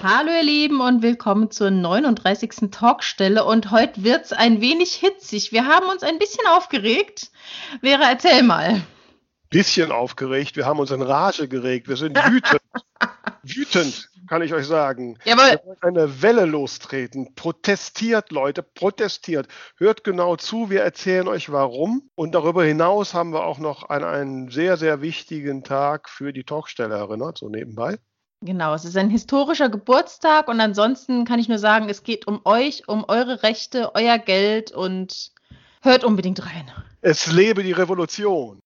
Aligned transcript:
Hallo 0.00 0.30
ihr 0.30 0.44
Lieben 0.44 0.80
und 0.80 1.02
willkommen 1.02 1.50
zur 1.50 1.72
39. 1.72 2.70
Talkstelle 2.70 3.44
und 3.44 3.72
heute 3.72 4.04
wird 4.04 4.26
es 4.26 4.32
ein 4.32 4.60
wenig 4.60 4.92
hitzig. 4.92 5.50
Wir 5.50 5.66
haben 5.66 5.88
uns 5.88 6.04
ein 6.04 6.20
bisschen 6.20 6.46
aufgeregt. 6.46 7.32
Vera, 7.80 8.08
erzähl 8.08 8.44
mal. 8.44 8.80
Bisschen 9.50 9.90
aufgeregt, 9.90 10.54
wir 10.54 10.66
haben 10.66 10.78
uns 10.78 10.92
in 10.92 11.02
Rage 11.02 11.48
geregt, 11.48 11.88
wir 11.88 11.96
sind 11.96 12.16
wütend. 12.16 12.60
wütend, 13.42 14.08
kann 14.28 14.40
ich 14.42 14.54
euch 14.54 14.68
sagen. 14.68 15.18
Jawohl. 15.24 15.58
Eine 15.80 16.22
Welle 16.22 16.44
lostreten. 16.44 17.34
Protestiert, 17.34 18.30
Leute, 18.30 18.62
protestiert. 18.62 19.48
Hört 19.78 20.04
genau 20.04 20.36
zu, 20.36 20.70
wir 20.70 20.82
erzählen 20.82 21.26
euch 21.26 21.50
warum. 21.50 22.08
Und 22.14 22.36
darüber 22.36 22.62
hinaus 22.62 23.14
haben 23.14 23.32
wir 23.32 23.44
auch 23.44 23.58
noch 23.58 23.88
an 23.88 24.04
einen 24.04 24.48
sehr, 24.48 24.76
sehr 24.76 25.00
wichtigen 25.02 25.64
Tag 25.64 26.08
für 26.08 26.32
die 26.32 26.44
Talkstelle 26.44 26.94
erinnert, 26.94 27.38
so 27.38 27.48
nebenbei. 27.48 27.98
Genau, 28.40 28.72
es 28.72 28.84
ist 28.84 28.96
ein 28.96 29.10
historischer 29.10 29.68
Geburtstag 29.68 30.46
und 30.46 30.60
ansonsten 30.60 31.24
kann 31.24 31.40
ich 31.40 31.48
nur 31.48 31.58
sagen, 31.58 31.88
es 31.88 32.04
geht 32.04 32.28
um 32.28 32.40
euch, 32.44 32.86
um 32.86 33.04
eure 33.08 33.42
Rechte, 33.42 33.94
euer 33.96 34.18
Geld 34.18 34.70
und 34.70 35.32
hört 35.82 36.04
unbedingt 36.04 36.46
rein. 36.46 36.70
Es 37.00 37.26
lebe 37.26 37.64
die 37.64 37.72
Revolution. 37.72 38.60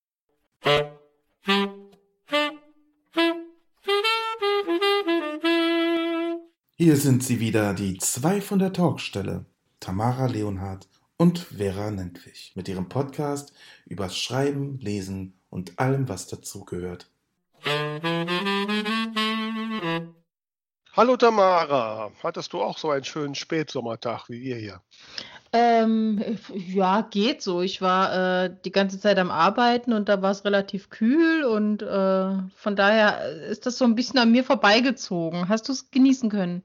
Hier 6.77 6.97
sind 6.97 7.23
sie 7.23 7.41
wieder, 7.41 7.73
die 7.73 7.97
zwei 7.97 8.43
von 8.43 8.59
der 8.59 8.75
Talkstelle, 8.75 9.47
Tamara 9.81 10.27
Leonhardt 10.27 10.89
und 11.17 11.39
Vera 11.39 11.91
Nentwich, 11.91 12.53
mit 12.57 12.69
ihrem 12.69 12.91
Podcast 12.91 13.55
übers 13.87 14.19
Schreiben, 14.19 14.79
Lesen 14.81 15.35
und 15.49 15.79
allem, 15.79 16.09
was 16.11 16.27
dazugehört. 16.27 17.09
Hallo 20.95 21.17
Tamara, 21.17 22.13
hattest 22.23 22.53
du 22.53 22.61
auch 22.61 22.77
so 22.77 22.91
einen 22.91 23.05
schönen 23.05 23.35
Spätsommertag 23.35 24.29
wie 24.29 24.43
wir 24.43 24.57
hier? 24.57 24.83
Ähm, 25.55 26.23
ja, 26.53 27.01
geht 27.01 27.41
so. 27.41 27.63
Ich 27.63 27.81
war 27.81 28.45
äh, 28.45 28.57
die 28.63 28.73
ganze 28.73 29.01
Zeit 29.01 29.19
am 29.19 29.31
Arbeiten 29.31 29.95
und 29.95 30.11
da 30.11 30.21
war 30.21 30.31
es 30.31 30.45
relativ 30.45 30.91
kühl 30.91 31.45
und 31.45 31.81
äh, 31.81 32.43
von 32.55 32.77
daher 32.77 33.27
ist 33.49 33.65
das 33.65 33.79
so 33.79 33.87
ein 33.87 33.95
bisschen 33.95 34.19
an 34.19 34.33
mir 34.33 34.45
vorbeigezogen. 34.45 35.49
Hast 35.49 35.67
du 35.69 35.73
es 35.73 35.91
genießen 35.91 36.29
können? 36.29 36.63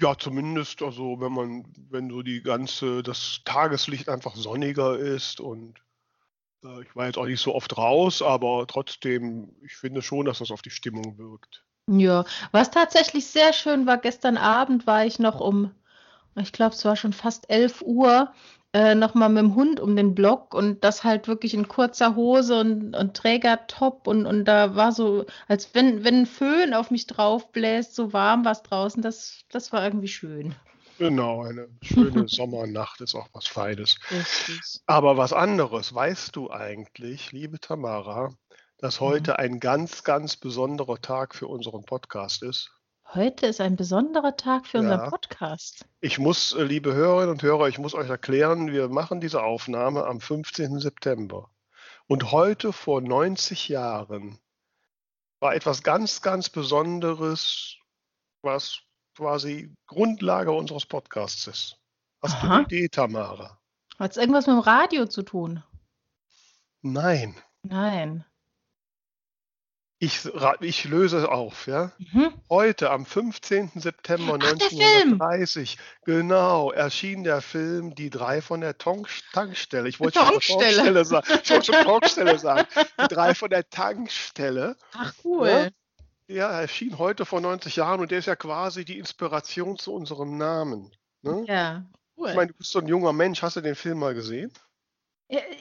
Ja, 0.00 0.16
zumindest, 0.16 0.80
also 0.80 1.20
wenn 1.20 1.32
man, 1.32 1.64
wenn 1.90 2.10
so 2.10 2.22
die 2.22 2.40
ganze, 2.40 3.02
das 3.02 3.40
Tageslicht 3.44 4.08
einfach 4.08 4.36
sonniger 4.36 4.96
ist 4.96 5.40
und 5.40 5.74
äh, 6.62 6.82
ich 6.82 6.94
war 6.94 7.06
jetzt 7.06 7.18
auch 7.18 7.26
nicht 7.26 7.40
so 7.40 7.52
oft 7.52 7.76
raus, 7.76 8.22
aber 8.22 8.64
trotzdem, 8.68 9.56
ich 9.64 9.74
finde 9.74 10.02
schon, 10.02 10.26
dass 10.26 10.38
das 10.38 10.52
auf 10.52 10.62
die 10.62 10.70
Stimmung 10.70 11.18
wirkt. 11.18 11.64
Ja, 11.88 12.24
was 12.52 12.70
tatsächlich 12.70 13.26
sehr 13.26 13.54
schön 13.54 13.86
war, 13.86 13.96
gestern 13.96 14.36
Abend 14.36 14.86
war 14.86 15.06
ich 15.06 15.18
noch 15.18 15.40
um, 15.40 15.70
ich 16.36 16.52
glaube, 16.52 16.74
es 16.74 16.84
war 16.84 16.96
schon 16.96 17.14
fast 17.14 17.48
11 17.48 17.82
Uhr, 17.82 18.30
äh, 18.74 18.94
nochmal 18.94 19.30
mit 19.30 19.38
dem 19.38 19.54
Hund 19.54 19.80
um 19.80 19.96
den 19.96 20.14
Block 20.14 20.52
und 20.52 20.84
das 20.84 21.02
halt 21.02 21.28
wirklich 21.28 21.54
in 21.54 21.66
kurzer 21.66 22.14
Hose 22.14 22.60
und, 22.60 22.94
und 22.94 23.16
Trägertop 23.16 24.06
und, 24.06 24.26
und 24.26 24.44
da 24.44 24.76
war 24.76 24.92
so, 24.92 25.24
als 25.48 25.74
wenn, 25.74 26.04
wenn 26.04 26.20
ein 26.20 26.26
Föhn 26.26 26.74
auf 26.74 26.90
mich 26.90 27.06
drauf 27.06 27.50
bläst, 27.52 27.94
so 27.94 28.12
warm 28.12 28.44
war 28.44 28.52
es 28.52 28.62
draußen, 28.62 29.00
das, 29.00 29.44
das 29.50 29.72
war 29.72 29.82
irgendwie 29.82 30.08
schön. 30.08 30.54
Genau, 30.98 31.44
eine 31.44 31.68
schöne 31.80 32.28
Sommernacht 32.28 33.00
ist 33.00 33.14
auch 33.14 33.28
was 33.32 33.46
Feines. 33.46 33.96
Richtig. 34.10 34.82
Aber 34.86 35.16
was 35.16 35.32
anderes, 35.32 35.94
weißt 35.94 36.36
du 36.36 36.50
eigentlich, 36.50 37.32
liebe 37.32 37.58
Tamara, 37.60 38.34
dass 38.78 39.00
Mhm. 39.00 39.04
heute 39.04 39.38
ein 39.38 39.60
ganz, 39.60 40.04
ganz 40.04 40.36
besonderer 40.36 41.00
Tag 41.00 41.34
für 41.34 41.46
unseren 41.48 41.84
Podcast 41.84 42.42
ist? 42.42 42.70
Heute 43.14 43.46
ist 43.46 43.60
ein 43.60 43.76
besonderer 43.76 44.36
Tag 44.36 44.66
für 44.66 44.78
unseren 44.78 45.00
Ja. 45.00 45.08
Podcast. 45.10 45.86
Ich 46.00 46.18
muss, 46.18 46.52
äh, 46.52 46.62
liebe 46.62 46.92
Hörerinnen 46.94 47.30
und 47.30 47.42
Hörer, 47.42 47.68
ich 47.68 47.78
muss 47.78 47.94
euch 47.94 48.08
erklären, 48.08 48.70
wir 48.70 48.88
machen 48.88 49.20
diese 49.20 49.42
Aufnahme 49.42 50.04
am 50.04 50.20
15. 50.20 50.78
September. 50.78 51.50
Und 52.06 52.32
heute 52.32 52.72
vor 52.72 53.00
90 53.00 53.68
Jahren 53.68 54.38
war 55.40 55.54
etwas 55.54 55.82
ganz, 55.82 56.20
ganz 56.20 56.50
Besonderes, 56.50 57.76
was 58.42 58.80
quasi 59.16 59.74
Grundlage 59.86 60.52
unseres 60.52 60.84
Podcasts 60.86 61.46
ist. 61.46 61.76
Hast 62.22 62.42
du 62.42 62.46
Aha. 62.46 62.56
eine 62.56 62.64
Idee, 62.64 62.88
Tamara? 62.88 63.58
Hat 63.98 64.10
es 64.12 64.16
irgendwas 64.16 64.46
mit 64.46 64.54
dem 64.56 64.60
Radio 64.60 65.06
zu 65.06 65.22
tun? 65.22 65.62
Nein. 66.82 67.34
Nein. 67.62 68.24
Ich, 70.00 70.20
ich 70.60 70.84
löse 70.84 71.18
es 71.18 71.24
auf, 71.24 71.66
ja? 71.66 71.90
Mhm. 71.98 72.32
Heute, 72.48 72.90
am 72.90 73.04
15. 73.04 73.72
September 73.74 74.38
Ach, 74.40 74.52
der 74.52 74.68
Film. 74.68 75.20
1930, 75.20 75.76
genau, 76.04 76.70
erschien 76.70 77.24
der 77.24 77.40
Film 77.40 77.96
Die 77.96 78.08
drei 78.08 78.40
von 78.40 78.60
der 78.60 78.78
Tonk 78.78 79.08
Tankstelle. 79.32 79.88
Ich 79.88 79.98
wollte 79.98 80.20
schon 80.20 80.28
Tankstelle. 80.28 81.04
Sagen. 81.04 81.26
Ich 81.42 81.50
wollte 81.50 81.72
schon 81.72 81.84
Tankstelle 81.84 82.38
sagen. 82.38 82.68
Die 83.02 83.08
drei 83.08 83.34
von 83.34 83.50
der 83.50 83.68
Tankstelle. 83.68 84.76
Ach, 84.92 85.12
cool. 85.24 85.70
Ja, 86.28 86.48
er 86.50 86.60
erschien 86.60 86.98
heute 86.98 87.24
vor 87.24 87.40
90 87.40 87.74
Jahren 87.74 88.00
und 88.00 88.12
der 88.12 88.20
ist 88.20 88.26
ja 88.26 88.36
quasi 88.36 88.84
die 88.84 88.98
Inspiration 88.98 89.78
zu 89.78 89.92
unserem 89.92 90.36
Namen. 90.36 90.92
Ne? 91.22 91.44
Ja, 91.48 91.84
cool. 92.16 92.28
Ich 92.28 92.36
meine, 92.36 92.52
du 92.52 92.54
bist 92.54 92.70
so 92.70 92.78
ein 92.78 92.86
junger 92.86 93.12
Mensch. 93.12 93.42
Hast 93.42 93.56
du 93.56 93.62
den 93.62 93.74
Film 93.74 93.98
mal 93.98 94.14
gesehen? 94.14 94.52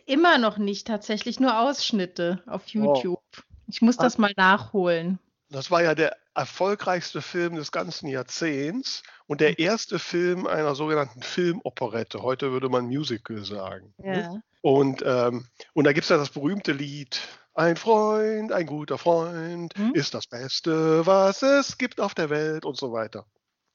Immer 0.05 0.37
noch 0.37 0.57
nicht, 0.57 0.87
tatsächlich 0.87 1.39
nur 1.39 1.59
Ausschnitte 1.59 2.43
auf 2.45 2.63
Oh. 2.75 3.19
Ich 3.67 3.81
muss 3.81 3.97
das 3.97 4.17
mal 4.17 4.33
nachholen. 4.35 5.19
Das 5.49 5.71
war 5.71 5.81
ja 5.81 5.95
der 5.95 6.15
erfolgreichste 6.35 7.21
Film 7.21 7.55
des 7.55 7.71
ganzen 7.71 8.07
Jahrzehnts 8.07 9.03
und 9.27 9.41
der 9.41 9.59
erste 9.59 9.97
Film 9.97 10.45
einer 10.45 10.75
sogenannten 10.75 11.21
Filmoperette. 11.21 12.21
Heute 12.21 12.51
würde 12.51 12.69
man 12.69 12.85
Musical 12.85 13.43
sagen. 13.43 13.93
ne? 13.97 14.21
Ja. 14.21 14.41
Und, 14.61 15.03
ähm, 15.05 15.47
und 15.73 15.85
da 15.85 15.93
gibt 15.93 16.03
es 16.03 16.09
ja 16.09 16.17
das 16.17 16.29
berühmte 16.29 16.73
Lied. 16.73 17.19
Ein 17.53 17.75
Freund, 17.77 18.51
ein 18.51 18.65
guter 18.67 18.97
Freund 18.97 19.73
Hm? 19.77 19.93
ist 19.93 20.13
das 20.13 20.27
Beste, 20.27 21.05
was 21.07 21.41
es 21.41 21.77
gibt 21.77 21.99
auf 22.01 22.13
der 22.13 22.29
Welt 22.29 22.65
und 22.65 22.77
so 22.77 22.91
weiter. 22.91 23.25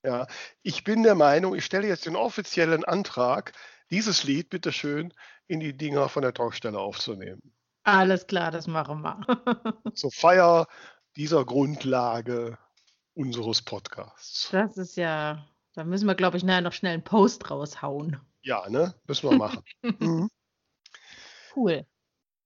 Ja, 0.05 0.27
ich 0.63 0.85
bin 0.85 1.03
der 1.03 1.15
Meinung, 1.15 1.55
ich 1.55 1.65
stelle 1.65 1.87
jetzt 1.89 2.07
den 2.07 2.17
offiziellen 2.17 2.85
Antrag, 2.85 3.53
dieses 3.91 4.25
Lied 4.25 4.51
bitteschön 4.51 5.13
in 5.47 5.61
die 5.61 5.77
Dinger 5.77 6.09
von 6.09 6.23
der 6.23 6.35
Talkstelle 6.35 6.79
aufzunehmen. 6.79 7.53
Alles 7.85 8.27
klar, 8.27 8.51
das 8.51 8.67
machen 8.67 9.03
wir. 9.03 9.21
Zur 9.95 10.13
Feier 10.13 10.67
dieser 11.17 11.45
Grundlage 11.45 12.59
unseres 13.15 13.63
Podcasts. 13.63 14.49
Das 14.53 14.77
ist 14.77 14.97
ja, 14.97 15.47
da 15.75 15.85
müssen 15.85 16.07
wir, 16.07 16.15
glaube 16.15 16.37
ich, 16.37 16.45
nachher 16.45 16.61
noch 16.61 16.73
schnell 16.73 16.95
einen 16.95 17.05
Post 17.05 17.51
raushauen. 17.51 18.21
Ja, 18.43 18.69
ne? 18.69 18.95
Müssen 19.07 19.31
wir 19.31 19.37
machen. 19.37 19.63
Mhm. 19.99 20.31
Cool. 21.55 21.87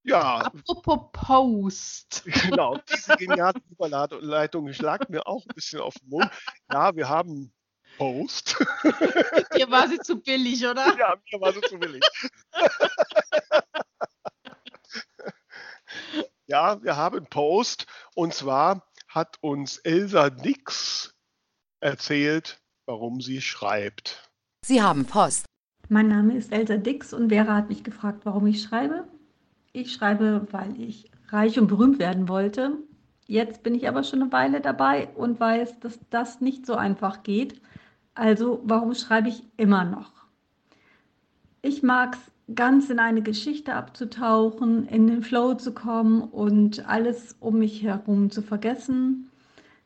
Ja, 0.03 0.39
Apropos 0.39 1.11
Post. 1.13 2.25
genau. 2.49 2.79
Diese 2.93 3.17
geniale 3.17 3.61
Überleitung 3.71 4.69
lag 4.79 5.09
mir 5.09 5.27
auch 5.27 5.45
ein 5.47 5.55
bisschen 5.55 5.81
auf 5.81 5.95
den 5.95 6.09
Mund. 6.09 6.31
Ja, 6.73 6.95
wir 6.95 7.09
haben 7.09 7.53
Post. 7.99 8.57
Hier 9.55 9.71
war 9.71 9.89
sie 9.89 9.99
zu 9.99 10.21
billig, 10.21 10.67
oder? 10.67 10.97
Ja, 10.97 11.15
mir 11.33 11.41
war 11.41 11.53
sie 11.53 11.61
zu 11.63 11.79
billig. 11.79 12.03
Ja, 16.49 16.81
wir 16.83 16.97
haben 16.97 17.27
Post 17.27 17.87
und 18.15 18.33
zwar 18.33 18.87
hat 19.09 19.37
uns 19.41 19.79
Elsa 19.79 20.31
Nix 20.31 21.13
erzählt, 21.81 22.61
warum 22.87 23.21
sie 23.21 23.41
schreibt. 23.41 24.31
Sie 24.65 24.81
haben 24.81 25.07
Post. 25.07 25.47
Mein 25.89 26.07
Name 26.07 26.37
ist 26.37 26.53
Elsa 26.53 26.77
Dix 26.77 27.13
und 27.13 27.31
Vera 27.31 27.55
hat 27.57 27.69
mich 27.69 27.83
gefragt, 27.83 28.21
warum 28.25 28.47
ich 28.47 28.63
schreibe. 28.63 29.09
Ich 29.73 29.93
schreibe, 29.93 30.47
weil 30.53 30.81
ich 30.81 31.11
reich 31.29 31.59
und 31.59 31.67
berühmt 31.67 31.99
werden 31.99 32.29
wollte. 32.29 32.79
Jetzt 33.27 33.65
bin 33.65 33.75
ich 33.75 33.89
aber 33.89 34.05
schon 34.05 34.23
eine 34.23 34.33
Weile 34.33 34.61
dabei 34.61 35.09
und 35.17 35.41
weiß, 35.41 35.81
dass 35.81 35.99
das 36.11 36.41
nicht 36.41 36.65
so 36.65 36.77
einfach 36.77 37.25
geht. 37.25 37.61
Also 38.15 38.63
warum 38.65 38.95
schreibe 38.95 39.29
ich 39.29 39.43
immer 39.57 39.85
noch? 39.85 40.13
Ich 41.61 41.83
mag 41.83 42.15
es, 42.15 42.21
ganz 42.55 42.91
in 42.91 42.99
eine 42.99 43.23
Geschichte 43.23 43.75
abzutauchen, 43.75 44.87
in 44.89 45.07
den 45.07 45.23
Flow 45.23 45.55
zu 45.55 45.73
kommen 45.73 46.23
und 46.23 46.89
alles 46.89 47.37
um 47.41 47.59
mich 47.59 47.83
herum 47.83 48.31
zu 48.31 48.43
vergessen. 48.43 49.31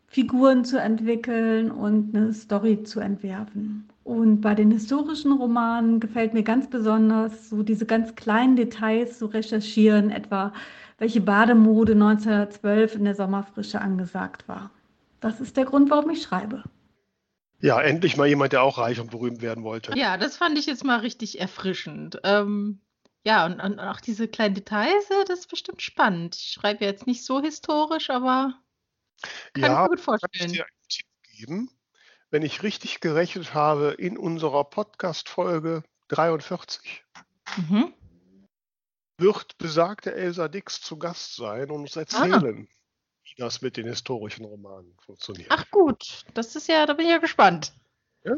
Figuren 0.06 0.64
zu 0.64 0.80
entwickeln 0.80 1.70
und 1.70 2.14
eine 2.14 2.32
Story 2.34 2.82
zu 2.82 3.00
entwerfen. 3.00 3.88
Und 4.02 4.40
bei 4.40 4.54
den 4.56 4.72
historischen 4.72 5.32
Romanen 5.32 6.00
gefällt 6.00 6.34
mir 6.34 6.42
ganz 6.42 6.68
besonders 6.68 7.48
so 7.48 7.62
diese 7.62 7.86
ganz 7.86 8.16
kleinen 8.16 8.56
Details 8.56 9.18
zu 9.18 9.26
recherchieren, 9.26 10.10
etwa 10.10 10.52
welche 10.98 11.20
Bademode 11.20 11.92
1912 11.92 12.96
in 12.96 13.04
der 13.04 13.14
Sommerfrische 13.14 13.80
angesagt 13.80 14.48
war. 14.48 14.70
Das 15.20 15.40
ist 15.40 15.56
der 15.56 15.64
Grund, 15.64 15.90
warum 15.90 16.10
ich 16.10 16.22
schreibe. 16.22 16.64
Ja, 17.60 17.80
endlich 17.80 18.16
mal 18.16 18.26
jemand, 18.26 18.52
der 18.52 18.62
auch 18.62 18.78
reich 18.78 19.00
und 19.00 19.10
berühmt 19.10 19.42
werden 19.42 19.64
wollte. 19.64 19.96
Ja, 19.96 20.16
das 20.16 20.36
fand 20.36 20.58
ich 20.58 20.66
jetzt 20.66 20.84
mal 20.84 21.00
richtig 21.00 21.40
erfrischend. 21.40 22.18
Ähm, 22.24 22.80
ja, 23.24 23.44
und, 23.44 23.60
und 23.60 23.78
auch 23.78 24.00
diese 24.00 24.28
kleinen 24.28 24.54
Details, 24.54 25.08
ja, 25.10 25.24
das 25.26 25.40
ist 25.40 25.50
bestimmt 25.50 25.82
spannend. 25.82 26.36
Ich 26.36 26.52
schreibe 26.52 26.84
jetzt 26.84 27.06
nicht 27.06 27.24
so 27.24 27.42
historisch, 27.42 28.08
aber 28.10 28.54
kann 29.22 29.30
ich 29.56 29.62
Ja, 29.62 29.68
mir 29.68 29.88
gut 29.88 29.88
kann 29.88 29.98
ich 29.98 30.04
vorstellen. 30.04 30.52
dir 30.52 30.64
einen 30.64 30.88
Tipp 30.88 31.06
geben? 31.36 31.70
wenn 32.30 32.42
ich 32.42 32.62
richtig 32.62 33.00
gerechnet 33.00 33.54
habe, 33.54 33.90
in 33.90 34.16
unserer 34.16 34.64
Podcast-Folge 34.64 35.82
43. 36.08 37.04
Mhm. 37.56 37.92
Wird 39.18 39.58
besagte 39.58 40.14
Elsa 40.14 40.48
Dix 40.48 40.80
zu 40.80 40.98
Gast 40.98 41.36
sein 41.36 41.70
und 41.70 41.82
uns 41.82 41.96
ah. 41.96 42.00
erzählen, 42.00 42.68
ah. 42.68 42.74
Wie 43.30 43.40
das 43.40 43.62
mit 43.62 43.76
den 43.76 43.86
historischen 43.86 44.44
Romanen 44.44 44.96
funktioniert. 45.04 45.48
Ach 45.50 45.70
gut, 45.70 46.24
das 46.34 46.56
ist 46.56 46.68
ja, 46.68 46.86
da 46.86 46.94
bin 46.94 47.06
ich 47.06 47.12
ja 47.12 47.18
gespannt. 47.18 47.72
Ja? 48.24 48.36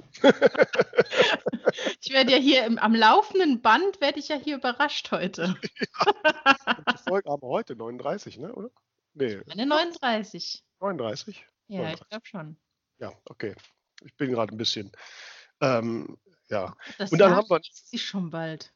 ich 2.01 2.13
werde 2.13 2.33
ja 2.33 2.39
hier 2.39 2.65
im, 2.67 2.79
am 2.79 2.95
laufenden 2.95 3.63
Band, 3.63 4.01
werde 4.01 4.21
ich 4.21 4.29
ja 4.29 4.37
hier 4.37 4.57
überrascht 4.57 5.11
heute. 5.11 5.57
ja. 5.63 6.13
Die 6.93 7.03
Folge 7.09 7.31
haben 7.31 7.43
wir 7.43 7.49
heute, 7.49 7.75
39, 7.75 8.39
ne? 8.39 8.53
oder? 8.55 8.71
Nee. 9.15 9.41
Eine 9.51 9.67
39. 9.67 10.65
39? 10.81 11.47
Ja, 11.69 11.79
39. 11.79 12.01
ich 12.01 12.09
glaube 12.09 12.27
schon. 12.27 12.57
Ja, 12.99 13.13
okay. 13.25 13.55
Ich 14.05 14.17
bin 14.17 14.31
gerade 14.31 14.55
ein 14.55 14.59
bisschen. 14.59 14.93
Ähm, 15.61 16.17
ja. 16.49 16.77
Das 16.99 17.11
Und 17.11 17.19
dann 17.19 17.35
haben 17.35 17.49
wir. 17.49 17.61
Sie 17.63 17.99
schon 17.99 18.31
bald. 18.31 18.73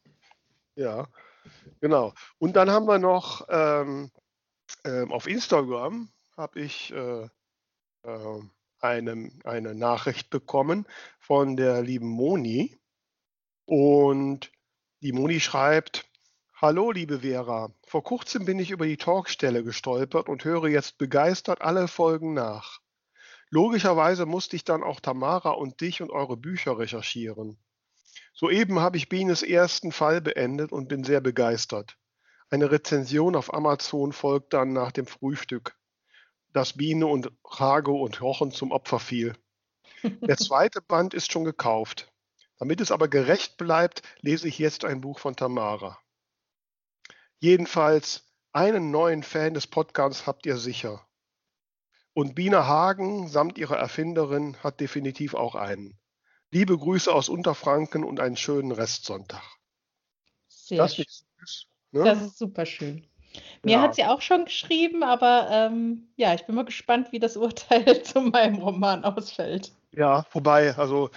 Ja, 0.75 1.07
genau. 1.81 2.13
Und 2.39 2.55
dann 2.55 2.71
haben 2.71 2.87
wir 2.87 2.99
noch 2.99 3.47
ähm, 3.49 4.11
ähm, 4.85 5.13
auf 5.13 5.27
Instagram 5.27 6.11
habe 6.37 6.61
ich 6.61 6.93
äh, 6.93 7.29
äh, 8.03 8.41
eine, 8.81 9.31
eine 9.45 9.75
Nachricht 9.75 10.31
bekommen 10.31 10.87
von 11.19 11.57
der 11.57 11.83
lieben 11.83 12.09
Moni. 12.09 12.79
Und 13.65 14.53
die 15.01 15.13
Moni 15.13 15.41
schreibt, 15.41 16.07
Hallo, 16.59 16.91
liebe 16.91 17.21
Vera. 17.21 17.71
Vor 17.87 18.03
kurzem 18.03 18.47
bin 18.47 18.59
ich 18.59 18.71
über 18.71 18.87
die 18.87 18.97
Talkstelle 18.97 19.63
gestolpert 19.63 20.29
und 20.29 20.45
höre 20.45 20.69
jetzt 20.69 20.97
begeistert 20.97 21.61
alle 21.61 21.87
Folgen 21.87 22.33
nach. 22.33 22.81
Logischerweise 23.51 24.25
musste 24.25 24.57
ich 24.57 24.65
dann 24.65 24.83
auch 24.83 25.01
Tamara 25.01 25.51
und 25.51 25.81
dich 25.83 26.01
und 26.01 26.11
eure 26.11 26.37
Bücher 26.37 26.79
recherchieren. 26.79 27.59
Soeben 28.33 28.81
habe 28.81 28.97
ich 28.97 29.09
Bienes 29.09 29.43
ersten 29.43 29.93
Fall 29.93 30.21
beendet 30.21 30.73
und 30.73 30.89
bin 30.89 31.05
sehr 31.05 31.21
begeistert. 31.21 31.99
Eine 32.49 32.71
Rezension 32.71 33.35
auf 33.35 33.53
Amazon 33.53 34.13
folgt 34.13 34.53
dann 34.53 34.73
nach 34.73 34.93
dem 34.93 35.07
Frühstück, 35.07 35.77
das 36.53 36.75
Biene 36.75 37.07
und 37.07 37.33
Rago 37.45 38.03
und 38.03 38.17
Jochen 38.17 38.53
zum 38.53 38.71
Opfer 38.71 39.01
fiel. 39.01 39.37
Der 40.03 40.37
zweite 40.37 40.81
Band 40.81 41.13
ist 41.15 41.33
schon 41.33 41.45
gekauft. 41.45 42.13
Damit 42.59 42.81
es 42.81 42.91
aber 42.91 43.09
gerecht 43.09 43.57
bleibt, 43.59 44.03
lese 44.21 44.49
ich 44.49 44.59
jetzt 44.59 44.85
ein 44.85 45.01
Buch 45.01 45.19
von 45.19 45.37
Tamara. 45.37 45.99
Jedenfalls 47.39 48.25
einen 48.53 48.91
neuen 48.91 49.23
Fan 49.23 49.53
des 49.53 49.67
Podcasts 49.67 50.27
habt 50.27 50.47
ihr 50.47 50.57
sicher. 50.57 51.07
Und 52.15 52.35
Biene 52.35 52.67
Hagen 52.67 53.29
samt 53.29 53.59
ihrer 53.59 53.77
Erfinderin 53.77 54.57
hat 54.63 54.81
definitiv 54.81 55.35
auch 55.35 55.55
einen. 55.55 55.99
Liebe 56.51 56.79
Grüße 56.79 57.13
aus 57.13 57.29
Unterfranken 57.29 58.05
und 58.05 58.21
einen 58.21 58.39
schönen 58.39 58.73
Restsonntag. 58.73 59.43
Sehr 60.49 60.79
das, 60.79 60.97
schön. 60.97 61.05
Süß, 61.07 61.67
ne? 61.99 62.05
das 62.05 62.23
ist 62.23 62.39
super 62.39 62.67
schön. 62.67 63.05
Mir 63.63 63.73
ja. 63.73 63.83
hat 63.83 63.95
sie 63.95 64.05
auch 64.05 64.21
schon 64.21 64.45
geschrieben, 64.45 65.03
aber 65.03 65.49
ähm, 65.51 66.09
ja, 66.17 66.35
ich 66.35 66.47
bin 66.47 66.55
mal 66.55 66.65
gespannt, 66.65 67.13
wie 67.13 67.19
das 67.19 67.37
Urteil 67.37 68.03
zu 68.03 68.21
meinem 68.21 68.57
Roman 68.57 69.05
ausfällt. 69.05 69.73
Ja, 69.93 70.25
wobei, 70.33 70.75
also 70.77 71.11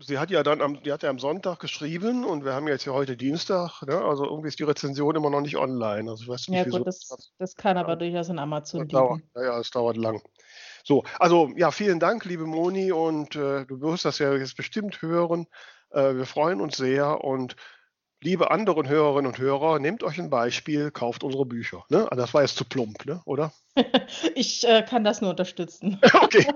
sie 0.00 0.18
hat 0.18 0.30
ja 0.30 0.42
dann 0.42 0.60
am, 0.60 0.82
die 0.82 0.92
hat 0.92 1.02
ja 1.02 1.10
am 1.10 1.18
Sonntag 1.18 1.60
geschrieben 1.60 2.24
und 2.24 2.44
wir 2.44 2.52
haben 2.52 2.68
jetzt 2.68 2.84
ja 2.84 2.92
heute 2.92 3.16
Dienstag, 3.16 3.82
ne? 3.82 3.96
also 3.96 4.24
irgendwie 4.24 4.48
ist 4.48 4.58
die 4.58 4.64
Rezension 4.64 5.14
immer 5.14 5.30
noch 5.30 5.40
nicht 5.40 5.56
online. 5.56 6.10
Also 6.10 6.24
ich 6.24 6.28
weiß 6.28 6.48
nicht, 6.48 6.66
ja 6.66 6.78
gut, 6.78 6.86
das, 6.86 7.32
das 7.38 7.54
kann 7.56 7.76
aber 7.76 7.90
ja. 7.90 7.96
durchaus 7.96 8.28
in 8.28 8.38
Amazon 8.38 8.80
liegen. 8.80 8.92
Dauert, 8.92 9.22
ja, 9.36 9.44
ja, 9.44 9.60
es 9.60 9.70
dauert 9.70 9.96
lang. 9.96 10.20
So, 10.82 11.04
also 11.18 11.50
ja, 11.56 11.70
vielen 11.70 12.00
Dank, 12.00 12.24
liebe 12.24 12.44
Moni, 12.44 12.92
und 12.92 13.36
äh, 13.36 13.64
du 13.64 13.80
wirst 13.80 14.04
das 14.04 14.18
ja 14.18 14.34
jetzt 14.34 14.56
bestimmt 14.56 15.00
hören. 15.00 15.46
Äh, 15.90 16.14
wir 16.14 16.26
freuen 16.26 16.60
uns 16.60 16.76
sehr 16.76 17.24
und 17.24 17.56
liebe 18.24 18.50
anderen 18.50 18.88
Hörerinnen 18.88 19.30
und 19.30 19.38
Hörer, 19.38 19.78
nehmt 19.78 20.02
euch 20.02 20.18
ein 20.18 20.30
Beispiel, 20.30 20.90
kauft 20.90 21.22
unsere 21.22 21.44
Bücher. 21.44 21.84
Ne? 21.90 22.10
Also 22.10 22.22
das 22.22 22.32
war 22.32 22.40
jetzt 22.40 22.56
zu 22.56 22.64
plump, 22.64 23.04
ne? 23.04 23.20
oder? 23.26 23.52
ich 24.34 24.66
äh, 24.66 24.82
kann 24.82 25.04
das 25.04 25.20
nur 25.20 25.30
unterstützen. 25.30 26.00
okay. 26.22 26.46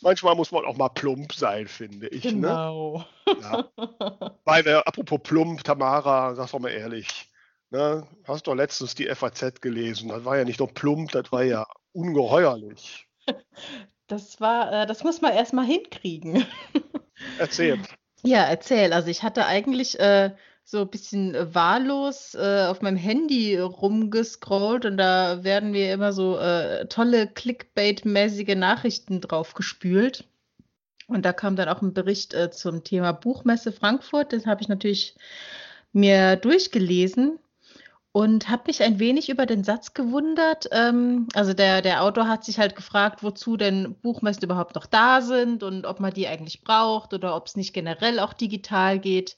manchmal 0.00 0.36
muss 0.36 0.52
man 0.52 0.64
auch 0.64 0.76
mal 0.76 0.90
plump 0.90 1.34
sein, 1.34 1.66
finde 1.66 2.06
ich. 2.08 2.24
Ne? 2.24 2.30
Genau. 2.30 3.04
Ne? 3.26 3.36
Ja. 3.42 3.68
Weil 4.44 4.64
wir, 4.64 4.86
apropos 4.86 5.18
plump, 5.22 5.64
Tamara, 5.64 6.36
sag 6.36 6.52
doch 6.52 6.60
mal 6.60 6.70
ehrlich, 6.70 7.28
ne? 7.70 8.06
hast 8.24 8.46
doch 8.46 8.54
letztens 8.54 8.94
die 8.94 9.12
FAZ 9.12 9.60
gelesen. 9.60 10.08
Das 10.10 10.24
war 10.24 10.38
ja 10.38 10.44
nicht 10.44 10.60
nur 10.60 10.72
plump, 10.72 11.10
das 11.10 11.32
war 11.32 11.42
ja 11.42 11.66
ungeheuerlich. 11.92 13.08
Das 14.06 14.40
war, 14.40 14.72
äh, 14.72 14.86
das 14.86 15.02
muss 15.04 15.20
man 15.20 15.32
erstmal 15.34 15.66
hinkriegen. 15.66 16.46
Erzähl. 17.36 17.78
Ja, 18.22 18.44
erzähl. 18.44 18.92
Also 18.92 19.08
ich 19.08 19.22
hatte 19.22 19.46
eigentlich 19.46 19.98
äh, 20.00 20.30
so 20.64 20.82
ein 20.82 20.90
bisschen 20.90 21.34
äh, 21.34 21.54
wahllos 21.54 22.34
äh, 22.34 22.66
auf 22.66 22.82
meinem 22.82 22.96
Handy 22.96 23.58
rumgescrollt 23.58 24.84
und 24.84 24.96
da 24.96 25.42
werden 25.44 25.70
mir 25.70 25.92
immer 25.92 26.12
so 26.12 26.38
äh, 26.38 26.86
tolle 26.86 27.26
Clickbait-mäßige 27.26 28.54
Nachrichten 28.54 29.20
drauf 29.20 29.54
gespült. 29.54 30.24
Und 31.06 31.24
da 31.24 31.32
kam 31.32 31.56
dann 31.56 31.70
auch 31.70 31.80
ein 31.80 31.94
Bericht 31.94 32.34
äh, 32.34 32.50
zum 32.50 32.84
Thema 32.84 33.12
Buchmesse 33.12 33.72
Frankfurt. 33.72 34.34
Das 34.34 34.44
habe 34.44 34.60
ich 34.60 34.68
natürlich 34.68 35.16
mir 35.92 36.36
durchgelesen 36.36 37.38
und 38.12 38.48
habe 38.48 38.64
mich 38.66 38.82
ein 38.82 38.98
wenig 38.98 39.28
über 39.28 39.46
den 39.46 39.64
Satz 39.64 39.94
gewundert. 39.94 40.68
Ähm, 40.72 41.28
also 41.34 41.52
der, 41.52 41.82
der 41.82 42.02
Autor 42.02 42.26
hat 42.28 42.44
sich 42.44 42.58
halt 42.58 42.74
gefragt, 42.74 43.22
wozu 43.22 43.56
denn 43.56 43.94
Buchmessen 44.00 44.44
überhaupt 44.44 44.74
noch 44.74 44.86
da 44.86 45.20
sind 45.20 45.62
und 45.62 45.86
ob 45.86 46.00
man 46.00 46.12
die 46.12 46.26
eigentlich 46.26 46.62
braucht 46.62 47.12
oder 47.12 47.36
ob 47.36 47.46
es 47.46 47.56
nicht 47.56 47.72
generell 47.72 48.18
auch 48.18 48.32
digital 48.32 48.98
geht. 48.98 49.36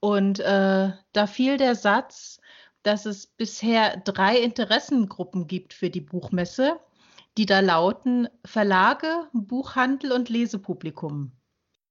Und 0.00 0.38
äh, 0.40 0.92
da 1.12 1.26
fiel 1.26 1.56
der 1.56 1.74
Satz, 1.74 2.40
dass 2.82 3.06
es 3.06 3.26
bisher 3.26 3.96
drei 4.04 4.38
Interessengruppen 4.38 5.46
gibt 5.46 5.72
für 5.72 5.88
die 5.88 6.02
Buchmesse, 6.02 6.78
die 7.38 7.46
da 7.46 7.60
lauten 7.60 8.28
Verlage, 8.44 9.28
Buchhandel 9.32 10.12
und 10.12 10.28
Lesepublikum. 10.28 11.32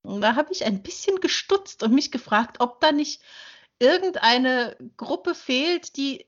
Und 0.03 0.21
da 0.21 0.35
habe 0.35 0.51
ich 0.51 0.65
ein 0.65 0.83
bisschen 0.83 1.19
gestutzt 1.21 1.81
und 1.81 1.93
mich 1.93 2.11
gefragt, 2.11 2.57
ob 2.59 2.79
da 2.81 2.91
nicht 2.91 3.21
irgendeine 3.83 4.75
Gruppe 4.97 5.35
fehlt, 5.35 5.97
die 5.97 6.25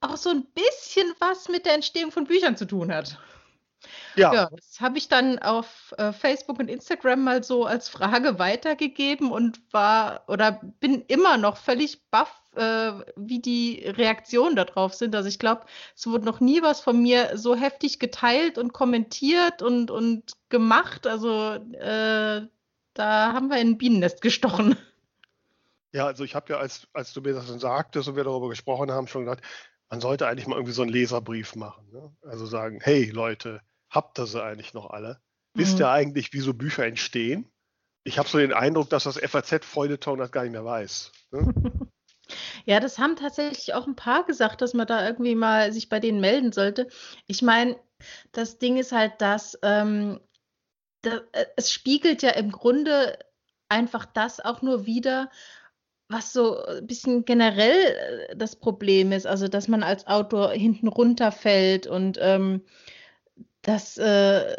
auch 0.00 0.16
so 0.16 0.30
ein 0.30 0.44
bisschen 0.52 1.12
was 1.18 1.48
mit 1.48 1.66
der 1.66 1.74
Entstehung 1.74 2.12
von 2.12 2.26
Büchern 2.26 2.56
zu 2.56 2.66
tun 2.66 2.92
hat. 2.92 3.18
Ja. 4.16 4.34
ja 4.34 4.48
das 4.50 4.80
habe 4.80 4.98
ich 4.98 5.08
dann 5.08 5.38
auf 5.38 5.94
äh, 5.98 6.12
Facebook 6.12 6.58
und 6.58 6.68
Instagram 6.68 7.22
mal 7.22 7.44
so 7.44 7.64
als 7.64 7.88
Frage 7.88 8.38
weitergegeben 8.38 9.30
und 9.30 9.60
war 9.72 10.24
oder 10.28 10.60
bin 10.80 11.02
immer 11.06 11.36
noch 11.36 11.56
völlig 11.56 12.10
baff, 12.10 12.42
äh, 12.56 12.92
wie 13.16 13.40
die 13.40 13.84
Reaktionen 13.86 14.56
darauf 14.56 14.94
sind. 14.94 15.14
Also 15.14 15.28
ich 15.28 15.38
glaube, 15.38 15.62
es 15.96 16.06
wurde 16.06 16.24
noch 16.24 16.40
nie 16.40 16.62
was 16.62 16.80
von 16.80 17.00
mir 17.00 17.36
so 17.36 17.54
heftig 17.54 17.98
geteilt 17.98 18.58
und 18.58 18.72
kommentiert 18.72 19.62
und, 19.62 19.90
und 19.90 20.32
gemacht. 20.48 21.06
Also 21.06 21.54
äh, 21.54 22.46
da 22.94 23.32
haben 23.32 23.48
wir 23.48 23.58
in 23.58 23.70
ein 23.70 23.78
Bienennest 23.78 24.20
gestochen. 24.20 24.76
Ja, 25.92 26.06
also 26.06 26.24
ich 26.24 26.34
habe 26.34 26.52
ja, 26.52 26.58
als, 26.58 26.86
als 26.92 27.12
du 27.12 27.20
mir 27.20 27.34
das 27.34 27.46
dann 27.46 27.58
sagtest 27.58 28.08
und 28.08 28.16
wir 28.16 28.24
darüber 28.24 28.48
gesprochen 28.48 28.90
haben, 28.90 29.08
schon 29.08 29.24
gedacht, 29.24 29.42
man 29.88 30.00
sollte 30.00 30.26
eigentlich 30.26 30.46
mal 30.46 30.56
irgendwie 30.56 30.74
so 30.74 30.82
einen 30.82 30.90
Leserbrief 30.90 31.54
machen. 31.54 31.90
Ne? 31.90 32.14
Also 32.22 32.46
sagen, 32.46 32.80
hey 32.82 33.10
Leute, 33.10 33.62
habt 33.88 34.18
ihr 34.18 34.26
sie 34.26 34.42
eigentlich 34.42 34.74
noch 34.74 34.90
alle? 34.90 35.20
Mhm. 35.54 35.60
Wisst 35.60 35.78
ihr 35.78 35.88
eigentlich, 35.88 36.32
wie 36.32 36.40
so 36.40 36.52
Bücher 36.52 36.84
entstehen? 36.84 37.50
Ich 38.04 38.18
habe 38.18 38.28
so 38.28 38.38
den 38.38 38.52
Eindruck, 38.52 38.90
dass 38.90 39.04
das 39.04 39.18
FAZ-Feuilleton 39.18 40.18
das 40.18 40.30
gar 40.30 40.42
nicht 40.42 40.52
mehr 40.52 40.64
weiß. 40.64 41.12
Ne? 41.30 41.52
Ja, 42.66 42.80
das 42.80 42.98
haben 42.98 43.16
tatsächlich 43.16 43.72
auch 43.72 43.86
ein 43.86 43.96
paar 43.96 44.24
gesagt, 44.24 44.60
dass 44.60 44.74
man 44.74 44.86
da 44.86 45.06
irgendwie 45.06 45.34
mal 45.34 45.72
sich 45.72 45.88
bei 45.88 46.00
denen 46.00 46.20
melden 46.20 46.52
sollte. 46.52 46.88
Ich 47.26 47.40
meine, 47.40 47.78
das 48.32 48.58
Ding 48.58 48.76
ist 48.76 48.92
halt, 48.92 49.22
dass 49.22 49.58
ähm, 49.62 50.20
da, 51.02 51.22
äh, 51.32 51.46
es 51.56 51.72
spiegelt 51.72 52.22
ja 52.22 52.30
im 52.30 52.52
Grunde 52.52 53.18
einfach 53.68 54.04
das 54.04 54.40
auch 54.40 54.62
nur 54.62 54.86
wieder, 54.86 55.30
was 56.08 56.32
so 56.32 56.64
ein 56.64 56.86
bisschen 56.86 57.24
generell 57.24 58.28
äh, 58.30 58.36
das 58.36 58.56
Problem 58.56 59.12
ist, 59.12 59.26
also 59.26 59.48
dass 59.48 59.68
man 59.68 59.82
als 59.82 60.06
Autor 60.06 60.50
hinten 60.52 60.88
runterfällt 60.88 61.86
und 61.86 62.18
ähm, 62.20 62.62
das, 63.62 63.98
äh, 63.98 64.56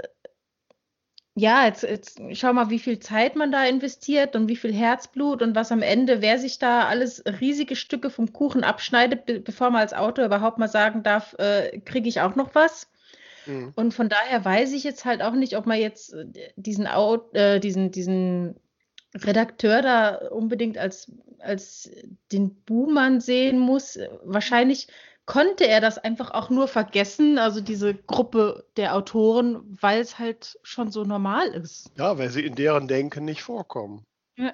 ja, 1.35 1.65
jetzt, 1.65 1.83
jetzt 1.83 2.21
schau 2.33 2.53
mal, 2.53 2.69
wie 2.69 2.79
viel 2.79 2.99
Zeit 2.99 3.35
man 3.35 3.51
da 3.51 3.65
investiert 3.65 4.35
und 4.35 4.47
wie 4.47 4.57
viel 4.57 4.73
Herzblut 4.73 5.41
und 5.41 5.55
was 5.55 5.71
am 5.71 5.81
Ende, 5.81 6.21
wer 6.21 6.37
sich 6.37 6.59
da 6.59 6.85
alles 6.85 7.23
riesige 7.25 7.75
Stücke 7.75 8.09
vom 8.09 8.33
Kuchen 8.33 8.63
abschneidet, 8.63 9.25
be 9.25 9.39
bevor 9.39 9.71
man 9.71 9.81
als 9.81 9.93
Autor 9.93 10.25
überhaupt 10.25 10.59
mal 10.59 10.67
sagen 10.67 11.01
darf, 11.01 11.33
äh, 11.39 11.79
kriege 11.79 12.09
ich 12.09 12.21
auch 12.21 12.35
noch 12.35 12.53
was. 12.55 12.91
Mhm. 13.45 13.71
Und 13.75 13.93
von 13.93 14.09
daher 14.09 14.43
weiß 14.43 14.73
ich 14.73 14.83
jetzt 14.83 15.05
halt 15.05 15.21
auch 15.21 15.33
nicht, 15.33 15.55
ob 15.55 15.65
man 15.65 15.79
jetzt 15.79 16.13
äh, 16.13 16.25
diesen, 16.57 16.85
äh, 16.85 17.59
diesen, 17.59 17.91
diesen 17.91 18.59
Redakteur 19.15 19.81
da 19.81 20.15
unbedingt 20.29 20.77
als, 20.77 21.11
als 21.39 21.89
den 22.31 22.55
Buhmann 22.63 23.21
sehen 23.21 23.59
muss. 23.59 23.97
Wahrscheinlich 24.23 24.87
konnte 25.25 25.67
er 25.67 25.81
das 25.81 25.97
einfach 25.97 26.31
auch 26.31 26.49
nur 26.49 26.67
vergessen, 26.67 27.37
also 27.37 27.61
diese 27.61 27.93
Gruppe 27.93 28.65
der 28.77 28.95
Autoren, 28.95 29.77
weil 29.81 29.99
es 30.01 30.17
halt 30.17 30.59
schon 30.63 30.91
so 30.91 31.03
normal 31.03 31.47
ist. 31.49 31.91
Ja, 31.97 32.17
weil 32.17 32.29
sie 32.29 32.45
in 32.45 32.55
deren 32.55 32.87
Denken 32.87 33.25
nicht 33.25 33.43
vorkommen. 33.43 34.05
Ja. 34.35 34.53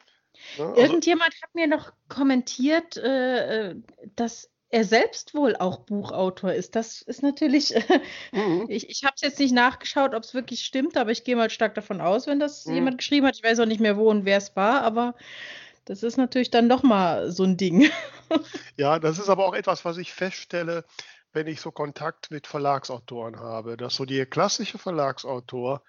Ja, 0.57 0.67
also 0.67 0.81
Irgendjemand 0.81 1.33
hat 1.41 1.55
mir 1.55 1.67
noch 1.67 1.93
kommentiert, 2.09 2.97
äh, 2.97 3.69
äh 3.69 3.75
dass 4.15 4.51
er 4.69 4.84
selbst 4.84 5.34
wohl 5.34 5.55
auch 5.55 5.79
Buchautor 5.79 6.53
ist. 6.53 6.75
Das 6.75 7.01
ist 7.01 7.22
natürlich, 7.22 7.74
mhm. 8.31 8.65
ich, 8.67 8.89
ich 8.89 9.03
habe 9.03 9.13
es 9.15 9.22
jetzt 9.22 9.39
nicht 9.39 9.53
nachgeschaut, 9.53 10.13
ob 10.13 10.24
es 10.24 10.34
wirklich 10.34 10.62
stimmt, 10.62 10.98
aber 10.98 11.12
ich 11.12 11.24
gehe 11.24 11.36
mal 11.36 11.50
stark 11.50 11.75
davon 11.75 12.01
aus, 12.01 12.27
wenn 12.27 12.39
das 12.39 12.65
mhm. 12.65 12.75
jemand 12.75 12.98
geschrieben 12.98 13.27
hat. 13.27 13.36
Ich 13.36 13.43
weiß 13.43 13.60
auch 13.60 13.65
nicht 13.65 13.79
mehr, 13.79 13.98
wo 13.98 14.10
und 14.10 14.25
wer 14.25 14.38
es 14.38 14.55
war, 14.55 14.81
aber 14.81 15.15
das 15.86 16.01
ist 16.01 16.17
natürlich 16.17 16.50
dann 16.50 16.67
doch 16.67 16.84
mal 16.84 17.31
so 17.31 17.43
ein 17.43 17.57
Ding. 17.57 17.89
ja, 18.77 19.00
das 19.00 19.19
ist 19.19 19.29
aber 19.29 19.48
auch 19.48 19.53
etwas, 19.53 19.86
was 19.86 19.98
ich 19.98 20.13
feststelle, 20.13 20.84
wenn 21.31 21.48
ich 21.48 21.62
so 21.62 21.72
Kontakt 21.72 22.31
mit 22.31 22.48
Verlagsautoren 22.48 23.39
habe, 23.39 23.77
dass 23.77 23.95
so 23.95 24.05
der 24.05 24.25
klassische 24.25 24.77
Verlagsautor 24.77 25.84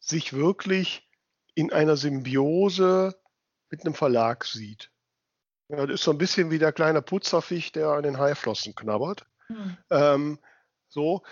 sich 0.00 0.32
wirklich 0.32 1.08
in 1.54 1.72
einer 1.72 1.96
Symbiose 1.96 3.20
mit 3.70 3.84
einem 3.84 3.94
Verlag 3.94 4.44
sieht. 4.44 4.90
Ja, 5.68 5.86
das 5.86 6.00
ist 6.00 6.04
so 6.04 6.10
ein 6.10 6.18
bisschen 6.18 6.50
wie 6.50 6.58
der 6.58 6.72
kleine 6.72 7.02
Putzerfisch, 7.02 7.72
der 7.72 7.88
an 7.88 8.02
den 8.02 8.18
Haiflossen 8.18 8.74
knabbert. 8.74 9.26
Hm. 9.48 9.76
Ähm, 9.90 10.38
so, 10.88 11.22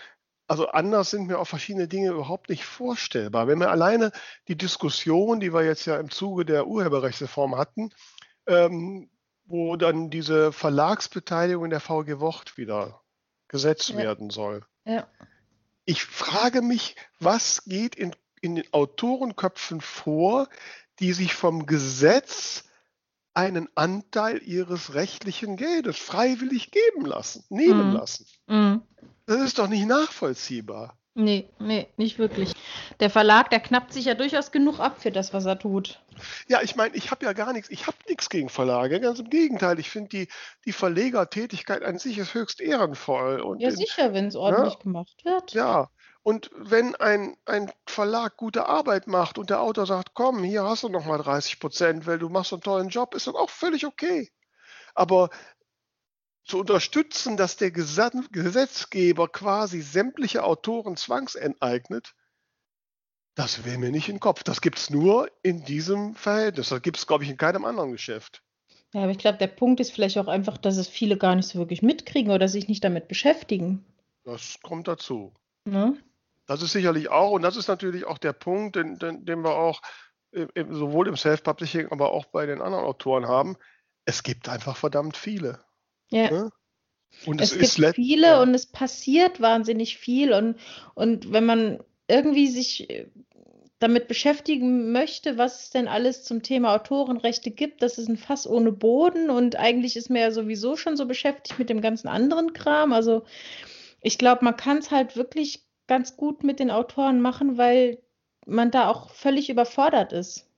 also 0.46 0.68
anders 0.68 1.10
sind 1.10 1.26
mir 1.26 1.38
auch 1.38 1.46
verschiedene 1.46 1.88
Dinge 1.88 2.10
überhaupt 2.10 2.50
nicht 2.50 2.64
vorstellbar. 2.64 3.48
Wenn 3.48 3.58
wir 3.58 3.70
alleine 3.70 4.12
die 4.48 4.56
Diskussion, 4.56 5.40
die 5.40 5.52
wir 5.52 5.64
jetzt 5.64 5.86
ja 5.86 5.98
im 5.98 6.10
Zuge 6.10 6.44
der 6.44 6.66
Urheberrechtsreform 6.66 7.56
hatten, 7.56 7.90
ähm, 8.46 9.10
wo 9.44 9.76
dann 9.76 10.10
diese 10.10 10.52
Verlagsbeteiligung 10.52 11.70
der 11.70 11.80
VG 11.80 12.20
Wort 12.20 12.56
wieder 12.56 13.00
gesetzt 13.48 13.90
ja. 13.90 13.96
werden 13.96 14.30
soll. 14.30 14.64
Ja. 14.84 15.06
Ich 15.84 16.04
frage 16.04 16.62
mich, 16.62 16.96
was 17.20 17.64
geht 17.64 17.94
in, 17.94 18.14
in 18.40 18.56
den 18.56 18.72
Autorenköpfen 18.72 19.80
vor, 19.80 20.48
die 20.98 21.12
sich 21.12 21.34
vom 21.34 21.66
Gesetz 21.66 22.64
einen 23.36 23.68
Anteil 23.74 24.40
ihres 24.42 24.94
rechtlichen 24.94 25.56
Geldes 25.56 25.98
freiwillig 25.98 26.70
geben 26.70 27.04
lassen, 27.04 27.44
nehmen 27.50 27.92
mm. 27.92 27.94
lassen. 27.94 28.26
Mm. 28.46 28.76
Das 29.26 29.40
ist 29.42 29.58
doch 29.58 29.68
nicht 29.68 29.86
nachvollziehbar. 29.86 30.96
Nee, 31.18 31.48
nee, 31.58 31.88
nicht 31.96 32.18
wirklich. 32.18 32.52
Der 33.00 33.08
Verlag, 33.08 33.48
der 33.48 33.60
knappt 33.60 33.92
sich 33.92 34.04
ja 34.04 34.14
durchaus 34.14 34.52
genug 34.52 34.80
ab 34.80 35.00
für 35.00 35.10
das, 35.10 35.32
was 35.32 35.46
er 35.46 35.58
tut. 35.58 36.02
Ja, 36.46 36.60
ich 36.62 36.76
meine, 36.76 36.94
ich 36.94 37.10
habe 37.10 37.24
ja 37.24 37.32
gar 37.32 37.54
nichts, 37.54 37.70
ich 37.70 37.86
habe 37.86 37.96
nichts 38.06 38.28
gegen 38.28 38.50
Verlage. 38.50 39.00
Ganz 39.00 39.18
im 39.18 39.30
Gegenteil, 39.30 39.78
ich 39.78 39.88
finde 39.88 40.10
die, 40.10 40.28
die 40.66 40.72
Verlegertätigkeit 40.72 41.82
an 41.82 41.98
sich 41.98 42.18
ist 42.18 42.34
höchst 42.34 42.60
ehrenvoll. 42.60 43.40
Und 43.40 43.60
ja, 43.60 43.70
sicher, 43.70 44.12
wenn 44.12 44.26
es 44.26 44.36
ordentlich 44.36 44.74
ja, 44.74 44.80
gemacht 44.80 45.24
wird. 45.24 45.52
Ja, 45.52 45.88
und 46.26 46.50
wenn 46.56 46.96
ein, 46.96 47.36
ein 47.44 47.70
Verlag 47.86 48.36
gute 48.36 48.66
Arbeit 48.66 49.06
macht 49.06 49.38
und 49.38 49.48
der 49.48 49.60
Autor 49.60 49.86
sagt, 49.86 50.14
komm, 50.14 50.42
hier 50.42 50.64
hast 50.64 50.82
du 50.82 50.88
nochmal 50.88 51.18
30 51.18 51.60
Prozent, 51.60 52.04
weil 52.04 52.18
du 52.18 52.28
machst 52.28 52.52
einen 52.52 52.62
tollen 52.62 52.88
Job, 52.88 53.14
ist 53.14 53.28
das 53.28 53.36
auch 53.36 53.48
völlig 53.48 53.86
okay. 53.86 54.28
Aber 54.96 55.30
zu 56.42 56.58
unterstützen, 56.58 57.36
dass 57.36 57.58
der 57.58 57.70
Gesetzgeber 57.70 59.28
quasi 59.28 59.80
sämtliche 59.80 60.42
Autoren 60.42 60.96
zwangsenteignet, 60.96 62.16
das 63.36 63.64
wäre 63.64 63.78
mir 63.78 63.92
nicht 63.92 64.08
in 64.08 64.16
den 64.16 64.20
Kopf. 64.20 64.42
Das 64.42 64.60
gibt 64.60 64.78
es 64.78 64.90
nur 64.90 65.30
in 65.44 65.64
diesem 65.64 66.16
Verhältnis. 66.16 66.70
Das 66.70 66.82
gibt 66.82 66.96
es, 66.96 67.06
glaube 67.06 67.22
ich, 67.22 67.30
in 67.30 67.36
keinem 67.36 67.64
anderen 67.64 67.92
Geschäft. 67.92 68.42
Ja, 68.92 69.02
aber 69.02 69.12
ich 69.12 69.18
glaube, 69.18 69.38
der 69.38 69.46
Punkt 69.46 69.78
ist 69.78 69.92
vielleicht 69.92 70.18
auch 70.18 70.26
einfach, 70.26 70.58
dass 70.58 70.76
es 70.76 70.88
viele 70.88 71.18
gar 71.18 71.36
nicht 71.36 71.46
so 71.46 71.60
wirklich 71.60 71.82
mitkriegen 71.82 72.32
oder 72.32 72.48
sich 72.48 72.66
nicht 72.66 72.82
damit 72.82 73.06
beschäftigen. 73.06 73.84
Das 74.24 74.58
kommt 74.60 74.88
dazu. 74.88 75.32
Ne? 75.64 75.96
Das 76.46 76.62
ist 76.62 76.72
sicherlich 76.72 77.08
auch, 77.08 77.32
und 77.32 77.42
das 77.42 77.56
ist 77.56 77.68
natürlich 77.68 78.04
auch 78.04 78.18
der 78.18 78.32
Punkt, 78.32 78.76
den, 78.76 78.98
den, 78.98 79.24
den 79.24 79.42
wir 79.42 79.56
auch 79.56 79.80
sowohl 80.70 81.08
im 81.08 81.16
Self-Publishing, 81.16 81.88
aber 81.90 82.12
auch 82.12 82.26
bei 82.26 82.46
den 82.46 82.60
anderen 82.60 82.84
Autoren 82.84 83.26
haben. 83.26 83.56
Es 84.04 84.22
gibt 84.22 84.48
einfach 84.48 84.76
verdammt 84.76 85.16
viele. 85.16 85.60
Ja. 86.10 86.30
Ne? 86.30 86.50
Und 87.24 87.40
es, 87.40 87.52
es 87.52 87.76
gibt 87.76 87.94
viele 87.94 88.26
ja. 88.26 88.42
und 88.42 88.54
es 88.54 88.66
passiert 88.66 89.40
wahnsinnig 89.40 89.98
viel. 89.98 90.32
Und, 90.32 90.58
und 90.94 91.32
wenn 91.32 91.46
man 91.46 91.82
irgendwie 92.08 92.48
sich 92.48 92.90
äh, 92.90 93.06
damit 93.78 94.08
beschäftigen 94.08 94.92
möchte, 94.92 95.38
was 95.38 95.64
es 95.64 95.70
denn 95.70 95.88
alles 95.88 96.24
zum 96.24 96.42
Thema 96.42 96.74
Autorenrechte 96.74 97.50
gibt, 97.50 97.82
das 97.82 97.98
ist 97.98 98.08
ein 98.08 98.16
Fass 98.16 98.46
ohne 98.46 98.72
Boden 98.72 99.30
und 99.30 99.56
eigentlich 99.56 99.96
ist 99.96 100.08
man 100.08 100.20
ja 100.20 100.30
sowieso 100.30 100.76
schon 100.76 100.96
so 100.96 101.06
beschäftigt 101.06 101.58
mit 101.58 101.68
dem 101.68 101.80
ganzen 101.80 102.08
anderen 102.08 102.52
Kram. 102.52 102.92
Also 102.92 103.24
ich 104.00 104.18
glaube, 104.18 104.44
man 104.44 104.56
kann 104.56 104.78
es 104.78 104.90
halt 104.90 105.16
wirklich 105.16 105.65
ganz 105.86 106.16
gut 106.16 106.42
mit 106.42 106.60
den 106.60 106.70
Autoren 106.70 107.20
machen, 107.20 107.58
weil 107.58 108.02
man 108.46 108.70
da 108.70 108.88
auch 108.88 109.10
völlig 109.10 109.50
überfordert 109.50 110.12
ist. 110.12 110.48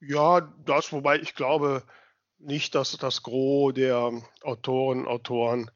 Ja, 0.00 0.40
das, 0.64 0.92
wobei 0.92 1.20
ich 1.20 1.34
glaube, 1.34 1.84
nicht, 2.38 2.74
dass 2.74 2.96
das 2.98 3.22
Gros 3.22 3.74
der 3.74 4.12
Autoren, 4.42 5.06
Autoren 5.06 5.70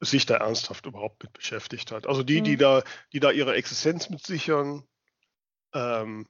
sich 0.00 0.26
da 0.26 0.36
ernsthaft 0.36 0.86
überhaupt 0.86 1.22
mit 1.22 1.32
beschäftigt 1.32 1.92
hat. 1.92 2.06
Also 2.06 2.22
die, 2.22 2.40
mhm. 2.40 2.44
die 2.44 2.56
da, 2.56 2.82
die 3.12 3.20
da 3.20 3.30
ihre 3.30 3.54
Existenz 3.54 4.10
mit 4.10 4.24
sichern, 4.24 4.84
ähm, 5.72 6.26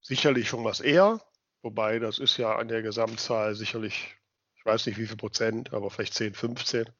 sicherlich 0.00 0.48
schon 0.48 0.64
was 0.64 0.80
eher, 0.80 1.20
wobei 1.62 1.98
das 1.98 2.18
ist 2.18 2.36
ja 2.36 2.56
an 2.56 2.68
der 2.68 2.82
Gesamtzahl 2.82 3.54
sicherlich, 3.54 4.16
ich 4.56 4.64
weiß 4.64 4.86
nicht 4.86 4.98
wie 4.98 5.06
viel 5.06 5.16
Prozent, 5.16 5.72
aber 5.72 5.90
vielleicht 5.90 6.14
10, 6.14 6.34
15. 6.34 6.90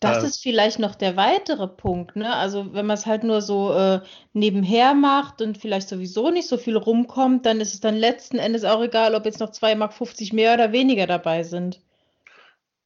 Das 0.00 0.22
äh, 0.22 0.26
ist 0.26 0.42
vielleicht 0.42 0.78
noch 0.78 0.94
der 0.94 1.16
weitere 1.16 1.66
Punkt, 1.66 2.16
ne? 2.16 2.34
Also 2.34 2.72
wenn 2.74 2.86
man 2.86 2.94
es 2.96 3.06
halt 3.06 3.24
nur 3.24 3.42
so 3.42 3.72
äh, 3.74 4.00
nebenher 4.32 4.94
macht 4.94 5.40
und 5.40 5.58
vielleicht 5.58 5.88
sowieso 5.88 6.30
nicht 6.30 6.48
so 6.48 6.58
viel 6.58 6.76
rumkommt, 6.76 7.46
dann 7.46 7.60
ist 7.60 7.74
es 7.74 7.80
dann 7.80 7.94
letzten 7.94 8.38
Endes 8.38 8.64
auch 8.64 8.82
egal, 8.82 9.14
ob 9.14 9.24
jetzt 9.24 9.40
noch 9.40 9.50
2,50 9.50 9.76
Mark 9.76 10.32
mehr 10.32 10.54
oder 10.54 10.72
weniger 10.72 11.06
dabei 11.06 11.42
sind. 11.42 11.80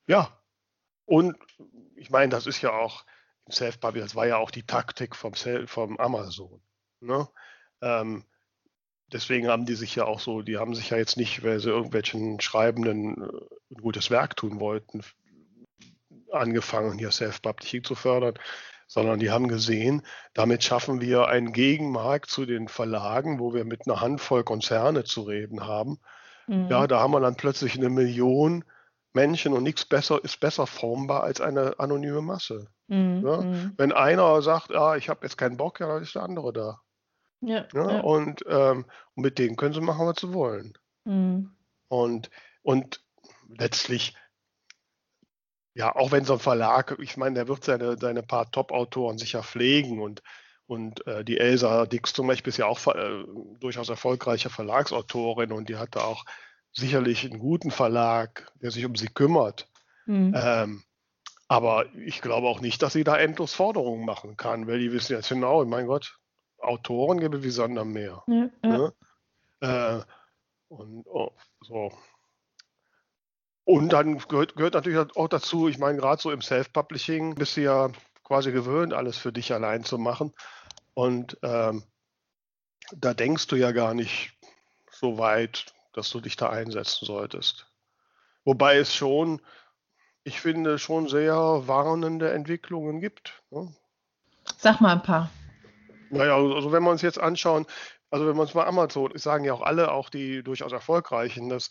Ja. 0.07 0.37
Und 1.07 1.37
ich 1.97 2.11
meine, 2.11 2.31
das 2.31 2.47
ist 2.47 2.63
ja 2.63 2.73
auch 2.73 3.05
im 3.47 3.53
Self-Publishing, 3.53 4.07
das 4.07 4.15
war 4.15 4.27
ja 4.27 4.37
auch 4.37 4.51
die 4.51 4.63
Taktik 4.63 5.17
vom, 5.17 5.35
vom 5.67 5.99
Amazon. 5.99 6.61
Ne? 7.01 7.29
Ähm, 7.83 8.25
deswegen 9.13 9.49
haben 9.49 9.67
die 9.67 9.75
sich 9.75 9.95
ja 9.97 10.05
auch 10.05 10.21
so, 10.21 10.43
die 10.43 10.59
haben 10.59 10.75
sich 10.75 10.91
ja 10.91 10.97
jetzt 10.97 11.17
nicht, 11.17 11.43
weil 11.43 11.61
sie 11.61 11.71
irgendwelchen 11.71 12.41
Schreibenden 12.41 13.23
äh, 13.23 13.75
ein 13.75 13.83
gutes 13.83 14.11
Werk 14.11 14.37
tun 14.37 14.61
wollten, 14.61 15.03
angefangen, 16.33 16.99
hier 16.99 17.11
Self-Publishing 17.11 17.85
zu 17.85 17.95
fördern, 17.95 18.35
sondern 18.87 19.21
die 19.21 19.31
haben 19.31 19.49
gesehen, 19.49 20.03
damit 20.35 20.65
schaffen 20.65 21.01
wir 21.01 21.29
einen 21.29 21.53
Gegenmarkt 21.53 22.29
zu 22.29 22.45
den 22.45 22.69
Verlagen, 22.69 23.39
wo 23.39 23.55
wir 23.55 23.65
mit 23.65 23.87
einer 23.87 24.01
Handvoll 24.01 24.43
Konzerne 24.43 25.05
zu 25.05 25.23
reden 25.23 25.67
haben. 25.67 26.01
Mhm. 26.47 26.69
Ja, 26.69 26.87
da 26.87 27.01
haben 27.01 27.13
wir 27.13 27.21
dann 27.21 27.37
plötzlich 27.37 27.77
eine 27.77 27.89
Million 27.89 28.65
Menschen 29.13 29.53
und 29.53 29.63
nichts 29.63 29.85
besser 29.85 30.23
ist 30.25 30.41
besser 30.41 30.67
formbar 30.67 31.23
als 31.23 31.41
eine 31.41 31.79
anonyme 31.79 32.21
Masse. 32.21 32.69
Mhm. 32.89 33.23
Ja? 33.25 33.41
Mhm. 33.41 33.75
Wenn 33.77 33.93
einer 33.93 34.43
sagt, 34.43 34.73
ah, 34.73 34.97
ich 34.97 35.09
habe 35.09 35.21
jetzt 35.25 35.37
keinen 35.37 35.57
Bock, 35.57 35.81
ja, 35.81 35.87
dann 35.87 36.03
ist 36.03 36.15
der 36.15 36.23
andere 36.23 36.53
da. 36.53 36.81
Ja, 37.41 37.67
ja, 37.73 37.91
ja. 37.91 38.01
Und, 38.01 38.45
ähm, 38.49 38.85
und 39.15 39.23
mit 39.23 39.39
denen 39.39 39.57
können 39.57 39.75
sie 39.75 39.81
machen, 39.81 40.07
was 40.07 40.21
sie 40.21 40.33
wollen. 40.33 40.77
Mhm. 41.05 41.57
Und, 41.89 42.31
und 42.63 43.03
letztlich 43.49 44.15
ja, 45.75 45.95
auch 45.95 46.13
wenn 46.13 46.25
so 46.25 46.35
ein 46.35 46.39
Verlag, 46.39 46.97
ich 47.01 47.17
meine, 47.17 47.35
der 47.35 47.49
wird 47.49 47.65
seine, 47.65 47.97
seine 47.99 48.23
paar 48.23 48.51
Top-Autoren 48.51 49.19
sicher 49.19 49.43
pflegen 49.43 50.01
und, 50.01 50.23
und 50.67 51.07
äh, 51.07 51.25
die 51.25 51.39
Elsa 51.39 51.87
Dix 51.87 52.13
zum 52.13 52.27
Beispiel 52.27 52.51
ist 52.51 52.57
ja 52.57 52.67
auch 52.67 52.85
äh, 52.89 53.25
durchaus 53.61 53.89
erfolgreiche 53.89 54.51
Verlagsautorin 54.51 55.53
und 55.53 55.69
die 55.69 55.77
hat 55.77 55.97
da 55.97 56.01
auch 56.01 56.25
sicherlich 56.73 57.25
einen 57.25 57.39
guten 57.39 57.71
Verlag, 57.71 58.51
der 58.61 58.71
sich 58.71 58.85
um 58.85 58.97
sie 58.97 59.09
kümmert. 59.09 59.69
Mhm. 60.07 60.35
Ähm, 60.37 60.83
aber 61.49 61.87
ich 61.97 62.21
glaube 62.21 62.47
auch 62.47 62.61
nicht, 62.61 62.83
dass 62.83 62.93
sie 62.93 63.05
da 63.05 63.17
endlos 63.17 63.55
Forderungen 63.55 64.05
machen 64.05 64.37
kann, 64.37 64.67
weil 64.67 64.79
die 64.79 64.93
wissen 64.93 65.15
jetzt 65.15 65.29
genau, 65.29 65.65
mein 65.65 65.87
Gott, 65.87 66.19
Autoren 66.59 67.19
gibt 67.19 67.35
es 67.35 67.43
wie 67.43 67.51
Sand 67.51 67.79
am 67.79 67.93
Meer. 67.93 68.23
Ja, 68.27 68.51
ja. 68.63 68.79
Ne? 68.79 68.93
Äh, 69.61 70.01
und 70.69 71.07
oh, 71.07 71.33
so. 71.61 71.93
Und 73.71 73.93
dann 73.93 74.19
gehört, 74.19 74.57
gehört 74.57 74.75
natürlich 74.75 74.99
auch 75.15 75.29
dazu, 75.29 75.69
ich 75.69 75.79
meine, 75.79 75.97
gerade 75.97 76.21
so 76.21 76.33
im 76.33 76.43
Self-Publishing 76.43 77.37
bist 77.37 77.57
du 77.57 77.61
ja 77.61 77.91
quasi 78.25 78.51
gewöhnt, 78.51 78.93
alles 78.93 79.17
für 79.17 79.33
dich 79.33 79.53
allein 79.53 79.85
zu 79.85 79.97
machen. 79.97 80.35
Und 80.95 81.39
ähm, 81.45 81.85
da 82.91 83.15
denkst 83.15 83.47
du 83.47 83.55
ja 83.55 83.71
gar 83.71 83.95
nicht 83.95 84.33
so 84.91 85.19
weit, 85.19 85.67
dass 85.93 86.11
du 86.11 86.21
dich 86.21 86.35
da 86.35 86.51
einsetzen 86.51 87.07
solltest. 87.07 87.69
Wobei 88.45 88.77
es 88.77 88.93
schon, 88.93 89.41
ich 90.25 90.41
finde, 90.41 90.81
schon 90.81 91.07
sehr 91.07 91.37
warnende 91.37 92.33
Entwicklungen 92.33 93.01
gibt. 93.01 93.41
Ne? 93.51 93.73
Sag 94.59 94.81
mal 94.81 94.95
ein 94.95 95.03
paar. 95.05 95.31
Naja, 96.11 96.35
also 96.35 96.73
wenn 96.73 96.83
wir 96.83 96.91
uns 96.91 97.03
jetzt 97.03 97.21
anschauen, 97.21 97.67
also 98.11 98.27
wenn 98.27 98.35
wir 98.35 98.43
uns 98.43 98.55
mal 98.55 98.67
Amazon, 98.67 99.17
sagen 99.17 99.45
ja 99.45 99.53
auch 99.53 99.63
alle, 99.63 99.93
auch 99.93 100.11
die 100.11 100.43
durchaus 100.43 100.73
erfolgreichen, 100.73 101.49
dass 101.49 101.71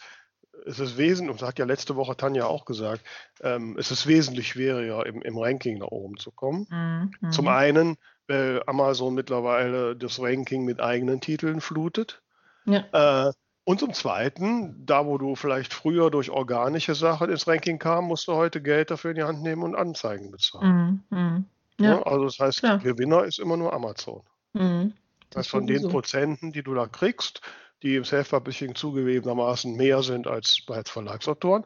es 0.66 0.80
ist 0.80 0.98
wesentlich, 0.98 1.32
und 1.32 1.42
das 1.42 1.48
hat 1.48 1.60
ja 1.60 1.66
letzte 1.66 1.96
Woche 1.96 2.16
Tanja 2.16 2.46
auch 2.46 2.66
gesagt, 2.66 3.04
ähm, 3.42 3.76
es 3.78 3.92
ist 3.92 4.08
wesentlich 4.08 4.50
schwieriger, 4.50 5.06
im, 5.06 5.22
im 5.22 5.38
Ranking 5.38 5.80
nach 5.80 5.88
oben 5.88 6.18
zu 6.18 6.32
kommen. 6.32 6.68
Mhm. 6.70 7.32
Zum 7.32 7.48
einen, 7.48 7.98
weil 8.28 8.62
Amazon 8.68 9.14
mittlerweile 9.14 9.96
das 9.96 10.20
Ranking 10.20 10.66
mit 10.66 10.80
eigenen 10.80 11.22
Titeln 11.22 11.62
flutet. 11.62 12.22
Ja. 12.66 13.28
Äh, 13.28 13.32
und 13.64 13.80
zum 13.80 13.94
Zweiten, 13.94 14.84
da 14.86 15.06
wo 15.06 15.18
du 15.18 15.36
vielleicht 15.36 15.74
früher 15.74 16.10
durch 16.10 16.32
organische 16.32 16.96
Sachen 16.96 17.30
ins 17.30 17.48
Ranking 17.48 17.78
kam, 17.78 18.06
musst 18.06 18.28
du 18.28 18.34
heute 18.34 18.62
Geld 18.62 18.90
dafür 18.90 19.12
in 19.12 19.18
die 19.18 19.24
Hand 19.24 19.44
nehmen 19.44 19.64
und 19.64 19.76
Anzeigen 19.76 20.32
bezahlen. 20.32 21.04
Mhm. 21.10 21.18
mhm. 21.18 21.46
Ja. 21.80 21.92
Ja, 21.92 22.04
also 22.04 22.26
das 22.26 22.40
heißt. 22.40 22.62
Gewinner 22.84 23.24
ist 23.24 23.40
immer 23.40 23.56
nur 23.56 23.72
Amazon. 23.72 24.22
Mhm. 24.54 24.94
Das 25.30 25.42
heißt, 25.42 25.50
von 25.50 25.68
den 25.68 25.88
Prozenten, 25.88 26.52
die 26.52 26.64
du 26.64 26.74
da 26.74 26.88
kriegst, 26.88 27.42
die 27.84 27.96
im 27.96 28.06
Self-Publishing 28.06 28.76
zugegebenermaßen 28.76 29.76
mehr 29.76 30.04
sind 30.04 30.28
als 30.28 30.62
bei 30.66 30.84
Verlagsautoren, 30.84 31.66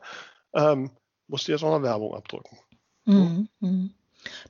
ähm, 0.53 0.91
musst 1.27 1.47
du 1.47 1.51
jetzt 1.51 1.61
noch 1.61 1.73
eine 1.73 1.83
Werbung 1.83 2.15
abdrücken. 2.15 2.57
Mhm. 3.05 3.49
Mhm. 3.59 3.93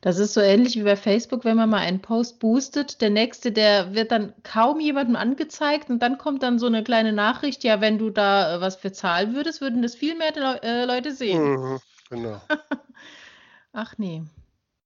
Das 0.01 0.19
ist 0.19 0.33
so 0.33 0.41
ähnlich 0.41 0.75
wie 0.75 0.83
bei 0.83 0.95
Facebook, 0.95 1.45
wenn 1.45 1.57
man 1.57 1.69
mal 1.69 1.79
einen 1.79 2.01
Post 2.01 2.39
boostet. 2.39 3.01
Der 3.01 3.09
nächste, 3.09 3.51
der 3.51 3.95
wird 3.95 4.11
dann 4.11 4.33
kaum 4.43 4.79
jemandem 4.79 5.15
angezeigt 5.15 5.89
und 5.89 5.99
dann 5.99 6.17
kommt 6.17 6.43
dann 6.43 6.59
so 6.59 6.67
eine 6.67 6.83
kleine 6.83 7.13
Nachricht, 7.13 7.63
ja, 7.63 7.81
wenn 7.81 7.97
du 7.97 8.09
da 8.09 8.57
äh, 8.57 8.61
was 8.61 8.75
für 8.75 8.91
zahlen 8.91 9.33
würdest, 9.33 9.61
würden 9.61 9.81
das 9.81 9.95
viel 9.95 10.15
mehr 10.15 10.33
Le 10.35 10.61
äh, 10.61 10.85
Leute 10.85 11.13
sehen. 11.13 11.43
Mhm, 11.43 11.79
genau. 12.09 12.41
Ach 13.73 13.97
nee. 13.97 14.23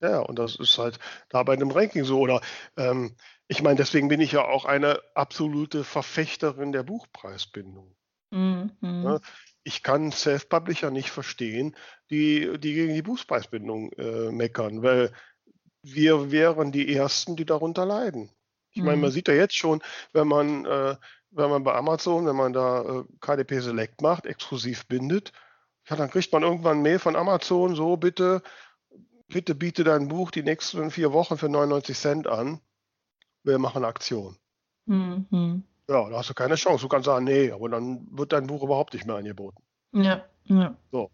Ja, 0.02 0.20
und 0.20 0.38
das 0.38 0.56
ist 0.56 0.78
halt 0.78 1.00
da 1.30 1.44
bei 1.44 1.54
einem 1.54 1.72
Ranking 1.72 2.04
so. 2.04 2.20
Oder 2.20 2.42
ähm, 2.78 3.16
ich 3.48 3.62
meine, 3.62 3.78
deswegen 3.78 4.08
bin 4.10 4.22
ich 4.22 4.34
ja 4.34 4.46
auch 4.46 4.66
eine 4.66 5.02
absolute 5.16 5.84
Verfechterin 5.84 6.72
der 6.72 6.84
Buchpreisbindung. 6.84 7.96
Mhm. 8.32 8.72
Ja, 8.82 9.20
ich 9.64 9.84
kann 9.84 10.12
Self-Publisher 10.12 10.92
nicht 10.92 11.10
verstehen, 11.10 11.76
die, 12.10 12.58
die 12.60 12.74
gegen 12.74 12.94
die 12.94 13.02
Buchpreisbindung 13.02 13.92
äh, 13.94 14.32
meckern, 14.32 14.84
weil 14.84 15.12
wir 15.82 16.32
wären 16.32 16.72
die 16.72 16.94
Ersten, 16.94 17.36
die 17.36 17.46
darunter 17.46 17.86
leiden. 17.86 18.30
Ich 18.72 18.84
meine, 18.84 18.98
man 18.98 19.10
mhm. 19.10 19.14
sieht 19.14 19.28
ja 19.28 19.34
jetzt 19.34 19.56
schon, 19.56 19.82
wenn 20.14 20.28
man, 20.28 20.66
äh, 20.66 20.96
wenn 21.32 21.50
man 21.50 21.64
bei 21.64 21.74
Amazon, 21.74 22.26
wenn 22.26 22.36
man 22.36 22.54
da 22.54 22.82
äh, 22.82 23.04
KDP 23.22 23.60
Select 23.62 24.02
macht, 24.02 24.26
exklusiv 24.26 24.86
bindet, 24.88 25.32
ja, 25.90 25.96
dann 25.96 26.10
kriegt 26.10 26.32
man 26.34 26.44
irgendwann 26.44 26.82
Mail 26.82 27.00
von 27.00 27.16
Amazon, 27.16 27.76
so 27.76 27.98
bitte, 27.98 28.44
bitte 29.28 29.56
biete 29.56 29.84
dein 29.84 30.10
Buch 30.10 30.32
die 30.32 30.44
nächsten 30.44 30.92
vier 30.92 31.14
Wochen 31.14 31.38
für 31.38 31.50
99 31.50 31.98
Cent 31.98 32.28
an. 32.28 32.60
Wir 33.44 33.60
machen 33.60 33.86
Aktion. 33.86 34.36
Mhm. 34.86 35.64
Ja, 35.90 36.10
da 36.10 36.18
hast 36.18 36.30
du 36.30 36.34
keine 36.34 36.56
Chance. 36.56 36.82
Du 36.82 36.90
kannst 36.90 37.06
sagen, 37.06 37.26
nee, 37.26 37.52
aber 37.52 37.70
dann 37.70 38.08
wird 38.12 38.34
dein 38.34 38.48
Buch 38.48 38.64
überhaupt 38.64 38.94
nicht 38.94 39.06
mehr 39.06 39.16
angeboten. 39.16 39.64
Ja, 39.94 40.26
ja. 40.46 40.76
So. 40.92 41.12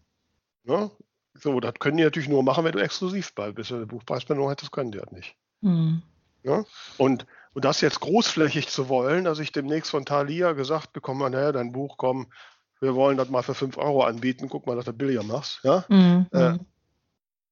Ne? 0.63 0.89
So, 1.35 1.59
das 1.59 1.73
können 1.79 1.97
die 1.97 2.03
natürlich 2.03 2.29
nur 2.29 2.43
machen, 2.43 2.63
wenn 2.63 2.71
du 2.71 2.79
exklusiv 2.79 3.33
bist. 3.35 3.71
Wenn 3.71 3.79
du 3.81 3.87
Buchpreisbindung 3.87 4.49
hättest, 4.49 4.71
können 4.71 4.91
die 4.91 4.99
das 4.99 5.11
nicht. 5.11 5.35
Mhm. 5.61 6.01
Ja? 6.43 6.63
Und, 6.97 7.25
und 7.53 7.65
das 7.65 7.81
jetzt 7.81 7.99
großflächig 7.99 8.67
zu 8.67 8.89
wollen, 8.89 9.23
dass 9.25 9.39
ich 9.39 9.51
demnächst 9.51 9.91
von 9.91 10.05
Thalia 10.05 10.53
gesagt 10.53 10.93
bekomme, 10.93 11.29
naja, 11.29 11.51
dein 11.51 11.71
Buch, 11.71 11.97
komm, 11.97 12.31
wir 12.79 12.95
wollen 12.95 13.17
das 13.17 13.29
mal 13.29 13.43
für 13.43 13.55
5 13.55 13.77
Euro 13.77 14.03
anbieten, 14.03 14.49
guck 14.49 14.67
mal, 14.67 14.75
dass 14.75 14.85
du 14.85 14.93
billiger 14.93 15.23
machst. 15.23 15.61
Ja? 15.63 15.85
Mhm. 15.87 16.27
Äh, 16.31 16.57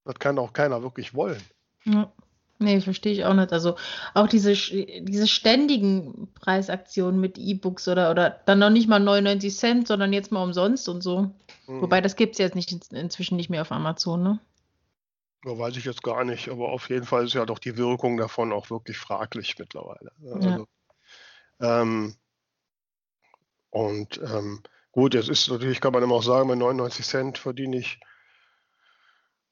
das 0.06 0.16
kann 0.16 0.40
auch 0.40 0.54
keiner 0.54 0.82
wirklich 0.84 1.14
wollen. 1.14 1.42
Ja. 1.86 2.12
Nee, 2.62 2.80
verstehe 2.80 3.12
ich 3.12 3.26
auch 3.26 3.34
nicht. 3.34 3.52
Also 3.52 3.76
auch 4.14 4.28
diese, 4.28 4.54
diese 4.54 5.28
ständigen 5.28 6.28
Preisaktionen 6.40 7.20
mit 7.20 7.40
E-Books 7.40 7.88
oder, 7.88 8.12
oder 8.12 8.30
dann 8.46 8.60
noch 8.60 8.70
nicht 8.70 8.88
mal 8.88 9.00
99 9.00 9.58
Cent, 9.58 9.88
sondern 9.88 10.14
jetzt 10.14 10.32
mal 10.32 10.44
umsonst 10.44 10.88
und 10.88 11.02
so. 11.02 11.32
Mhm. 11.66 11.82
Wobei 11.82 12.02
das 12.02 12.16
gibt 12.16 12.34
es 12.34 12.38
jetzt 12.38 12.54
nicht, 12.54 12.72
inzwischen 12.92 13.36
nicht 13.36 13.50
mehr 13.50 13.64
auf 13.64 13.72
Amazon, 13.72 14.22
ne? 14.22 14.40
Ja, 15.44 15.58
weiß 15.58 15.76
ich 15.76 15.86
jetzt 15.86 16.04
gar 16.04 16.24
nicht, 16.24 16.50
aber 16.50 16.70
auf 16.70 16.90
jeden 16.92 17.08
Fall 17.08 17.26
ist 17.26 17.34
ja 17.34 17.48
doch 17.48 17.58
die 17.58 17.78
Wirkung 17.78 18.18
davon 18.18 18.52
auch 18.52 18.70
wirklich 18.70 19.00
fraglich 19.00 19.58
mittlerweile. 19.58 20.12
Also, 20.24 20.68
ja. 21.60 21.82
ähm, 21.82 22.16
und 23.72 24.22
ähm, 24.24 24.62
gut, 24.92 25.16
jetzt 25.16 25.30
ist 25.30 25.50
natürlich, 25.50 25.82
kann 25.82 25.94
man 25.94 26.04
immer 26.04 26.14
auch 26.14 26.24
sagen, 26.24 26.48
mit 26.48 26.60
99 26.60 27.04
Cent 27.04 27.38
verdiene 27.40 27.78
ich 27.78 28.00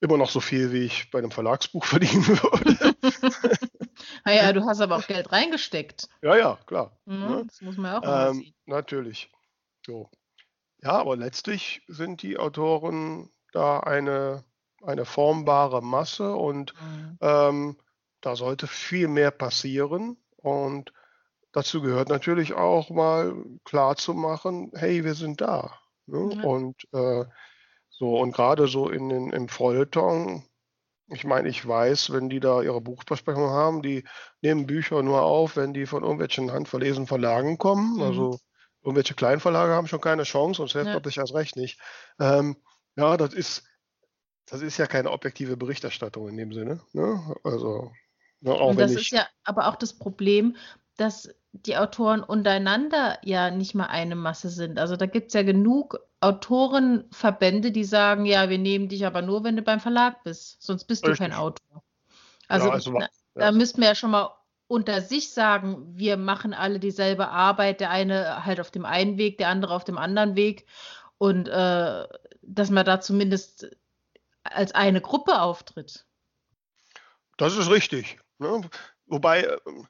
immer 0.01 0.17
noch 0.17 0.29
so 0.29 0.39
viel, 0.39 0.71
wie 0.71 0.83
ich 0.83 1.11
bei 1.11 1.19
einem 1.19 1.31
Verlagsbuch 1.31 1.85
verdienen 1.85 2.27
würde. 2.27 2.95
naja, 4.25 4.53
du 4.53 4.65
hast 4.65 4.81
aber 4.81 4.97
auch 4.97 5.07
Geld 5.07 5.31
reingesteckt. 5.31 6.07
Ja, 6.21 6.35
ja, 6.37 6.59
klar. 6.65 6.97
Mhm, 7.05 7.19
ne? 7.19 7.43
Das 7.47 7.61
muss 7.61 7.77
man 7.77 8.03
auch 8.03 8.29
ähm, 8.29 8.41
sehen. 8.41 8.53
Natürlich. 8.65 9.31
So. 9.85 10.09
Ja, 10.81 10.93
aber 10.93 11.17
letztlich 11.17 11.81
sind 11.87 12.21
die 12.21 12.37
Autoren 12.37 13.29
da 13.51 13.81
eine, 13.81 14.45
eine 14.81 15.05
formbare 15.05 15.81
Masse 15.81 16.35
und 16.35 16.73
mhm. 16.81 17.17
ähm, 17.21 17.77
da 18.21 18.35
sollte 18.35 18.67
viel 18.67 19.07
mehr 19.07 19.31
passieren. 19.31 20.17
Und 20.37 20.93
dazu 21.51 21.81
gehört 21.81 22.09
natürlich 22.09 22.53
auch 22.53 22.89
mal 22.89 23.35
klar 23.65 23.97
zu 23.97 24.13
machen, 24.13 24.71
hey, 24.73 25.03
wir 25.03 25.15
sind 25.15 25.41
da. 25.41 25.77
Ne? 26.05 26.35
Mhm. 26.35 26.43
Und 26.45 26.87
äh, 26.93 27.25
so, 27.99 28.17
und 28.17 28.31
gerade 28.31 28.67
so 28.69 28.89
in 28.89 29.09
den, 29.09 29.29
im 29.31 29.49
Feuilleton, 29.49 30.45
ich 31.07 31.25
meine, 31.25 31.49
ich 31.49 31.67
weiß, 31.67 32.13
wenn 32.13 32.29
die 32.29 32.39
da 32.39 32.61
ihre 32.61 32.79
Buchbesprechung 32.79 33.49
haben, 33.49 33.81
die 33.81 34.05
nehmen 34.41 34.67
Bücher 34.67 35.03
nur 35.03 35.23
auf, 35.23 35.57
wenn 35.57 35.73
die 35.73 35.85
von 35.85 36.03
irgendwelchen 36.03 36.51
handverlesenen 36.51 37.07
Verlagen 37.07 37.57
kommen. 37.57 37.95
Mhm. 37.95 38.01
Also 38.01 38.39
irgendwelche 38.81 39.15
Kleinverlage 39.15 39.73
haben 39.73 39.87
schon 39.87 39.99
keine 39.99 40.23
Chance 40.23 40.61
und 40.61 40.69
selbst 40.69 40.93
ja. 40.93 41.01
ich 41.05 41.17
erst 41.17 41.33
recht 41.33 41.57
nicht. 41.57 41.77
Ähm, 42.21 42.55
ja, 42.95 43.17
das 43.17 43.33
ist, 43.33 43.65
das 44.45 44.61
ist 44.61 44.77
ja 44.77 44.87
keine 44.87 45.11
objektive 45.11 45.57
Berichterstattung 45.57 46.29
in 46.29 46.37
dem 46.37 46.53
Sinne. 46.53 46.79
Ne? 46.93 47.35
Also, 47.43 47.91
ne, 48.39 48.53
auch 48.53 48.69
und 48.69 48.79
das 48.79 48.93
ist 48.93 49.11
ja 49.11 49.27
aber 49.43 49.67
auch 49.67 49.75
das 49.75 49.97
Problem, 49.97 50.55
dass 50.95 51.27
die 51.51 51.75
Autoren 51.75 52.23
untereinander 52.23 53.17
ja 53.23 53.51
nicht 53.51 53.75
mal 53.75 53.87
eine 53.87 54.15
Masse 54.15 54.49
sind. 54.49 54.79
Also 54.79 54.95
da 54.95 55.05
gibt 55.05 55.27
es 55.27 55.33
ja 55.33 55.43
genug 55.43 55.99
Autorenverbände, 56.21 57.71
die 57.71 57.85
sagen, 57.85 58.25
ja, 58.25 58.49
wir 58.49 58.57
nehmen 58.57 58.89
dich 58.89 59.05
aber 59.05 59.21
nur, 59.21 59.43
wenn 59.43 59.55
du 59.55 59.61
beim 59.61 59.79
Verlag 59.79 60.23
bist, 60.23 60.61
sonst 60.61 60.85
bist 60.85 61.03
Richtig. 61.03 61.19
du 61.19 61.23
kein 61.23 61.39
Autor. 61.39 61.83
Also, 62.47 62.67
ja, 62.67 62.73
also 62.73 62.93
ja. 62.99 63.07
da 63.35 63.51
müssten 63.51 63.81
wir 63.81 63.89
ja 63.89 63.95
schon 63.95 64.11
mal 64.11 64.35
unter 64.67 65.01
sich 65.01 65.31
sagen, 65.31 65.97
wir 65.97 66.17
machen 66.17 66.53
alle 66.53 66.79
dieselbe 66.79 67.29
Arbeit, 67.29 67.79
der 67.79 67.89
eine 67.89 68.45
halt 68.45 68.59
auf 68.59 68.69
dem 68.69 68.85
einen 68.85 69.17
Weg, 69.17 69.37
der 69.37 69.49
andere 69.49 69.73
auf 69.73 69.83
dem 69.83 69.97
anderen 69.97 70.35
Weg 70.35 70.65
und 71.17 71.47
äh, 71.47 72.07
dass 72.41 72.69
man 72.69 72.85
da 72.85 73.01
zumindest 73.01 73.69
als 74.43 74.73
eine 74.73 75.01
Gruppe 75.01 75.41
auftritt. 75.41 76.05
Das 77.37 77.57
ist 77.57 77.69
richtig. 77.69 78.19
Ne? 78.37 78.69
Wobei 79.07 79.47
ähm, 79.65 79.87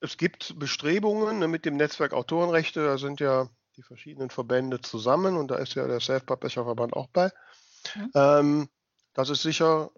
es 0.00 0.16
gibt 0.16 0.58
Bestrebungen 0.58 1.38
ne, 1.38 1.48
mit 1.48 1.64
dem 1.64 1.76
Netzwerk 1.76 2.12
Autorenrechte, 2.12 2.84
da 2.84 2.98
sind 2.98 3.20
ja 3.20 3.48
die 3.76 3.82
verschiedenen 3.82 4.30
Verbände 4.30 4.80
zusammen 4.80 5.36
und 5.36 5.50
da 5.50 5.56
ist 5.56 5.74
ja 5.74 5.86
der 5.86 6.00
Self-Publisher-Verband 6.00 6.94
auch 6.94 7.08
bei. 7.08 7.30
Mhm. 7.94 8.10
Ähm, 8.14 8.68
das 9.14 9.30
ist 9.30 9.42
sicher 9.42 9.90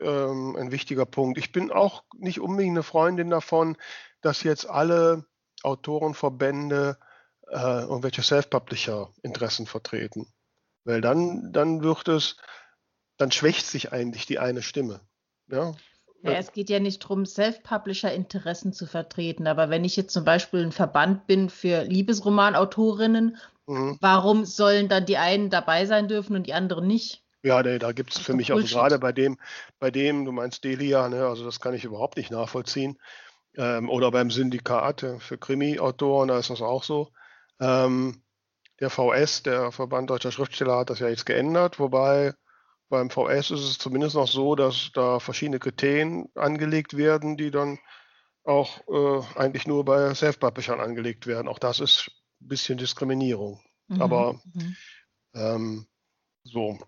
ähm, 0.00 0.56
ein 0.56 0.70
wichtiger 0.70 1.06
Punkt. 1.06 1.38
Ich 1.38 1.52
bin 1.52 1.70
auch 1.70 2.04
nicht 2.16 2.40
unbedingt 2.40 2.74
eine 2.74 2.82
Freundin 2.82 3.30
davon, 3.30 3.76
dass 4.20 4.42
jetzt 4.42 4.68
alle 4.68 5.24
Autorenverbände 5.62 6.98
äh, 7.48 7.82
irgendwelche 7.82 8.22
Self-Publisher-Interessen 8.22 9.66
vertreten. 9.66 10.26
Weil 10.84 11.00
dann, 11.00 11.52
dann 11.52 11.82
wird 11.82 12.08
es, 12.08 12.36
dann 13.16 13.30
schwächt 13.30 13.66
sich 13.66 13.92
eigentlich 13.92 14.26
die 14.26 14.38
eine 14.38 14.62
Stimme. 14.62 15.00
Ja, 15.48 15.74
ja, 16.22 16.32
es 16.32 16.52
geht 16.52 16.70
ja 16.70 16.80
nicht 16.80 17.02
darum, 17.02 17.24
Self-Publisher-Interessen 17.24 18.72
zu 18.72 18.86
vertreten. 18.86 19.46
Aber 19.46 19.70
wenn 19.70 19.84
ich 19.84 19.96
jetzt 19.96 20.12
zum 20.12 20.24
Beispiel 20.24 20.60
ein 20.60 20.72
Verband 20.72 21.26
bin 21.26 21.48
für 21.48 21.84
Liebesromanautorinnen, 21.84 23.36
mhm. 23.66 23.98
warum 24.00 24.44
sollen 24.44 24.88
dann 24.88 25.06
die 25.06 25.16
einen 25.16 25.50
dabei 25.50 25.86
sein 25.86 26.08
dürfen 26.08 26.36
und 26.36 26.46
die 26.46 26.54
anderen 26.54 26.86
nicht? 26.86 27.22
Ja, 27.42 27.62
nee, 27.62 27.78
da 27.78 27.92
gibt 27.92 28.14
es 28.14 28.18
für 28.18 28.34
mich, 28.34 28.52
also 28.52 28.66
gerade 28.66 28.98
bei 28.98 29.12
dem, 29.12 29.38
bei 29.78 29.90
dem, 29.90 30.26
du 30.26 30.32
meinst 30.32 30.62
Delia, 30.62 31.08
ne, 31.08 31.26
also 31.26 31.44
das 31.44 31.58
kann 31.58 31.72
ich 31.72 31.84
überhaupt 31.84 32.18
nicht 32.18 32.30
nachvollziehen. 32.30 32.98
Ähm, 33.56 33.88
oder 33.88 34.10
beim 34.10 34.30
Syndikat 34.30 35.06
für 35.18 35.38
Krimi-Autoren, 35.38 36.28
da 36.28 36.38
ist 36.38 36.50
das 36.50 36.60
auch 36.60 36.84
so. 36.84 37.08
Ähm, 37.58 38.22
der 38.78 38.90
VS, 38.90 39.42
der 39.42 39.72
Verband 39.72 40.10
Deutscher 40.10 40.32
Schriftsteller, 40.32 40.78
hat 40.78 40.90
das 40.90 40.98
ja 40.98 41.08
jetzt 41.08 41.26
geändert, 41.26 41.78
wobei 41.78 42.34
beim 42.90 43.08
VS 43.08 43.50
ist 43.50 43.60
es 43.60 43.78
zumindest 43.78 44.16
noch 44.16 44.28
so, 44.28 44.54
dass 44.54 44.90
da 44.92 45.18
verschiedene 45.20 45.58
Kriterien 45.58 46.28
angelegt 46.34 46.96
werden, 46.96 47.36
die 47.36 47.50
dann 47.50 47.78
auch 48.44 48.80
äh, 48.88 49.38
eigentlich 49.38 49.66
nur 49.66 49.84
bei 49.84 50.14
Self-Publishern 50.14 50.80
angelegt 50.80 51.26
werden. 51.26 51.48
Auch 51.48 51.58
das 51.58 51.80
ist 51.80 52.10
ein 52.42 52.48
bisschen 52.48 52.78
Diskriminierung. 52.78 53.60
Mhm. 53.88 54.02
Aber 54.02 54.40
mhm. 54.52 54.76
Ähm, 55.34 55.86
so. 56.44 56.78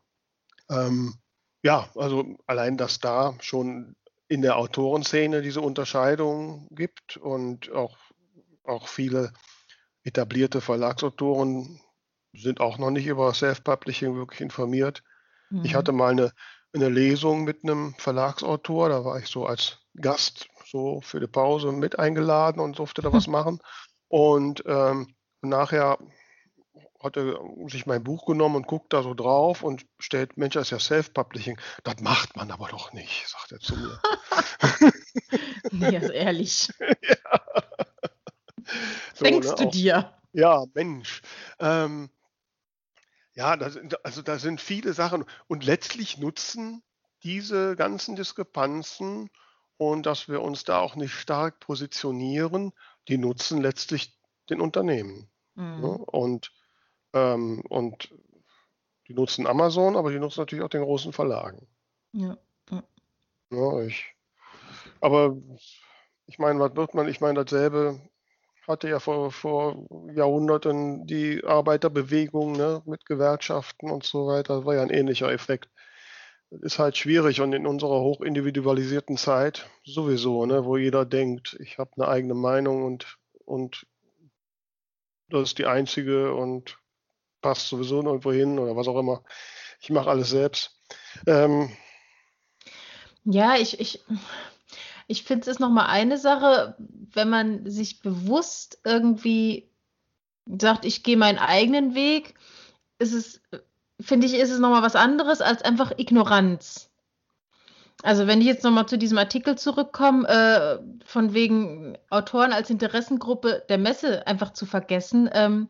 Ähm, 0.68 1.14
ja, 1.62 1.88
also 1.94 2.36
allein, 2.46 2.76
dass 2.76 2.98
da 2.98 3.36
schon 3.40 3.94
in 4.28 4.42
der 4.42 4.56
Autorenszene 4.56 5.42
diese 5.42 5.60
Unterscheidung 5.60 6.66
gibt 6.70 7.16
und 7.16 7.70
auch, 7.72 7.96
auch 8.64 8.88
viele 8.88 9.32
etablierte 10.04 10.60
Verlagsautoren 10.60 11.80
sind 12.32 12.60
auch 12.60 12.78
noch 12.78 12.90
nicht 12.90 13.06
über 13.06 13.32
Self-Publishing 13.34 14.16
wirklich 14.16 14.40
informiert. 14.40 15.04
Mhm. 15.52 15.64
Ich 15.64 15.74
hatte 15.74 15.92
mal 15.92 16.10
eine, 16.12 16.32
eine 16.74 16.88
Lesung 16.88 17.44
mit 17.44 17.62
einem 17.64 17.94
Verlagsautor, 17.98 18.88
da 18.88 19.04
war 19.04 19.18
ich 19.18 19.26
so 19.28 19.46
als 19.46 19.78
Gast 20.00 20.48
so 20.66 21.00
für 21.02 21.20
die 21.20 21.26
Pause 21.26 21.70
mit 21.72 21.98
eingeladen 21.98 22.60
und 22.60 22.78
durfte 22.78 23.02
da 23.02 23.12
was 23.12 23.26
machen. 23.28 23.60
Und 24.08 24.62
ähm, 24.66 25.14
nachher 25.42 25.98
hat 27.02 27.16
er 27.16 27.38
sich 27.66 27.84
mein 27.86 28.04
Buch 28.04 28.26
genommen 28.26 28.56
und 28.56 28.66
guckt 28.68 28.92
da 28.92 29.02
so 29.02 29.12
drauf 29.12 29.62
und 29.62 29.84
stellt, 29.98 30.36
Mensch, 30.36 30.54
das 30.54 30.68
ist 30.68 30.70
ja 30.70 30.78
Self-Publishing. 30.78 31.58
Das 31.82 31.96
macht 32.00 32.36
man 32.36 32.50
aber 32.50 32.68
doch 32.68 32.92
nicht, 32.92 33.26
sagt 33.28 33.52
er 33.52 33.58
zu 33.58 33.76
mir. 33.76 34.00
nee, 35.72 35.96
also 35.96 36.12
ehrlich. 36.12 36.68
ja. 36.80 37.42
So, 39.14 39.24
Denkst 39.24 39.48
ne, 39.48 39.54
du 39.56 39.64
auch- 39.66 39.70
dir? 39.72 40.14
Ja, 40.32 40.64
Mensch. 40.74 41.20
Ähm, 41.58 42.08
ja, 43.34 43.56
da 43.56 43.70
sind, 43.70 44.04
also 44.04 44.22
da 44.22 44.38
sind 44.38 44.60
viele 44.60 44.92
Sachen 44.92 45.24
und 45.46 45.64
letztlich 45.64 46.18
nutzen 46.18 46.82
diese 47.22 47.76
ganzen 47.76 48.16
Diskrepanzen 48.16 49.30
und 49.76 50.06
dass 50.06 50.28
wir 50.28 50.42
uns 50.42 50.64
da 50.64 50.80
auch 50.80 50.96
nicht 50.96 51.12
stark 51.12 51.60
positionieren, 51.60 52.72
die 53.08 53.18
nutzen 53.18 53.60
letztlich 53.62 54.18
den 54.50 54.60
Unternehmen. 54.60 55.30
Ne? 55.54 55.64
Mhm. 55.64 55.84
Und, 55.84 56.52
ähm, 57.12 57.62
und 57.68 58.14
die 59.08 59.14
nutzen 59.14 59.46
Amazon, 59.46 59.96
aber 59.96 60.10
die 60.10 60.18
nutzen 60.18 60.40
natürlich 60.40 60.64
auch 60.64 60.70
den 60.70 60.82
großen 60.82 61.12
Verlagen. 61.12 61.66
Ja. 62.12 62.36
Ja, 63.50 63.82
ich, 63.82 64.06
aber 65.02 65.36
ich 66.26 66.38
meine, 66.38 66.58
was 66.58 66.74
wird 66.74 66.94
man? 66.94 67.06
Ich 67.06 67.20
meine, 67.20 67.44
dasselbe 67.44 68.00
hatte 68.68 68.88
ja 68.88 69.00
vor, 69.00 69.32
vor 69.32 69.86
Jahrhunderten 70.14 71.06
die 71.06 71.42
Arbeiterbewegung 71.44 72.52
ne, 72.52 72.82
mit 72.86 73.06
Gewerkschaften 73.06 73.90
und 73.90 74.04
so 74.04 74.26
weiter. 74.26 74.56
Das 74.56 74.64
war 74.64 74.74
ja 74.74 74.82
ein 74.82 74.90
ähnlicher 74.90 75.30
Effekt. 75.32 75.68
Ist 76.50 76.78
halt 76.78 76.96
schwierig 76.96 77.40
und 77.40 77.52
in 77.54 77.66
unserer 77.66 78.00
hochindividualisierten 78.00 79.16
Zeit 79.16 79.68
sowieso, 79.84 80.44
ne, 80.46 80.64
wo 80.64 80.76
jeder 80.76 81.04
denkt, 81.04 81.56
ich 81.60 81.78
habe 81.78 81.90
eine 81.96 82.08
eigene 82.08 82.34
Meinung 82.34 82.84
und, 82.84 83.18
und 83.44 83.86
das 85.28 85.42
ist 85.42 85.58
die 85.58 85.66
einzige 85.66 86.34
und 86.34 86.78
passt 87.40 87.68
sowieso 87.68 88.02
nirgendwo 88.02 88.32
hin 88.32 88.58
oder 88.58 88.76
was 88.76 88.86
auch 88.86 88.98
immer. 88.98 89.24
Ich 89.80 89.90
mache 89.90 90.10
alles 90.10 90.30
selbst. 90.30 90.78
Ähm, 91.26 91.70
Ja, 93.24 93.56
ich, 93.56 93.78
ich, 93.78 94.04
ich 95.06 95.24
finde 95.24 95.42
es 95.42 95.48
ist 95.48 95.60
nochmal 95.60 95.86
eine 95.86 96.18
Sache, 96.18 96.76
wenn 96.78 97.28
man 97.28 97.70
sich 97.70 98.00
bewusst 98.00 98.78
irgendwie 98.84 99.70
sagt, 100.46 100.84
ich 100.84 101.02
gehe 101.02 101.16
meinen 101.16 101.38
eigenen 101.38 101.94
Weg, 101.94 102.34
ist 102.98 103.12
es, 103.12 103.40
finde 104.00 104.26
ich, 104.26 104.34
ist 104.34 104.50
es 104.50 104.58
nochmal 104.58 104.82
was 104.82 104.96
anderes 104.96 105.40
als 105.40 105.62
einfach 105.62 105.92
Ignoranz. 105.96 106.90
Also 108.02 108.26
wenn 108.26 108.40
ich 108.40 108.46
jetzt 108.46 108.64
nochmal 108.64 108.86
zu 108.86 108.98
diesem 108.98 109.18
Artikel 109.18 109.56
zurückkomme, 109.56 110.28
äh, 110.28 110.78
von 111.04 111.34
wegen 111.34 111.96
Autoren 112.10 112.52
als 112.52 112.68
Interessengruppe 112.68 113.64
der 113.68 113.78
Messe 113.78 114.26
einfach 114.26 114.52
zu 114.52 114.66
vergessen, 114.66 115.30
ähm, 115.32 115.68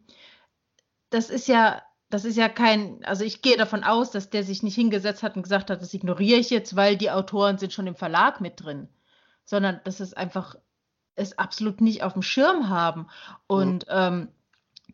das 1.10 1.28
ist 1.28 1.46
ja, 1.46 1.82
das 2.08 2.24
ist 2.24 2.36
ja 2.36 2.48
kein, 2.48 3.04
also 3.04 3.24
ich 3.24 3.42
gehe 3.42 3.58
davon 3.58 3.84
aus, 3.84 4.10
dass 4.10 4.30
der 4.30 4.44
sich 4.44 4.62
nicht 4.62 4.74
hingesetzt 4.74 5.22
hat 5.22 5.36
und 5.36 5.42
gesagt 5.42 5.68
hat, 5.68 5.82
das 5.82 5.92
ignoriere 5.92 6.38
ich 6.38 6.48
jetzt, 6.48 6.74
weil 6.74 6.96
die 6.96 7.10
Autoren 7.10 7.58
sind 7.58 7.72
schon 7.72 7.86
im 7.86 7.96
Verlag 7.96 8.40
mit 8.40 8.62
drin, 8.64 8.88
sondern 9.52 9.80
dass 9.84 10.00
es 10.00 10.14
einfach 10.14 10.56
es 11.14 11.36
absolut 11.36 11.82
nicht 11.82 12.02
auf 12.02 12.14
dem 12.14 12.22
Schirm 12.22 12.70
haben. 12.70 13.06
Und 13.46 13.84
ähm, 13.90 14.28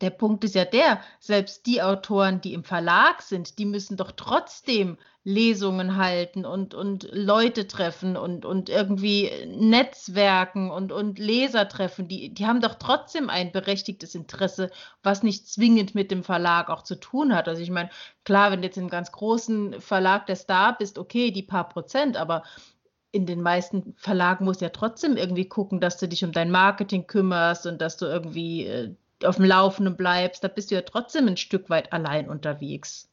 der 0.00 0.10
Punkt 0.10 0.42
ist 0.42 0.56
ja 0.56 0.64
der, 0.64 1.00
selbst 1.20 1.66
die 1.66 1.80
Autoren, 1.80 2.40
die 2.40 2.54
im 2.54 2.64
Verlag 2.64 3.22
sind, 3.22 3.60
die 3.60 3.64
müssen 3.64 3.96
doch 3.96 4.10
trotzdem 4.10 4.98
Lesungen 5.22 5.94
halten 5.96 6.44
und, 6.44 6.74
und 6.74 7.08
Leute 7.12 7.68
treffen 7.68 8.16
und, 8.16 8.44
und 8.44 8.68
irgendwie 8.68 9.30
Netzwerken 9.46 10.72
und, 10.72 10.90
und 10.90 11.20
Leser 11.20 11.68
treffen. 11.68 12.08
Die, 12.08 12.34
die 12.34 12.46
haben 12.46 12.60
doch 12.60 12.74
trotzdem 12.74 13.30
ein 13.30 13.52
berechtigtes 13.52 14.16
Interesse, 14.16 14.70
was 15.04 15.22
nicht 15.22 15.46
zwingend 15.46 15.94
mit 15.94 16.10
dem 16.10 16.24
Verlag 16.24 16.68
auch 16.68 16.82
zu 16.82 16.98
tun 16.98 17.32
hat. 17.32 17.46
Also 17.46 17.62
ich 17.62 17.70
meine, 17.70 17.90
klar, 18.24 18.50
wenn 18.50 18.60
du 18.60 18.66
jetzt 18.66 18.76
in 18.76 18.84
einem 18.84 18.90
ganz 18.90 19.12
großen 19.12 19.80
Verlag 19.80 20.26
der 20.26 20.36
Star 20.36 20.76
bist, 20.76 20.98
okay, 20.98 21.30
die 21.30 21.44
paar 21.44 21.68
Prozent, 21.68 22.16
aber 22.16 22.42
in 23.10 23.26
den 23.26 23.40
meisten 23.42 23.94
Verlagen 23.96 24.44
musst 24.44 24.60
du 24.60 24.66
ja 24.66 24.70
trotzdem 24.70 25.16
irgendwie 25.16 25.48
gucken, 25.48 25.80
dass 25.80 25.98
du 25.98 26.08
dich 26.08 26.24
um 26.24 26.32
dein 26.32 26.50
Marketing 26.50 27.06
kümmerst 27.06 27.66
und 27.66 27.80
dass 27.80 27.96
du 27.96 28.06
irgendwie 28.06 28.66
äh, 28.66 28.94
auf 29.24 29.36
dem 29.36 29.46
Laufenden 29.46 29.96
bleibst. 29.96 30.44
Da 30.44 30.48
bist 30.48 30.70
du 30.70 30.74
ja 30.74 30.82
trotzdem 30.82 31.26
ein 31.26 31.36
Stück 31.36 31.70
weit 31.70 31.92
allein 31.92 32.28
unterwegs. 32.28 33.08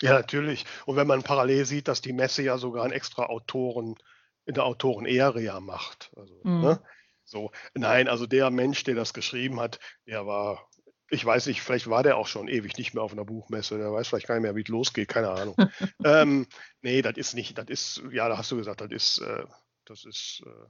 Ja, 0.00 0.12
natürlich. 0.12 0.64
Und 0.84 0.96
wenn 0.96 1.06
man 1.06 1.22
parallel 1.22 1.64
sieht, 1.64 1.88
dass 1.88 2.00
die 2.02 2.12
Messe 2.12 2.42
ja 2.42 2.58
sogar 2.58 2.84
einen 2.84 2.92
extra 2.92 3.26
Autoren 3.26 3.96
in 4.44 4.54
der 4.54 4.64
Autoren-Area 4.64 5.58
macht. 5.60 6.10
Also, 6.16 6.34
Mhm. 6.44 6.60
ne? 6.60 6.80
So, 7.24 7.50
nein, 7.74 8.06
also 8.06 8.26
der 8.26 8.50
Mensch, 8.50 8.84
der 8.84 8.94
das 8.94 9.12
geschrieben 9.12 9.58
hat, 9.58 9.80
der 10.06 10.26
war, 10.26 10.68
ich 11.10 11.24
weiß 11.24 11.46
nicht, 11.46 11.62
vielleicht 11.62 11.88
war 11.88 12.02
der 12.02 12.16
auch 12.16 12.26
schon 12.26 12.48
ewig 12.48 12.76
nicht 12.78 12.94
mehr 12.94 13.02
auf 13.02 13.12
einer 13.12 13.24
Buchmesse, 13.24 13.78
der 13.78 13.92
weiß 13.92 14.08
vielleicht 14.08 14.26
gar 14.26 14.34
nicht 14.34 14.42
mehr, 14.42 14.56
wie 14.56 14.62
es 14.62 14.68
losgeht, 14.68 15.08
keine 15.08 15.30
Ahnung. 15.30 15.56
ähm, 16.04 16.46
nee, 16.82 17.02
das 17.02 17.16
ist 17.16 17.34
nicht, 17.34 17.56
das 17.56 17.66
ist, 17.68 18.02
ja, 18.10 18.28
da 18.28 18.38
hast 18.38 18.50
du 18.50 18.56
gesagt, 18.56 18.80
das 18.80 18.90
ist, 18.90 19.18
äh, 19.18 19.44
das 19.84 20.04
ist, 20.04 20.42
äh, 20.44 20.68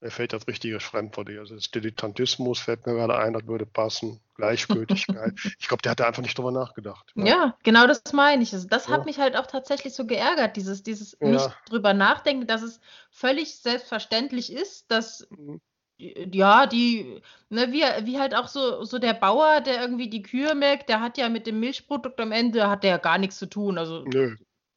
mir 0.00 0.10
fällt 0.10 0.32
das 0.32 0.46
richtige 0.46 0.78
Fremdwort. 0.80 1.28
Also 1.30 1.56
das 1.56 1.70
Dilettantismus 1.70 2.60
fällt 2.60 2.86
mir 2.86 2.94
gerade 2.94 3.18
ein, 3.18 3.32
das 3.32 3.46
würde 3.46 3.66
passen. 3.66 4.20
Gleichgültigkeit. 4.34 5.34
ich 5.58 5.66
glaube, 5.66 5.82
der 5.82 5.92
hat 5.92 6.00
da 6.00 6.06
einfach 6.06 6.22
nicht 6.22 6.38
drüber 6.38 6.52
nachgedacht. 6.52 7.12
Ja, 7.16 7.56
genau 7.64 7.86
das 7.88 8.02
meine 8.12 8.42
ich. 8.42 8.52
Also 8.52 8.68
das 8.68 8.86
Ja. 8.86 8.92
hat 8.92 9.06
mich 9.06 9.18
halt 9.18 9.36
auch 9.36 9.46
tatsächlich 9.46 9.94
so 9.94 10.06
geärgert, 10.06 10.56
dieses, 10.56 10.84
dieses 10.84 11.16
Ja. 11.20 11.28
nicht 11.28 11.50
drüber 11.68 11.94
nachdenken, 11.94 12.46
dass 12.46 12.62
es 12.62 12.80
völlig 13.10 13.56
selbstverständlich 13.58 14.52
ist, 14.52 14.88
dass 14.90 15.26
Mhm. 15.30 15.60
Ja, 15.98 16.66
die, 16.66 17.20
ne, 17.50 17.72
wie, 17.72 17.82
wie 18.06 18.18
halt 18.18 18.34
auch 18.34 18.48
so, 18.48 18.84
so 18.84 18.98
der 18.98 19.14
Bauer, 19.14 19.60
der 19.60 19.80
irgendwie 19.80 20.08
die 20.08 20.22
Kühe 20.22 20.54
melkt, 20.54 20.88
der 20.88 21.00
hat 21.00 21.18
ja 21.18 21.28
mit 21.28 21.46
dem 21.46 21.58
Milchprodukt 21.60 22.20
am 22.20 22.32
Ende 22.32 22.68
hat 22.70 22.84
der 22.84 22.90
ja 22.90 22.96
gar 22.98 23.18
nichts 23.18 23.38
zu 23.38 23.46
tun. 23.46 23.78
Also, 23.78 24.04
Nö. 24.04 24.36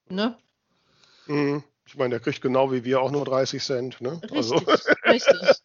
ne? 0.10 0.38
Mhm. 1.28 1.64
Ich 1.86 1.98
meine, 1.98 2.12
der 2.12 2.20
kriegt 2.20 2.42
genau 2.42 2.72
wie 2.72 2.84
wir 2.84 3.02
auch 3.02 3.12
nur 3.12 3.26
30 3.26 3.62
Cent. 3.62 4.02
Ne? 4.02 4.20
Richtig, 4.32 4.68
richtig. 5.06 5.62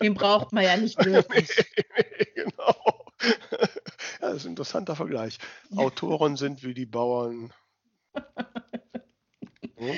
Den 0.00 0.14
braucht 0.14 0.52
man 0.52 0.64
ja 0.64 0.76
nicht 0.76 0.96
wirklich. 1.04 1.48
genau. 2.34 3.04
Ja, 3.20 4.28
das 4.28 4.36
ist 4.36 4.44
ein 4.44 4.50
interessanter 4.50 4.94
Vergleich. 4.94 5.38
Autoren 5.76 6.36
sind 6.36 6.62
wie 6.62 6.74
die 6.74 6.86
Bauern. 6.86 7.52
Hm? 9.76 9.96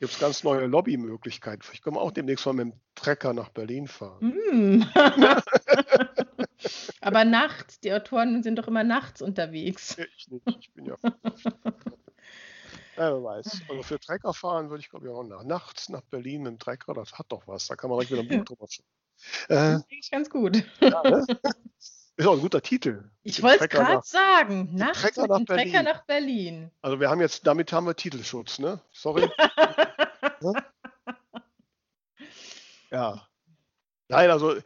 Gibt 0.00 0.12
es 0.12 0.18
ganz 0.18 0.42
neue 0.42 0.66
Lobbymöglichkeiten. 0.66 1.62
Vielleicht 1.62 1.84
können 1.84 1.94
wir 1.94 2.00
auch 2.00 2.10
demnächst 2.10 2.44
mal 2.44 2.54
mit 2.54 2.72
dem 2.72 2.80
Trecker 3.00 3.32
nach 3.32 3.48
Berlin 3.50 3.88
fahren. 3.88 4.34
Mm. 4.52 4.84
Aber 7.00 7.24
nachts, 7.24 7.80
die 7.80 7.92
Autoren 7.92 8.42
sind 8.42 8.56
doch 8.58 8.68
immer 8.68 8.84
nachts 8.84 9.22
unterwegs. 9.22 9.96
Ich 10.16 10.28
nicht, 10.28 10.46
ich 10.60 10.72
bin 10.74 10.84
ja. 10.86 10.96
Ja, 12.96 13.12
wer 13.14 13.24
weiß. 13.24 13.62
Also 13.70 13.82
für 13.82 13.98
Trecker 13.98 14.34
fahren 14.34 14.68
würde 14.68 14.82
ich 14.82 14.90
glaube 14.90 15.06
ich 15.06 15.12
auch 15.12 15.22
nach. 15.22 15.42
Nachts 15.44 15.88
nach 15.88 16.02
Berlin 16.02 16.42
mit 16.42 16.52
dem 16.52 16.58
Trecker, 16.58 16.92
das 16.92 17.14
hat 17.18 17.26
doch 17.30 17.46
was. 17.46 17.66
Da 17.68 17.76
kann 17.76 17.88
man 17.88 17.98
direkt 17.98 18.12
wieder 18.12 18.22
ein 18.22 18.28
Buch 18.28 18.44
drüber 18.44 18.66
schreiben. 18.68 18.88
Äh, 19.48 19.54
Das 19.54 19.84
ich 19.90 20.10
ganz 20.10 20.30
gut. 20.30 20.64
ja, 20.80 21.02
ne? 21.02 21.26
Ist 22.16 22.26
auch 22.26 22.32
ein 22.34 22.40
guter 22.40 22.62
Titel. 22.62 23.10
Ich 23.22 23.42
wollte 23.42 23.64
es 23.64 23.70
gerade 23.70 24.00
sagen. 24.02 24.70
Nachts 24.74 25.00
Trecker 25.02 25.26
nach 25.26 25.36
dem 25.38 25.46
Trecker 25.46 25.62
Berlin. 25.64 25.84
nach 25.84 26.04
Berlin. 26.06 26.70
Also 26.80 27.00
wir 27.00 27.10
haben 27.10 27.20
jetzt, 27.20 27.46
damit 27.46 27.70
haben 27.72 27.86
wir 27.86 27.94
Titelschutz, 27.96 28.58
ne? 28.58 28.80
Sorry. 28.92 29.28
Ne? 30.42 30.52
Ja. 32.90 33.26
Nein, 34.08 34.30
also 34.30 34.56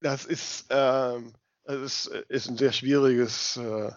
das 0.00 0.24
ist, 0.24 0.66
ähm, 0.70 1.34
das 1.64 1.76
ist, 1.76 2.06
ist 2.28 2.48
ein 2.48 2.56
sehr 2.56 2.72
schwieriges 2.72 3.56
äh, 3.56 3.90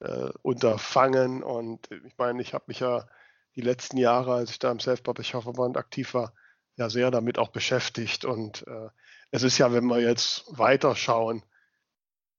äh, 0.00 0.30
Unterfangen 0.42 1.42
und 1.42 1.90
ich 1.90 2.16
meine, 2.18 2.42
ich 2.42 2.54
habe 2.54 2.64
mich 2.68 2.80
ja 2.80 3.08
die 3.56 3.62
letzten 3.62 3.96
Jahre, 3.96 4.34
als 4.34 4.50
ich 4.50 4.58
da 4.58 4.70
im 4.70 4.80
Self-Publisher-Verband 4.80 5.76
aktiv 5.76 6.14
war, 6.14 6.34
ja 6.76 6.90
sehr 6.90 7.10
damit 7.10 7.38
auch 7.38 7.48
beschäftigt 7.48 8.24
und 8.24 8.66
äh, 8.66 8.88
es 9.30 9.42
ist 9.42 9.58
ja, 9.58 9.72
wenn 9.72 9.86
wir 9.86 10.00
jetzt 10.00 10.44
weiterschauen, 10.48 11.42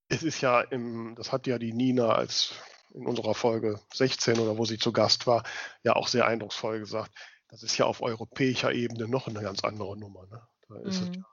es 0.08 0.24
ist 0.24 0.42
ja 0.42 0.62
im, 0.62 1.15
das 1.15 1.32
hat 1.32 1.46
ja 1.48 1.60
die 1.60 1.74
Nina 1.74 2.13
als 2.13 2.54
in 2.94 3.06
unserer 3.06 3.36
Folge 3.36 3.80
16 3.94 4.39
oder 4.39 4.58
wo 4.58 4.65
sie 4.65 4.80
zu 4.80 4.92
Gast 4.92 5.28
war, 5.28 5.44
ja 5.84 5.96
auch 5.96 6.08
sehr 6.08 6.26
eindrucksvoll 6.26 6.80
gesagt. 6.80 7.12
Das 7.50 7.64
ist 7.64 7.78
ja 7.78 7.86
auf 7.86 8.02
europäischer 8.02 8.72
Ebene 8.72 9.08
noch 9.08 9.28
eine 9.28 9.42
ganz 9.42 9.64
andere 9.64 9.98
Nummer. 9.98 10.28
Ne? 10.28 10.42
Da 10.68 10.80
ist 10.82 11.02
es 11.02 11.10
Mhm. 11.10 11.14
ja 11.16 11.26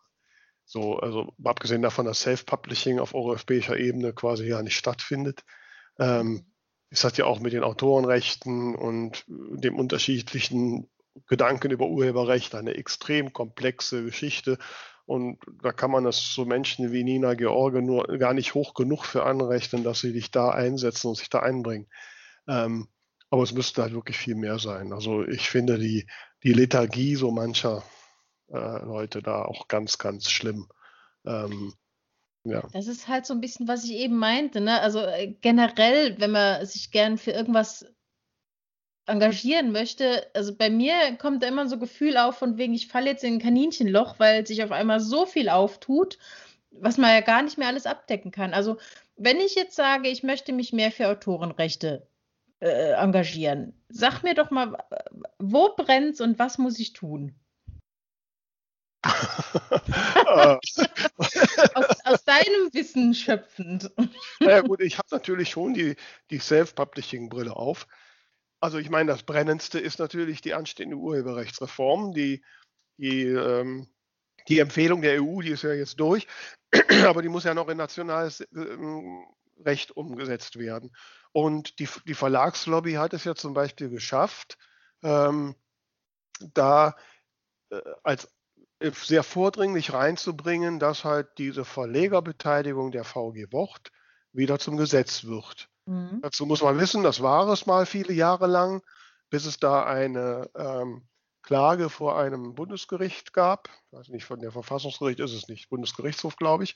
so, 0.67 0.99
also 0.99 1.33
abgesehen 1.45 1.83
davon, 1.83 2.07
dass 2.07 2.21
Self-Publishing 2.21 2.99
auf 2.99 3.15
europäischer 3.15 3.79
Ebene 3.79 4.13
quasi 4.13 4.49
ja 4.49 4.61
nicht 4.63 4.77
stattfindet, 4.77 5.45
ähm, 5.99 6.53
es 6.91 7.05
hat 7.05 7.19
ja 7.19 7.25
auch 7.25 7.41
mit 7.41 7.53
den 7.53 7.65
Autorenrechten 7.65 8.75
und 8.75 9.25
dem 9.29 9.77
unterschiedlichen 9.77 10.89
Gedanken 11.27 11.71
über 11.71 11.87
Urheberrecht 11.87 12.55
eine 12.55 12.75
extrem 12.75 13.33
komplexe 13.33 14.05
Geschichte. 14.05 14.59
Und 15.05 15.39
da 15.63 15.73
kann 15.73 15.91
man 15.91 16.05
es 16.07 16.33
so 16.35 16.45
Menschen 16.45 16.93
wie 16.93 17.05
Nina 17.05 17.35
George 17.35 17.83
nur 17.83 18.07
gar 18.19 18.35
nicht 18.35 18.55
hoch 18.55 18.75
genug 18.75 19.05
für 19.05 19.25
anrechnen, 19.25 19.85
dass 19.85 20.01
sie 20.01 20.13
dich 20.13 20.31
da 20.31 20.51
einsetzen 20.51 21.09
und 21.09 21.17
sich 21.17 21.29
da 21.29 21.41
einbringen. 21.41 21.89
Ähm, 22.49 22.89
aber 23.31 23.43
es 23.43 23.53
müsste 23.53 23.83
halt 23.83 23.93
wirklich 23.93 24.17
viel 24.17 24.35
mehr 24.35 24.59
sein. 24.59 24.93
Also 24.93 25.27
ich 25.27 25.49
finde 25.49 25.79
die, 25.79 26.07
die 26.43 26.53
Lethargie 26.53 27.17
so 27.17 27.31
mancher 27.31 27.83
äh, 28.49 28.85
Leute 28.85 29.23
da 29.23 29.45
auch 29.45 29.69
ganz, 29.69 29.99
ganz 29.99 30.31
schlimm. 30.31 30.69
Ähm, 31.25 31.75
ja. 32.45 32.63
Das 32.73 32.87
ist 32.87 33.09
halt 33.09 33.27
so 33.27 33.35
ein 33.35 33.41
bisschen, 33.41 33.67
was 33.67 33.85
ich 33.85 33.93
eben 33.93 34.17
meinte. 34.17 34.61
Ne? 34.61 34.81
Also 34.81 35.01
äh, 35.01 35.35
generell, 35.41 36.19
wenn 36.21 36.31
man 36.31 36.65
sich 36.65 36.93
gern 36.93 37.19
für 37.19 37.33
irgendwas 37.33 37.85
engagieren 39.07 39.73
möchte, 39.73 40.29
also 40.35 40.55
bei 40.55 40.71
mir 40.71 41.17
kommt 41.19 41.43
da 41.43 41.49
immer 41.49 41.69
so 41.69 41.79
Gefühl 41.79 42.17
auf, 42.17 42.39
von 42.39 42.57
wegen, 42.57 42.75
ich 42.75 42.89
falle 42.89 43.11
jetzt 43.11 43.25
in 43.25 43.35
ein 43.35 43.41
Kaninchenloch, 43.41 44.19
weil 44.19 44.47
sich 44.47 44.63
auf 44.63 44.73
einmal 44.73 45.01
so 45.01 45.27
viel 45.27 45.49
auftut, 45.49 46.19
was 46.71 46.99
man 46.99 47.11
ja 47.11 47.21
gar 47.21 47.43
nicht 47.43 47.59
mehr 47.59 47.69
alles 47.69 47.87
abdecken 47.87 48.31
kann. 48.31 48.55
Also 48.55 48.79
wenn 49.17 49.39
ich 49.39 49.55
jetzt 49.55 49.77
sage, 49.77 50.09
ich 50.09 50.23
möchte 50.23 50.53
mich 50.53 50.73
mehr 50.73 50.93
für 50.93 51.09
Autorenrechte 51.09 52.07
äh, 52.61 52.93
engagieren, 52.93 53.75
sag 53.89 54.23
mir 54.23 54.35
doch 54.35 54.51
mal, 54.51 54.77
wo 55.39 55.75
brennt's 55.77 56.21
und 56.21 56.39
was 56.39 56.59
muss 56.59 56.79
ich 56.79 56.93
tun? 56.93 57.35
aus, 60.27 60.89
aus, 62.05 62.25
deinem 62.25 62.73
Wissen 62.73 63.15
schöpfend. 63.15 63.91
naja 64.41 64.63
gut, 64.63 64.81
ich 64.81 64.99
habe 64.99 65.07
natürlich 65.13 65.51
schon 65.51 65.75
die, 65.75 65.95
die 66.31 66.39
Self-Publishing-Brille 66.39 67.55
auf. 67.55 67.87
Also 68.61 68.79
ich 68.79 68.91
meine, 68.91 69.13
das 69.13 69.23
Brennendste 69.23 69.79
ist 69.79 69.99
natürlich 69.99 70.41
die 70.41 70.55
anstehende 70.55 70.97
Urheberrechtsreform. 70.97 72.15
Die, 72.15 72.43
die, 72.97 73.27
ähm, 73.27 73.89
die 74.49 74.59
Empfehlung 74.59 75.03
der 75.03 75.23
EU, 75.23 75.41
die 75.41 75.51
ist 75.51 75.63
ja 75.63 75.73
jetzt 75.73 76.01
durch, 76.01 76.27
aber 77.05 77.23
die 77.23 77.29
muss 77.29 77.45
ja 77.45 77.55
noch 77.55 77.69
in 77.69 77.77
nationales 77.77 78.47
ähm, 78.55 79.25
Recht 79.65 79.97
umgesetzt 79.97 80.59
werden. 80.59 80.95
Und 81.37 81.81
die, 81.81 81.89
die 82.07 82.15
Verlagslobby 82.15 82.95
hat 82.95 83.13
es 83.13 83.25
ja 83.25 83.35
zum 83.35 83.53
Beispiel 83.53 83.91
geschafft, 83.91 84.57
ähm, 85.03 85.55
da 86.55 86.97
äh, 87.69 87.79
als 88.03 88.35
äh, 88.79 88.91
sehr 88.93 89.23
vordringlich 89.23 89.93
reinzubringen, 89.93 90.79
dass 90.79 91.05
halt 91.05 91.29
diese 91.37 91.67
Verlegerbeteiligung 91.67 92.91
der 92.91 93.05
VG 93.05 93.53
Wort 93.53 93.93
wieder 94.33 94.59
zum 94.59 94.79
Gesetz 94.79 95.25
wird. 95.25 95.69
Mhm. 95.85 96.21
Dazu 96.23 96.47
muss 96.47 96.63
man 96.63 96.79
wissen, 96.79 97.03
das 97.03 97.21
war 97.21 97.47
es 97.49 97.67
mal 97.67 97.85
viele 97.85 98.15
Jahre 98.15 98.47
lang, 98.47 98.83
bis 99.29 99.45
es 99.45 99.59
da 99.59 99.85
eine 99.85 100.49
ähm, 100.55 101.07
Klage 101.43 101.91
vor 101.91 102.19
einem 102.19 102.55
Bundesgericht 102.55 103.35
gab, 103.35 103.69
also 103.93 104.11
nicht 104.11 104.25
von 104.25 104.41
der 104.41 104.53
Verfassungsgericht 104.53 105.21
ist 105.21 105.35
es 105.35 105.49
nicht, 105.49 105.69
Bundesgerichtshof, 105.69 106.37
glaube 106.37 106.65
ich, 106.65 106.75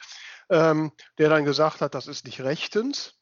ähm, 0.51 0.93
der 1.17 1.31
dann 1.31 1.47
gesagt 1.47 1.81
hat, 1.81 1.95
das 1.95 2.09
ist 2.09 2.27
nicht 2.27 2.43
rechtens. 2.43 3.20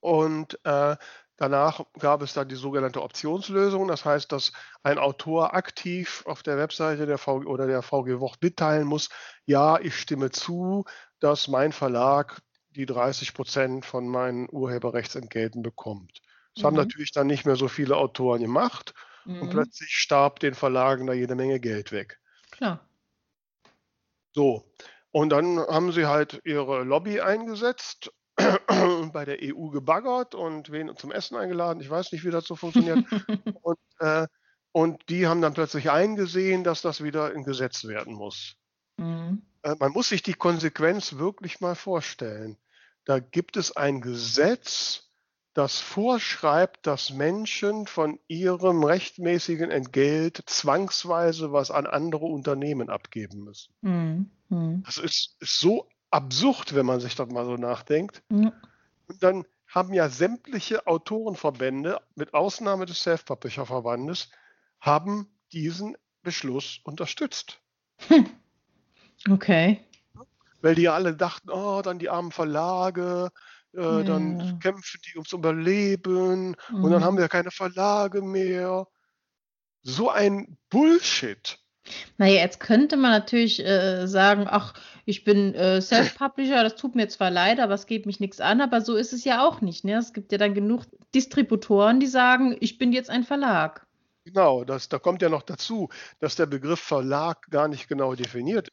Und 0.00 0.58
äh, 0.64 0.96
danach 1.36 1.84
gab 1.98 2.22
es 2.22 2.32
dann 2.32 2.48
die 2.48 2.56
sogenannte 2.56 3.02
Optionslösung. 3.02 3.88
Das 3.88 4.04
heißt, 4.04 4.30
dass 4.32 4.52
ein 4.82 4.98
Autor 4.98 5.54
aktiv 5.54 6.22
auf 6.26 6.42
der 6.42 6.58
Webseite 6.58 7.06
der 7.06 7.18
VG 7.18 7.46
oder 7.46 7.66
der 7.66 7.82
VG 7.82 8.20
Wort 8.20 8.38
mitteilen 8.42 8.86
muss, 8.86 9.08
ja, 9.44 9.78
ich 9.78 9.96
stimme 9.96 10.30
zu, 10.30 10.84
dass 11.18 11.48
mein 11.48 11.72
Verlag 11.72 12.40
die 12.70 12.86
30 12.86 13.34
Prozent 13.34 13.84
von 13.84 14.08
meinen 14.08 14.48
Urheberrechtsentgelten 14.50 15.62
bekommt. 15.62 16.20
Das 16.54 16.62
mhm. 16.62 16.66
haben 16.66 16.76
natürlich 16.76 17.12
dann 17.12 17.26
nicht 17.26 17.46
mehr 17.46 17.56
so 17.56 17.68
viele 17.68 17.96
Autoren 17.96 18.40
gemacht 18.40 18.94
mhm. 19.24 19.42
und 19.42 19.50
plötzlich 19.50 19.90
starb 19.90 20.40
den 20.40 20.54
Verlagen 20.54 21.06
da 21.06 21.12
jede 21.12 21.34
Menge 21.34 21.60
Geld 21.60 21.92
weg. 21.92 22.20
Klar. 22.50 22.86
So, 24.32 24.72
und 25.10 25.30
dann 25.30 25.58
haben 25.58 25.90
sie 25.90 26.06
halt 26.06 26.40
ihre 26.44 26.84
Lobby 26.84 27.20
eingesetzt 27.20 28.12
bei 29.12 29.24
der 29.24 29.38
EU 29.42 29.68
gebaggert 29.68 30.34
und 30.34 30.70
wen 30.70 30.96
zum 30.96 31.12
Essen 31.12 31.36
eingeladen. 31.36 31.80
Ich 31.80 31.90
weiß 31.90 32.12
nicht, 32.12 32.24
wie 32.24 32.30
das 32.30 32.44
so 32.44 32.56
funktioniert. 32.56 32.98
und, 33.62 33.78
äh, 33.98 34.26
und 34.72 35.08
die 35.08 35.26
haben 35.26 35.40
dann 35.40 35.54
plötzlich 35.54 35.90
eingesehen, 35.90 36.64
dass 36.64 36.82
das 36.82 37.02
wieder 37.02 37.32
in 37.32 37.44
Gesetz 37.44 37.84
werden 37.84 38.14
muss. 38.14 38.56
Mhm. 38.96 39.42
Äh, 39.62 39.76
man 39.78 39.92
muss 39.92 40.08
sich 40.08 40.22
die 40.22 40.34
Konsequenz 40.34 41.14
wirklich 41.14 41.60
mal 41.60 41.74
vorstellen. 41.74 42.56
Da 43.04 43.18
gibt 43.18 43.56
es 43.56 43.76
ein 43.76 44.00
Gesetz, 44.00 45.10
das 45.54 45.78
vorschreibt, 45.80 46.86
dass 46.86 47.10
Menschen 47.10 47.86
von 47.86 48.20
ihrem 48.28 48.84
rechtmäßigen 48.84 49.70
Entgelt 49.70 50.42
zwangsweise 50.46 51.52
was 51.52 51.70
an 51.70 51.86
andere 51.86 52.26
Unternehmen 52.26 52.88
abgeben 52.88 53.42
müssen. 53.44 53.74
Mhm. 53.80 54.30
mhm. 54.48 54.82
Das 54.84 54.96
ist, 54.98 55.36
ist, 55.40 55.60
so 55.60 55.88
absurd, 56.10 56.74
wenn 56.74 56.86
man 56.86 57.00
sich 57.00 57.14
das 57.14 57.28
mal 57.28 57.44
so 57.44 57.56
nachdenkt. 57.56 58.22
Mhm. 58.28 58.52
Und 59.06 59.22
dann 59.22 59.44
haben 59.66 59.94
ja 59.94 60.08
sämtliche 60.08 60.86
Autorenverbände, 60.86 62.00
mit 62.16 62.34
Ausnahme 62.34 62.86
des 62.86 63.02
Self-Publisher-Verbandes, 63.02 64.30
haben 64.80 65.28
diesen 65.52 65.96
Beschluss 66.22 66.80
unterstützt. 66.84 67.60
Hm. 68.08 68.26
Okay. 69.28 69.84
Weil 70.60 70.74
die 70.74 70.88
alle 70.88 71.14
dachten, 71.14 71.50
oh, 71.50 71.82
dann 71.82 71.98
die 71.98 72.10
armen 72.10 72.32
Verlage, 72.32 73.30
äh, 73.74 73.80
ja. 73.80 74.02
dann 74.02 74.58
kämpfen 74.58 75.00
die 75.06 75.16
ums 75.16 75.32
Überleben 75.32 76.56
mhm. 76.70 76.84
und 76.84 76.90
dann 76.90 77.04
haben 77.04 77.14
mhm. 77.14 77.20
wir 77.20 77.28
keine 77.28 77.50
Verlage 77.50 78.22
mehr. 78.22 78.88
So 79.82 80.10
ein 80.10 80.58
Bullshit. 80.68 81.58
Naja, 82.18 82.42
jetzt 82.42 82.60
könnte 82.60 82.96
man 82.96 83.10
natürlich 83.10 83.64
äh, 83.64 84.06
sagen, 84.06 84.46
ach, 84.48 84.74
ich 85.06 85.24
bin 85.24 85.54
äh, 85.54 85.80
Self-Publisher, 85.80 86.62
das 86.62 86.76
tut 86.76 86.94
mir 86.94 87.08
zwar 87.08 87.30
leid, 87.30 87.58
aber 87.58 87.74
es 87.74 87.86
geht 87.86 88.06
mich 88.06 88.20
nichts 88.20 88.40
an, 88.40 88.60
aber 88.60 88.80
so 88.80 88.96
ist 88.96 89.12
es 89.12 89.24
ja 89.24 89.46
auch 89.46 89.60
nicht. 89.60 89.84
Ne? 89.84 89.96
Es 89.96 90.12
gibt 90.12 90.32
ja 90.32 90.38
dann 90.38 90.54
genug 90.54 90.84
Distributoren, 91.14 92.00
die 92.00 92.06
sagen, 92.06 92.56
ich 92.60 92.78
bin 92.78 92.92
jetzt 92.92 93.10
ein 93.10 93.24
Verlag. 93.24 93.86
Genau, 94.24 94.64
das, 94.64 94.88
da 94.88 94.98
kommt 94.98 95.22
ja 95.22 95.28
noch 95.28 95.42
dazu, 95.42 95.88
dass 96.20 96.36
der 96.36 96.46
Begriff 96.46 96.80
Verlag 96.80 97.50
gar 97.50 97.68
nicht 97.68 97.88
genau 97.88 98.14
definiert. 98.14 98.68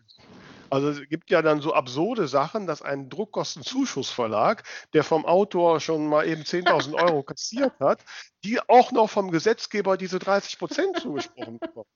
Also 0.69 0.89
es 0.89 1.09
gibt 1.09 1.29
ja 1.29 1.41
dann 1.41 1.61
so 1.61 1.73
absurde 1.73 2.27
Sachen, 2.27 2.67
dass 2.67 2.81
ein 2.81 3.09
Druckkostenzuschussverlag, 3.09 4.63
der 4.93 5.03
vom 5.03 5.25
Autor 5.25 5.79
schon 5.79 6.07
mal 6.07 6.27
eben 6.27 6.43
10.000 6.43 6.93
Euro 7.11 7.23
kassiert 7.23 7.79
hat, 7.79 8.03
die 8.43 8.59
auch 8.67 8.91
noch 8.91 9.09
vom 9.09 9.31
Gesetzgeber 9.31 9.97
diese 9.97 10.19
30 10.19 10.59
Prozent 10.59 10.99
zugesprochen 11.01 11.59
bekommt. 11.59 11.87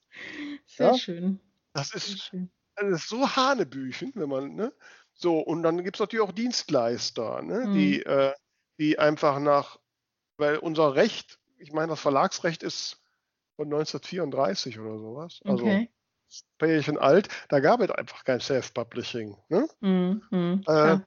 Sehr 0.66 0.88
ja? 0.88 0.98
schön. 0.98 1.40
Das 1.74 1.94
ist, 1.94 2.32
das 2.76 2.86
ist 2.86 3.10
so 3.10 3.36
Hanebüchen, 3.36 4.12
wenn 4.16 4.30
man, 4.30 4.56
ne? 4.56 4.74
So, 5.14 5.40
und 5.40 5.64
dann 5.64 5.84
gibt 5.84 5.98
es 5.98 6.00
natürlich 6.00 6.26
auch 6.26 6.32
Dienstleister, 6.32 7.42
ne? 7.42 7.68
Mhm. 7.68 7.74
die, 7.74 8.04
äh, 8.04 8.34
die 8.80 9.00
einfach 9.00 9.40
nach, 9.40 9.80
weil 10.38 10.58
unser 10.58 10.96
Recht, 10.96 11.40
ich 11.58 11.72
meine, 11.72 11.90
das 11.90 12.00
Verlagsrecht 12.00 12.64
ist 12.64 13.02
von 13.56 13.68
1934 13.68 14.80
oder 14.80 14.98
sowas. 14.98 15.40
Also 15.44 15.66
okay. 15.66 15.90
Pärchen 16.58 16.98
alt, 16.98 17.28
da 17.50 17.60
gab 17.60 17.82
es 17.82 17.92
einfach 17.92 18.24
kein 18.24 18.40
Self-Publishing. 18.40 19.38
Ne? 19.50 19.68
Mm, 19.82 20.22
mm, 20.36 20.64
äh, 20.68 21.00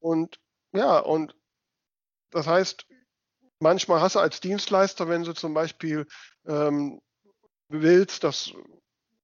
und 0.00 0.38
ja, 0.72 0.98
und 0.98 1.36
das 2.30 2.46
heißt, 2.46 2.86
manchmal 3.60 4.00
hast 4.00 4.16
du 4.16 4.20
als 4.20 4.40
Dienstleister, 4.40 5.08
wenn 5.08 5.24
du 5.24 5.32
zum 5.34 5.54
Beispiel 5.54 6.06
ähm, 6.46 7.00
willst, 7.68 8.24
dass 8.24 8.52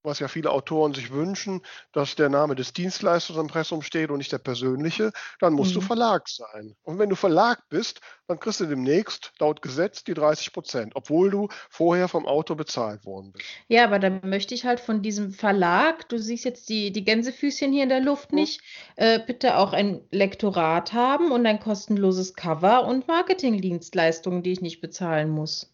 was 0.03 0.19
ja 0.19 0.27
viele 0.27 0.51
Autoren 0.51 0.93
sich 0.93 1.11
wünschen, 1.11 1.61
dass 1.91 2.15
der 2.15 2.29
Name 2.29 2.55
des 2.55 2.73
Dienstleisters 2.73 3.35
im 3.35 3.43
Impressum 3.43 3.81
steht 3.81 4.11
und 4.11 4.19
nicht 4.19 4.31
der 4.31 4.37
persönliche, 4.37 5.11
dann 5.39 5.53
musst 5.53 5.71
mhm. 5.71 5.81
du 5.81 5.81
Verlag 5.81 6.29
sein. 6.29 6.75
Und 6.83 6.99
wenn 6.99 7.09
du 7.09 7.15
Verlag 7.15 7.67
bist, 7.69 7.99
dann 8.27 8.39
kriegst 8.39 8.59
du 8.59 8.65
demnächst 8.65 9.31
laut 9.39 9.61
Gesetz 9.61 10.03
die 10.03 10.13
30 10.13 10.53
Prozent, 10.53 10.95
obwohl 10.95 11.31
du 11.31 11.47
vorher 11.69 12.07
vom 12.07 12.25
Autor 12.27 12.57
bezahlt 12.57 13.05
worden 13.05 13.31
bist. 13.31 13.45
Ja, 13.67 13.83
aber 13.83 13.99
dann 13.99 14.21
möchte 14.23 14.53
ich 14.53 14.65
halt 14.65 14.79
von 14.79 15.01
diesem 15.01 15.31
Verlag, 15.31 16.07
du 16.09 16.17
siehst 16.17 16.45
jetzt 16.45 16.69
die, 16.69 16.91
die 16.91 17.03
Gänsefüßchen 17.03 17.73
hier 17.73 17.83
in 17.83 17.89
der 17.89 18.01
Luft 18.01 18.31
mhm. 18.31 18.39
nicht, 18.39 18.61
äh, 18.95 19.19
bitte 19.19 19.57
auch 19.57 19.73
ein 19.73 20.01
Lektorat 20.11 20.93
haben 20.93 21.31
und 21.31 21.45
ein 21.45 21.59
kostenloses 21.59 22.35
Cover 22.35 22.85
und 22.85 23.07
Marketingdienstleistungen, 23.07 24.43
die 24.43 24.51
ich 24.51 24.61
nicht 24.61 24.79
bezahlen 24.79 25.29
muss. 25.29 25.73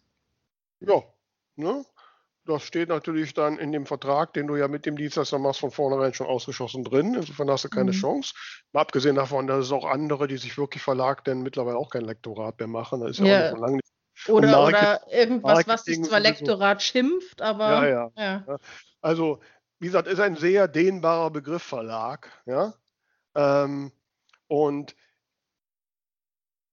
Ja, 0.80 1.02
ne? 1.56 1.84
Das 2.46 2.62
steht 2.62 2.88
natürlich 2.88 3.34
dann 3.34 3.58
in 3.58 3.72
dem 3.72 3.86
Vertrag, 3.86 4.32
den 4.32 4.46
du 4.46 4.56
ja 4.56 4.68
mit 4.68 4.86
dem 4.86 4.96
Dienstleister 4.96 5.38
machst, 5.38 5.60
von 5.60 5.70
vornherein 5.70 6.14
schon 6.14 6.26
ausgeschossen 6.26 6.84
drin. 6.84 7.14
Insofern 7.14 7.50
hast 7.50 7.64
du 7.64 7.68
keine 7.68 7.92
mhm. 7.92 7.96
Chance. 7.96 8.34
Mal 8.72 8.82
abgesehen 8.82 9.16
davon, 9.16 9.46
dass 9.46 9.66
es 9.66 9.72
auch 9.72 9.84
andere, 9.84 10.28
die 10.28 10.36
sich 10.36 10.56
wirklich 10.56 10.82
Verlag 10.82 11.24
denn 11.24 11.42
mittlerweile 11.42 11.76
auch 11.76 11.90
kein 11.90 12.04
Lektorat 12.04 12.58
mehr 12.58 12.68
machen. 12.68 13.00
Das 13.00 13.12
ist 13.12 13.18
ja, 13.18 13.26
ja. 13.26 13.48
auch 13.48 13.54
noch 13.54 13.60
lange 13.60 13.76
nicht. 13.76 14.28
Oder, 14.28 14.66
oder 14.66 15.12
irgendwas, 15.12 15.66
was 15.68 15.84
sich 15.84 16.02
zwar 16.02 16.20
Lektorat 16.20 16.80
so. 16.80 16.86
schimpft, 16.86 17.42
aber. 17.42 17.86
Ja, 17.86 18.10
ja, 18.16 18.42
ja. 18.46 18.58
Also, 19.00 19.40
wie 19.78 19.86
gesagt, 19.86 20.08
ist 20.08 20.20
ein 20.20 20.36
sehr 20.36 20.68
dehnbarer 20.68 21.30
Begriff 21.30 21.62
Verlag. 21.62 22.30
Ja. 22.46 22.74
Ähm, 23.34 23.92
und 24.46 24.96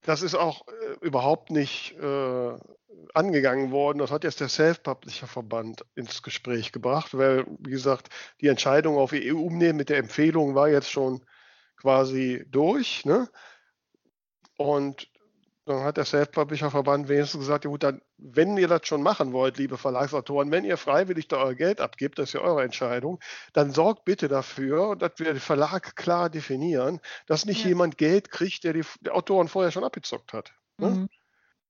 das 0.01 0.21
ist 0.21 0.35
auch 0.35 0.67
äh, 0.67 1.05
überhaupt 1.05 1.49
nicht 1.51 1.97
äh, 1.99 2.57
angegangen 3.13 3.71
worden. 3.71 3.99
Das 3.99 4.11
hat 4.11 4.23
jetzt 4.23 4.39
der 4.39 4.49
Self-Publisher-Verband 4.49 5.85
ins 5.95 6.23
Gespräch 6.23 6.71
gebracht, 6.71 7.17
weil, 7.17 7.45
wie 7.59 7.71
gesagt, 7.71 8.09
die 8.41 8.47
Entscheidung 8.47 8.97
auf 8.97 9.13
EU 9.13 9.49
nehmen 9.49 9.77
mit 9.77 9.89
der 9.89 9.97
Empfehlung 9.97 10.55
war 10.55 10.69
jetzt 10.69 10.89
schon 10.89 11.23
quasi 11.77 12.45
durch. 12.49 13.05
Ne? 13.05 13.29
Und 14.57 15.07
dann 15.65 15.83
hat 15.83 15.95
der 15.97 16.05
Self-Publisher-Verband 16.05 17.07
wenigstens 17.07 17.41
gesagt, 17.41 17.63
ja 17.63 17.69
gut, 17.69 17.83
dann, 17.83 18.01
wenn 18.17 18.57
ihr 18.57 18.67
das 18.67 18.85
schon 18.85 19.01
machen 19.01 19.31
wollt, 19.31 19.57
liebe 19.57 19.77
Verlagsautoren, 19.77 20.51
wenn 20.51 20.65
ihr 20.65 20.75
freiwillig 20.75 21.29
da 21.29 21.37
euer 21.37 21.55
Geld 21.55 21.79
abgibt, 21.79 22.19
das 22.19 22.29
ist 22.29 22.33
ja 22.33 22.41
eure 22.41 22.63
Entscheidung, 22.63 23.19
dann 23.53 23.71
sorgt 23.71 24.03
bitte 24.03 24.27
dafür, 24.27 24.97
dass 24.97 25.13
wir 25.17 25.27
den 25.27 25.39
Verlag 25.39 25.95
klar 25.95 26.29
definieren, 26.29 26.99
dass 27.27 27.45
nicht 27.45 27.61
ja. 27.61 27.69
jemand 27.69 27.97
Geld 27.97 28.29
kriegt, 28.29 28.65
der 28.65 28.73
die, 28.73 28.83
die, 29.01 29.09
Autoren 29.09 29.47
vorher 29.47 29.71
schon 29.71 29.85
abgezockt 29.85 30.33
hat. 30.33 30.53
Ne? 30.77 30.89
Mhm. 30.89 31.09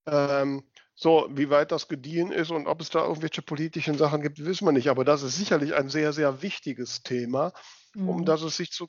Ähm, 0.08 0.64
so, 1.04 1.28
wie 1.30 1.50
weit 1.50 1.74
das 1.74 1.90
gediehen 1.90 2.32
ist 2.32 2.50
und 2.50 2.66
ob 2.66 2.80
es 2.80 2.90
da 2.90 3.06
irgendwelche 3.06 3.42
politischen 3.42 3.98
Sachen 3.98 4.22
gibt, 4.22 4.44
wissen 4.46 4.66
wir 4.66 4.72
nicht. 4.72 4.88
Aber 4.88 5.04
das 5.04 5.22
ist 5.22 5.36
sicherlich 5.36 5.76
ein 5.76 5.90
sehr, 5.90 6.14
sehr 6.14 6.42
wichtiges 6.42 7.04
Thema, 7.04 7.52
mhm. 7.94 8.10
um 8.10 8.26
das 8.26 8.42
es 8.42 8.56
sich 8.56 8.72
zu 8.72 8.88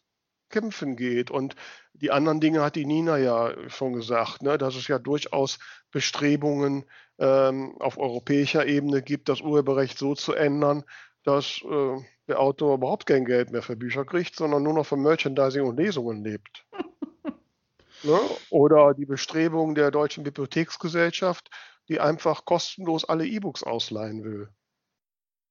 kämpfen 0.49 0.95
geht. 0.95 1.33
Und 1.33 1.57
die 1.93 2.13
anderen 2.13 2.41
Dinge 2.41 2.63
hat 2.63 2.77
die 2.77 2.87
Nina 2.87 3.19
ja 3.19 3.53
schon 3.69 3.95
gesagt, 3.95 4.43
ne, 4.43 4.57
dass 4.59 4.77
es 4.77 4.87
ja 4.87 5.01
durchaus 5.01 5.59
Bestrebungen 5.91 6.85
ähm, 7.19 7.75
auf 7.81 7.99
europäischer 7.99 8.65
Ebene 8.65 9.03
gibt, 9.03 9.29
das 9.29 9.41
Urheberrecht 9.41 9.99
so 9.99 10.15
zu 10.15 10.35
ändern, 10.35 10.85
dass 11.25 11.63
äh, 11.69 11.97
der 12.29 12.39
Autor 12.39 12.77
überhaupt 12.77 13.07
kein 13.07 13.25
Geld 13.25 13.51
mehr 13.51 13.63
für 13.63 13.75
Bücher 13.75 14.05
kriegt, 14.05 14.37
sondern 14.37 14.63
nur 14.63 14.75
noch 14.75 14.87
von 14.87 15.03
Merchandising 15.03 15.65
und 15.65 15.79
Lesungen 15.79 16.23
lebt. 16.23 16.65
ne? 18.05 18.21
Oder 18.51 18.95
die 18.95 19.07
Bestrebungen 19.07 19.75
der 19.75 19.91
Deutschen 19.91 20.23
Bibliotheksgesellschaft, 20.23 21.51
die 21.89 22.01
einfach 22.01 22.45
kostenlos 22.45 23.05
alle 23.05 23.27
E-Books 23.27 23.63
ausleihen 23.63 24.25
will. 24.25 24.49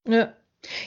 Ja. 0.08 0.34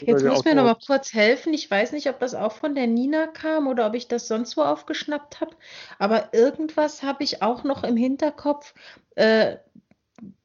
Jetzt 0.01 0.25
muss 0.25 0.45
mir 0.45 0.55
noch 0.55 0.65
mal 0.65 0.79
kurz 0.87 1.13
helfen. 1.13 1.53
Ich 1.53 1.71
weiß 1.71 1.93
nicht, 1.93 2.09
ob 2.09 2.19
das 2.19 2.35
auch 2.35 2.53
von 2.53 2.75
der 2.75 2.87
Nina 2.87 3.27
kam 3.27 3.67
oder 3.67 3.87
ob 3.87 3.95
ich 3.95 4.09
das 4.09 4.27
sonst 4.27 4.57
wo 4.57 4.63
aufgeschnappt 4.63 5.41
habe. 5.41 5.55
Aber 5.99 6.33
irgendwas 6.33 7.03
habe 7.03 7.23
ich 7.23 7.43
auch 7.43 7.63
noch 7.63 7.85
im 7.85 7.97
Hinterkopf, 7.97 8.73
äh, 9.17 9.57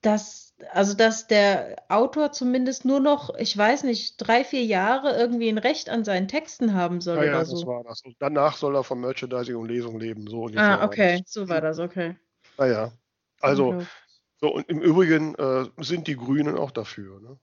dass, 0.01 0.53
also 0.71 0.95
dass 0.95 1.27
der 1.27 1.77
Autor 1.87 2.33
zumindest 2.33 2.83
nur 2.83 2.99
noch, 2.99 3.33
ich 3.35 3.57
weiß 3.57 3.83
nicht, 3.83 4.17
drei, 4.17 4.43
vier 4.43 4.65
Jahre 4.65 5.17
irgendwie 5.17 5.47
ein 5.47 5.57
Recht 5.57 5.89
an 5.89 6.03
seinen 6.03 6.27
Texten 6.27 6.73
haben 6.73 6.99
soll 6.99 7.17
ja, 7.17 7.23
ja, 7.23 7.31
oder 7.37 7.45
so. 7.45 7.55
das 7.55 7.65
war 7.65 7.83
das. 7.85 8.01
Und 8.01 8.17
danach 8.19 8.57
soll 8.57 8.75
er 8.75 8.83
von 8.83 8.99
Merchandising 8.99 9.55
und 9.55 9.69
Lesung 9.69 9.97
leben. 9.97 10.27
So 10.27 10.49
ah, 10.57 10.83
okay, 10.83 11.23
so 11.25 11.47
war 11.47 11.61
das, 11.61 11.79
okay. 11.79 12.17
Naja, 12.57 12.91
also, 13.39 13.69
okay. 13.69 13.85
So 14.41 14.53
und 14.53 14.67
im 14.69 14.81
Übrigen 14.81 15.35
äh, 15.35 15.65
sind 15.77 16.07
die 16.07 16.17
Grünen 16.17 16.57
auch 16.57 16.71
dafür, 16.71 17.19
ne? 17.21 17.39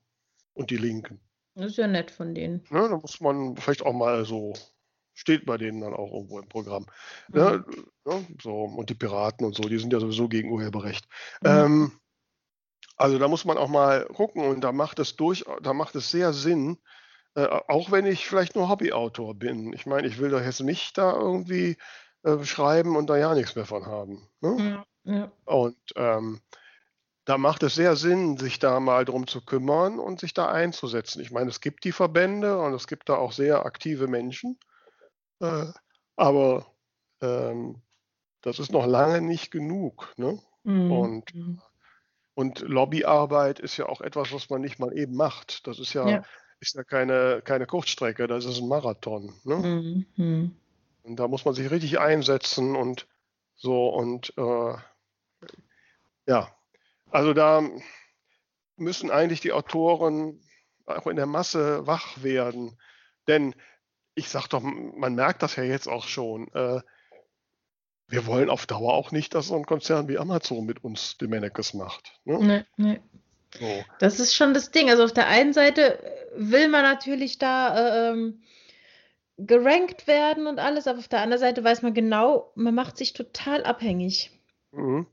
Und 0.53 0.69
die 0.69 0.77
Linken. 0.77 1.21
Das 1.55 1.71
ist 1.71 1.77
ja 1.77 1.87
nett 1.87 2.11
von 2.11 2.35
denen. 2.35 2.63
Ne, 2.69 2.87
da 2.89 2.97
muss 2.97 3.19
man 3.21 3.55
vielleicht 3.57 3.81
auch 3.81 3.93
mal 3.93 4.25
so, 4.25 4.53
steht 5.13 5.45
bei 5.45 5.57
denen 5.57 5.81
dann 5.81 5.93
auch 5.93 6.11
irgendwo 6.13 6.39
im 6.39 6.47
Programm. 6.47 6.85
Ne, 7.29 7.63
mhm. 7.65 7.85
Ne, 8.05 8.27
so, 8.41 8.63
und 8.63 8.89
die 8.89 8.95
Piraten 8.95 9.45
und 9.45 9.55
so, 9.55 9.63
die 9.63 9.79
sind 9.79 9.93
ja 9.93 9.99
sowieso 9.99 10.27
gegen 10.27 10.51
Urheberrecht. 10.51 11.07
Mhm. 11.41 11.49
Ähm, 11.49 11.91
also 12.97 13.17
da 13.17 13.27
muss 13.29 13.45
man 13.45 13.57
auch 13.57 13.69
mal 13.69 14.05
gucken 14.07 14.45
und 14.45 14.61
da 14.61 14.71
macht 14.73 14.99
es 14.99 15.15
durch, 15.15 15.45
da 15.61 15.73
macht 15.73 15.95
es 15.95 16.11
sehr 16.11 16.33
Sinn, 16.33 16.77
äh, 17.35 17.45
auch 17.45 17.91
wenn 17.91 18.05
ich 18.05 18.27
vielleicht 18.27 18.55
nur 18.55 18.67
Hobbyautor 18.67 19.35
bin. 19.35 19.71
Ich 19.71 19.85
meine, 19.85 20.07
ich 20.07 20.19
will 20.19 20.31
doch 20.31 20.41
jetzt 20.41 20.61
nicht 20.61 20.97
da 20.97 21.13
irgendwie 21.13 21.77
äh, 22.23 22.43
schreiben 22.43 22.97
und 22.97 23.09
da 23.09 23.17
ja 23.17 23.33
nichts 23.35 23.55
mehr 23.55 23.65
von 23.65 23.85
haben. 23.85 24.27
Ne? 24.41 24.85
Ja, 25.05 25.13
ja. 25.13 25.31
Und 25.45 25.77
ähm, 25.95 26.41
da 27.29 27.37
macht 27.37 27.61
es 27.61 27.75
sehr 27.75 27.95
Sinn, 27.95 28.37
sich 28.37 28.57
da 28.57 28.79
mal 28.79 29.05
drum 29.05 29.27
zu 29.27 29.45
kümmern 29.45 29.99
und 29.99 30.19
sich 30.19 30.33
da 30.33 30.51
einzusetzen. 30.51 31.21
Ich 31.21 31.29
meine, 31.29 31.51
es 31.51 31.61
gibt 31.61 31.83
die 31.83 31.91
Verbände 31.91 32.57
und 32.57 32.73
es 32.73 32.87
gibt 32.87 33.07
da 33.07 33.17
auch 33.17 33.33
sehr 33.33 33.67
aktive 33.67 34.07
Menschen, 34.07 34.57
äh, 35.39 35.67
aber 36.15 36.73
ähm, 37.21 37.83
das 38.41 38.57
ist 38.57 38.71
noch 38.71 38.87
lange 38.87 39.21
nicht 39.21 39.51
genug. 39.51 40.11
Ne? 40.17 40.39
Mhm. 40.63 40.91
Und, 40.91 41.33
und 42.33 42.61
Lobbyarbeit 42.61 43.59
ist 43.59 43.77
ja 43.77 43.85
auch 43.85 44.01
etwas, 44.01 44.33
was 44.33 44.49
man 44.49 44.61
nicht 44.61 44.79
mal 44.79 44.97
eben 44.97 45.15
macht. 45.15 45.67
Das 45.67 45.77
ist 45.77 45.93
ja, 45.93 46.09
ja. 46.09 46.23
Ist 46.59 46.73
ja 46.73 46.83
keine, 46.83 47.43
keine 47.43 47.67
Kurzstrecke, 47.67 48.25
das 48.25 48.45
ist 48.45 48.59
ein 48.59 48.67
Marathon. 48.67 49.35
Ne? 49.43 50.05
Mhm. 50.15 50.55
Und 51.03 51.15
da 51.17 51.27
muss 51.27 51.45
man 51.45 51.53
sich 51.53 51.69
richtig 51.69 51.99
einsetzen 51.99 52.75
und 52.75 53.07
so 53.55 53.87
und 53.89 54.33
äh, 54.35 54.73
ja, 56.25 56.58
also 57.11 57.33
da 57.33 57.67
müssen 58.77 59.11
eigentlich 59.11 59.41
die 59.41 59.53
Autoren 59.53 60.41
auch 60.85 61.07
in 61.07 61.15
der 61.15 61.25
Masse 61.25 61.85
wach 61.85 62.23
werden. 62.23 62.77
Denn 63.27 63.55
ich 64.15 64.29
sage 64.29 64.47
doch, 64.49 64.61
man 64.61 65.15
merkt 65.15 65.43
das 65.43 65.55
ja 65.55 65.63
jetzt 65.63 65.87
auch 65.87 66.07
schon. 66.07 66.47
Äh, 66.53 66.81
wir 68.07 68.25
wollen 68.25 68.49
auf 68.49 68.65
Dauer 68.65 68.93
auch 68.93 69.11
nicht, 69.11 69.35
dass 69.35 69.47
so 69.47 69.55
ein 69.55 69.65
Konzern 69.65 70.07
wie 70.07 70.17
Amazon 70.17 70.65
mit 70.65 70.83
uns 70.83 71.17
die 71.17 71.27
Mannekes 71.27 71.73
macht. 71.73 72.19
Ne? 72.25 72.39
Nee, 72.39 72.65
nee. 72.77 72.99
So. 73.59 73.83
Das 73.99 74.19
ist 74.19 74.33
schon 74.33 74.53
das 74.53 74.71
Ding. 74.71 74.89
Also 74.89 75.03
auf 75.03 75.13
der 75.13 75.27
einen 75.27 75.53
Seite 75.53 75.99
will 76.35 76.67
man 76.69 76.83
natürlich 76.83 77.37
da 77.37 78.11
ähm, 78.11 78.41
gerankt 79.37 80.07
werden 80.07 80.47
und 80.47 80.59
alles, 80.59 80.87
aber 80.87 80.99
auf 80.99 81.07
der 81.07 81.21
anderen 81.21 81.39
Seite 81.39 81.63
weiß 81.63 81.81
man 81.81 81.93
genau, 81.93 82.51
man 82.55 82.75
macht 82.75 82.97
sich 82.97 83.13
total 83.13 83.63
abhängig. 83.63 84.31
Mhm. 84.71 85.07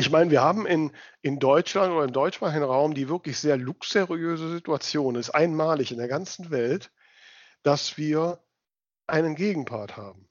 Ich 0.00 0.10
meine, 0.10 0.30
wir 0.30 0.40
haben 0.40 0.64
in, 0.64 0.92
in 1.22 1.40
Deutschland 1.40 1.92
oder 1.92 2.04
im 2.04 2.12
deutschsprachigen 2.12 2.62
Raum 2.62 2.94
die 2.94 3.08
wirklich 3.08 3.36
sehr 3.36 3.56
luxuriöse 3.56 4.48
Situation, 4.48 5.16
ist 5.16 5.30
einmalig 5.30 5.90
in 5.90 5.98
der 5.98 6.06
ganzen 6.06 6.50
Welt, 6.50 6.92
dass 7.64 7.98
wir 7.98 8.40
einen 9.08 9.34
Gegenpart 9.34 9.96
haben 9.96 10.28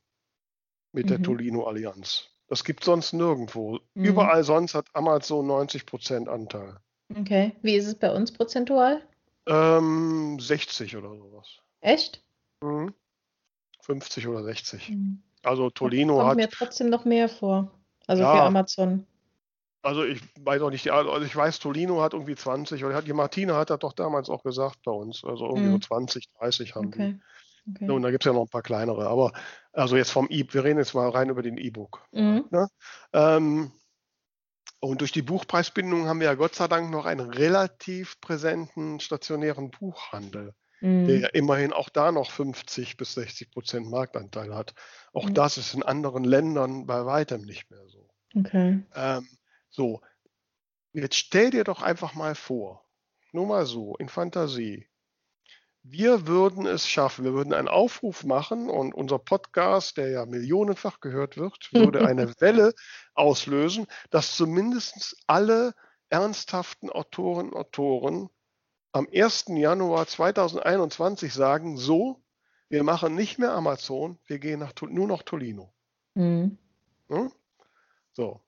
mit 0.94 1.06
mhm. 1.06 1.10
der 1.10 1.22
Tolino-Allianz. 1.22 2.30
Das 2.48 2.64
gibt 2.64 2.86
sonst 2.86 3.12
nirgendwo. 3.12 3.80
Mhm. 3.94 4.06
Überall 4.06 4.46
sonst 4.46 4.74
hat 4.74 4.88
Amazon 4.94 5.46
90 5.48 5.86
Prozent 5.86 6.30
Anteil. 6.30 6.78
Okay. 7.14 7.52
Wie 7.62 7.76
ist 7.76 7.88
es 7.88 7.96
bei 7.96 8.14
uns 8.14 8.32
prozentual? 8.32 9.02
Ähm, 9.48 10.40
60 10.40 10.96
oder 10.96 11.10
sowas. 11.10 11.60
Echt? 11.82 12.24
Mhm. 12.62 12.94
50 13.82 14.28
oder 14.28 14.44
60. 14.44 14.92
Mhm. 14.92 15.24
Also 15.44 15.70
Tolino 15.70 16.16
kommt 16.16 16.30
hat. 16.30 16.38
mir 16.38 16.50
trotzdem 16.50 16.90
noch 16.90 17.04
mehr 17.04 17.28
vor. 17.28 17.70
Also 18.08 18.24
ja, 18.24 18.34
für 18.34 18.44
Amazon. 18.44 19.06
Also 19.82 20.04
ich 20.04 20.22
weiß 20.40 20.62
auch 20.62 20.70
nicht, 20.70 20.90
also 20.92 21.26
ich 21.26 21.36
weiß, 21.36 21.60
Tolino 21.60 22.02
hat 22.02 22.14
irgendwie 22.14 22.36
20, 22.36 22.84
oder 22.84 23.02
die 23.02 23.14
Martina 23.14 23.56
hat 23.56 23.70
das 23.70 23.80
doch 23.80 23.94
damals 23.94 24.30
auch 24.30 24.44
gesagt 24.44 24.80
bei 24.84 24.92
uns. 24.92 25.24
Also 25.24 25.46
irgendwie 25.46 25.68
mhm. 25.68 25.74
so 25.74 25.80
20, 25.80 26.30
30 26.40 26.76
haben 26.76 26.88
okay. 26.88 27.14
die. 27.14 27.22
Okay. 27.76 27.92
Und 27.92 28.02
da 28.02 28.12
gibt 28.12 28.24
es 28.24 28.30
ja 28.30 28.34
noch 28.34 28.44
ein 28.44 28.50
paar 28.50 28.62
kleinere. 28.62 29.08
Aber 29.08 29.34
also 29.74 29.98
jetzt 29.98 30.12
vom 30.12 30.28
E, 30.30 30.46
wir 30.50 30.64
reden 30.64 30.80
jetzt 30.80 30.94
mal 30.94 31.10
rein 31.10 31.30
über 31.30 31.42
den 31.42 31.58
E-Book. 31.58 32.02
Mhm. 32.12 32.46
Ne? 32.50 32.68
Ähm, 33.14 33.72
und 34.80 35.02
durch 35.02 35.12
die 35.12 35.22
Buchpreisbindung 35.22 36.08
haben 36.08 36.20
wir 36.20 36.28
ja 36.28 36.36
Gott 36.36 36.56
sei 36.56 36.68
Dank 36.68 36.92
noch 36.92 37.06
einen 37.06 37.30
relativ 37.30 38.20
präsenten 38.22 39.00
stationären 39.00 39.72
Buchhandel, 39.72 40.54
mhm. 40.82 41.08
der 41.08 41.20
ja 41.20 41.28
immerhin 41.30 41.74
auch 41.74 41.90
da 41.90 42.12
noch 42.12 42.32
50 42.32 42.96
bis 42.96 43.14
60 43.14 43.52
Prozent 43.52 43.90
Marktanteil 43.90 44.56
hat. 44.56 44.74
Auch 45.14 45.30
mhm. 45.30 45.34
das 45.34 45.58
ist 45.58 45.74
in 45.74 45.84
anderen 45.84 46.24
Ländern 46.24 46.86
bei 46.86 47.06
weitem 47.06 47.42
nicht 47.42 47.70
mehr 47.70 47.86
so. 47.88 48.08
Okay. 48.36 48.84
Ähm, 48.94 49.28
so, 49.78 50.02
jetzt 50.92 51.16
stell 51.16 51.52
dir 51.52 51.64
doch 51.64 51.84
einfach 51.84 52.16
mal 52.16 52.34
vor, 52.34 52.84
nur 53.32 53.46
mal 53.46 53.68
so, 53.68 53.96
in 53.98 54.10
Fantasie. 54.10 54.88
Wir 55.84 56.26
würden 56.26 56.66
es 56.66 56.90
schaffen, 56.90 57.24
wir 57.24 57.34
würden 57.34 57.54
einen 57.54 57.68
Aufruf 57.68 58.24
machen 58.24 58.72
und 58.72 58.96
unser 58.96 59.20
Podcast, 59.20 59.98
der 59.98 60.10
ja 60.10 60.26
millionenfach 60.26 61.00
gehört 61.00 61.38
wird, 61.38 61.70
würde 61.74 62.08
eine 62.08 62.28
Welle 62.42 62.74
auslösen, 63.14 63.86
dass 64.10 64.36
zumindest 64.36 65.16
alle 65.28 65.76
ernsthaften 66.10 66.90
Autoren 66.90 67.50
und 67.50 67.56
Autoren 67.56 68.30
am 68.94 69.08
1. 69.14 69.46
Januar 69.50 70.08
2021 70.08 71.36
sagen, 71.36 71.78
so, 71.78 72.24
wir 72.68 72.84
machen 72.84 73.14
nicht 73.14 73.38
mehr 73.38 73.52
Amazon, 73.52 74.18
wir 74.26 74.40
gehen 74.40 74.60
nach, 74.60 74.74
nur 74.82 75.08
noch 75.08 75.22
Tolino. 75.22 75.72
Mhm. 76.16 76.58
Hm? 77.10 77.32
So, 78.14 78.42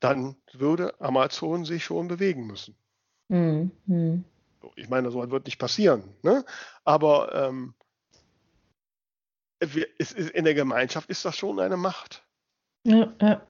dann 0.00 0.36
würde 0.52 0.98
Amazon 1.00 1.64
sich 1.64 1.84
schon 1.84 2.08
bewegen 2.08 2.46
müssen. 2.46 2.76
Mhm. 3.28 4.24
Ich 4.76 4.88
meine, 4.88 5.10
so 5.10 5.30
wird 5.30 5.46
nicht 5.46 5.58
passieren. 5.58 6.02
Ne? 6.22 6.44
Aber 6.84 7.34
ähm, 7.34 7.74
in 10.32 10.44
der 10.44 10.54
Gemeinschaft 10.54 11.10
ist 11.10 11.24
das 11.24 11.36
schon 11.36 11.58
eine 11.60 11.76
Macht. 11.76 12.24
Ja, 12.84 13.12
ja. 13.20 13.42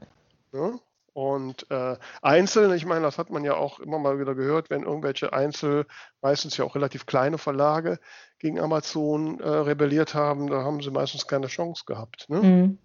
ja? 0.52 0.78
Und 1.12 1.68
äh, 1.70 1.96
einzeln, 2.22 2.72
ich 2.74 2.86
meine, 2.86 3.02
das 3.02 3.18
hat 3.18 3.30
man 3.30 3.42
ja 3.42 3.54
auch 3.54 3.80
immer 3.80 3.98
mal 3.98 4.20
wieder 4.20 4.36
gehört, 4.36 4.70
wenn 4.70 4.84
irgendwelche 4.84 5.32
Einzel, 5.32 5.84
meistens 6.20 6.56
ja 6.56 6.64
auch 6.64 6.76
relativ 6.76 7.06
kleine 7.06 7.38
Verlage 7.38 7.98
gegen 8.38 8.60
Amazon 8.60 9.40
äh, 9.40 9.48
rebelliert 9.48 10.14
haben, 10.14 10.48
da 10.48 10.62
haben 10.62 10.80
sie 10.80 10.92
meistens 10.92 11.26
keine 11.26 11.48
Chance 11.48 11.82
gehabt. 11.86 12.30
Ne? 12.30 12.40
Mhm. 12.40 12.78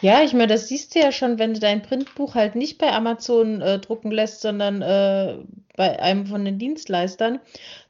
Ja, 0.00 0.22
ich 0.22 0.32
meine, 0.32 0.48
das 0.48 0.68
siehst 0.68 0.94
du 0.94 1.00
ja 1.00 1.12
schon, 1.12 1.38
wenn 1.38 1.54
du 1.54 1.60
dein 1.60 1.82
Printbuch 1.82 2.34
halt 2.34 2.54
nicht 2.54 2.78
bei 2.78 2.92
Amazon 2.92 3.60
äh, 3.60 3.78
drucken 3.78 4.10
lässt, 4.10 4.40
sondern 4.40 4.82
äh, 4.82 5.38
bei 5.76 6.00
einem 6.00 6.26
von 6.26 6.44
den 6.44 6.58
Dienstleistern, 6.58 7.40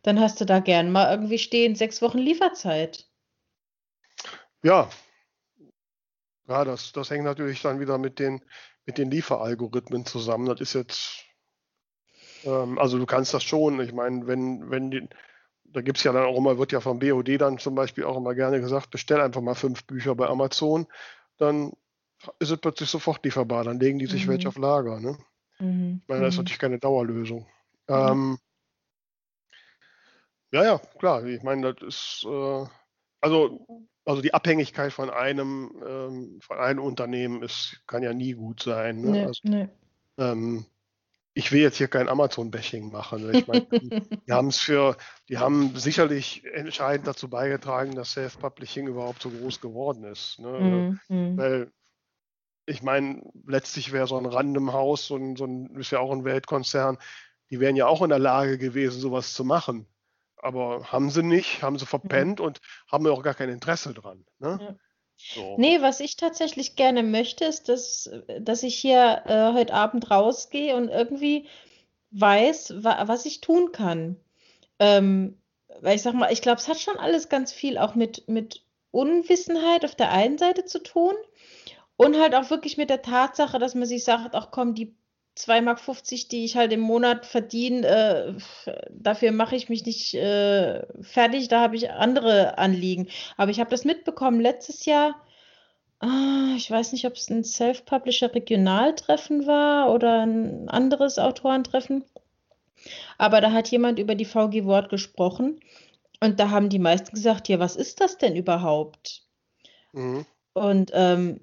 dann 0.03 0.21
hast 0.21 0.41
du 0.41 0.45
da 0.45 0.61
gern 0.61 0.91
mal 0.93 1.11
irgendwie 1.11 1.39
stehen, 1.39 1.75
sechs 1.75 2.03
Wochen 2.03 2.19
Lieferzeit. 2.19 3.07
Ja, 4.63 4.91
ja 6.49 6.65
das, 6.65 6.93
das 6.93 7.11
hängt 7.11 7.25
natürlich 7.25 7.63
dann 7.63 7.81
wieder 7.81 7.99
mit 7.99 8.19
den, 8.19 8.43
mit 8.85 8.99
den 8.99 9.11
Lieferalgorithmen 9.11 10.05
zusammen. 10.05 10.47
Das 10.47 10.61
ist 10.61 10.75
jetzt, 10.75 11.25
ähm, 12.45 12.79
also 12.79 12.99
du 12.99 13.07
kannst 13.07 13.35
das 13.35 13.45
schon, 13.45 13.81
ich 13.81 13.93
meine, 13.93 14.27
wenn, 14.27 14.71
wenn 14.71 14.91
die, 14.91 15.09
da 15.65 15.83
gibt 15.83 15.99
es 15.99 16.05
ja 16.05 16.13
dann 16.13 16.25
auch 16.25 16.37
immer, 16.37 16.59
wird 16.59 16.73
ja 16.73 16.81
vom 16.81 16.99
BOD 16.99 17.41
dann 17.41 17.59
zum 17.59 17.75
Beispiel 17.75 18.05
auch 18.05 18.17
immer 18.17 18.35
gerne 18.35 18.61
gesagt, 18.61 18.91
bestell 18.91 19.21
einfach 19.21 19.43
mal 19.43 19.55
fünf 19.55 19.85
Bücher 19.87 20.15
bei 20.15 20.27
Amazon 20.27 20.87
dann 21.39 21.73
ist 22.39 22.51
es 22.51 22.59
plötzlich 22.59 22.91
sofort 22.91 23.25
lieferbar. 23.25 23.65
Dann 23.65 23.81
legen 23.81 23.99
die 23.99 24.07
sich 24.07 24.27
mhm. 24.27 24.31
welche 24.33 24.49
auf 24.49 24.59
Lager. 24.59 25.01
Ne? 25.01 25.17
Mhm. 25.59 26.01
Ich 26.03 26.09
meine, 26.09 26.23
das 26.23 26.35
ist 26.35 26.39
mhm. 26.39 26.45
natürlich 26.45 26.59
keine 26.59 26.79
Dauerlösung. 26.79 27.47
Ähm, 27.89 28.39
ja, 30.53 30.65
ja, 30.65 30.79
klar. 30.99 31.25
Ich 31.25 31.43
meine, 31.43 31.75
das 31.75 31.87
ist 31.87 32.27
äh, 32.27 32.67
also, 33.21 33.87
also 34.05 34.23
die 34.23 34.35
Abhängigkeit 34.35 34.93
von 34.93 35.11
einem, 35.11 35.83
ähm, 35.87 36.39
von 36.41 36.59
einem 36.59 36.81
Unternehmen 36.81 37.43
ist, 37.43 37.83
kann 37.87 38.03
ja 38.03 38.13
nie 38.13 38.33
gut 38.33 38.63
sein. 38.63 39.01
Ne? 39.01 39.11
Nee, 39.11 39.25
also, 39.25 39.41
nee. 39.45 39.69
Ähm, 40.19 40.67
ich 41.39 41.53
will 41.53 41.61
jetzt 41.61 41.77
hier 41.77 41.87
kein 41.87 42.09
Amazon-Bashing 42.09 42.91
machen. 42.91 43.33
Ich 43.33 43.47
meine, 43.47 43.65
die 43.71 44.01
haben 44.33 44.49
es 44.49 44.59
für, 44.59 44.97
die 45.29 45.39
haben 45.39 45.77
sicherlich 45.77 46.45
entscheidend 46.53 47.07
dazu 47.07 47.31
beigetragen, 47.31 47.95
dass 47.95 48.11
Self-Publishing 48.11 48.89
überhaupt 48.89 49.23
so 49.23 49.31
groß 49.31 49.61
geworden 49.61 50.03
ist. 50.03 50.41
Ne? 50.41 50.99
Mm, 51.09 51.39
Weil 51.39 51.71
ich 52.67 52.83
meine, 52.83 53.23
letztlich 53.47 53.93
wäre 53.93 54.09
so 54.09 54.19
ein 54.19 54.27
Random 54.27 54.73
House, 54.73 55.07
so 55.07 55.15
ein, 55.15 55.37
so 55.37 55.45
ein, 55.45 55.77
ist 55.77 55.93
ja 55.93 56.01
auch 56.01 56.11
ein 56.11 56.25
Weltkonzern, 56.25 56.99
die 57.51 57.61
wären 57.61 57.77
ja 57.77 57.87
auch 57.87 58.03
in 58.03 58.09
der 58.09 58.19
Lage 58.19 58.59
gewesen, 58.59 59.01
sowas 59.01 59.33
zu 59.33 59.45
machen. 59.45 59.87
Aber 60.39 60.91
haben 60.91 61.09
sie 61.09 61.23
nicht, 61.23 61.63
haben 61.63 61.79
sie 61.79 61.87
verpennt 61.87 62.41
mhm. 62.41 62.47
und 62.47 62.61
haben 62.91 63.07
ja 63.07 63.13
auch 63.13 63.23
gar 63.23 63.35
kein 63.35 63.49
Interesse 63.49 63.95
dran. 63.95 64.25
Ne? 64.41 64.77
So. 65.19 65.57
Nee, 65.59 65.83
was 65.83 66.01
ich 66.01 66.17
tatsächlich 66.17 66.77
gerne 66.77 67.03
möchte, 67.03 67.45
ist, 67.45 67.69
dass, 67.69 68.09
dass 68.41 68.63
ich 68.63 68.77
hier 68.77 69.23
äh, 69.27 69.53
heute 69.53 69.75
Abend 69.75 70.11
rausgehe 70.11 70.77
und 70.77 70.89
irgendwie 70.89 71.47
weiß, 72.13 72.85
wa 72.85 73.09
was 73.09 73.27
ich 73.27 73.41
tun 73.41 73.73
kann. 73.73 74.17
Ähm, 74.79 75.37
weil 75.81 75.97
ich 75.97 76.03
sag 76.03 76.15
mal, 76.15 76.33
ich 76.33 76.41
glaube, 76.41 76.59
es 76.59 76.69
hat 76.69 76.81
schon 76.81 76.97
alles 76.97 77.29
ganz 77.29 77.53
viel 77.53 77.79
auch 77.79 77.95
mit, 77.95 78.29
mit 78.29 78.65
Unwissenheit 78.93 79.85
auf 79.85 79.95
der 79.95 80.13
einen 80.13 80.39
Seite 80.39 80.65
zu 80.65 80.83
tun 80.83 81.15
und 81.97 82.19
halt 82.19 82.35
auch 82.35 82.49
wirklich 82.51 82.77
mit 82.77 82.89
der 82.89 83.03
Tatsache, 83.03 83.59
dass 83.59 83.75
man 83.75 83.87
sich 83.87 84.05
sagt, 84.05 84.35
ach 84.35 84.51
komm, 84.53 84.75
die 84.75 84.95
2,50 85.39 85.63
Mark, 85.63 86.29
die 86.31 86.45
ich 86.45 86.57
halt 86.57 86.73
im 86.73 86.81
Monat 86.81 87.25
verdiene, 87.25 87.87
äh, 88.67 88.73
dafür 88.91 89.31
mache 89.31 89.57
ich 89.57 89.69
mich 89.69 89.87
nicht 89.87 90.15
äh, 90.15 90.85
fertig, 91.03 91.49
da 91.49 91.61
habe 91.61 91.77
ich 91.77 91.91
andere 91.91 92.59
Anliegen. 92.59 93.09
Aber 93.37 93.51
ich 93.51 93.61
habe 93.61 93.71
das 93.71 93.85
mitbekommen 93.85 94.41
letztes 94.41 94.85
Jahr, 94.85 95.15
ah, 96.01 96.55
ich 96.57 96.71
weiß 96.71 96.93
nicht, 96.93 97.07
ob 97.07 97.15
es 97.15 97.31
ein 97.31 97.45
Self-Publisher 97.45 98.35
Regionaltreffen 98.35 99.47
war 99.47 99.93
oder 99.93 100.27
ein 100.27 100.69
anderes 100.69 101.19
Autorentreffen, 101.19 102.05
aber 103.17 103.41
da 103.41 103.53
hat 103.53 103.69
jemand 103.69 103.99
über 103.99 104.15
die 104.15 104.25
VG 104.25 104.65
Wort 104.65 104.89
gesprochen 104.89 105.61
und 106.21 106.41
da 106.41 106.51
haben 106.51 106.69
die 106.69 106.79
meisten 106.79 107.15
gesagt, 107.15 107.49
ja, 107.49 107.59
was 107.59 107.77
ist 107.77 108.01
das 108.01 108.19
denn 108.19 108.35
überhaupt? 108.35 109.23
Mhm. 109.93 110.27
Und 110.53 110.91
ähm, 110.95 111.41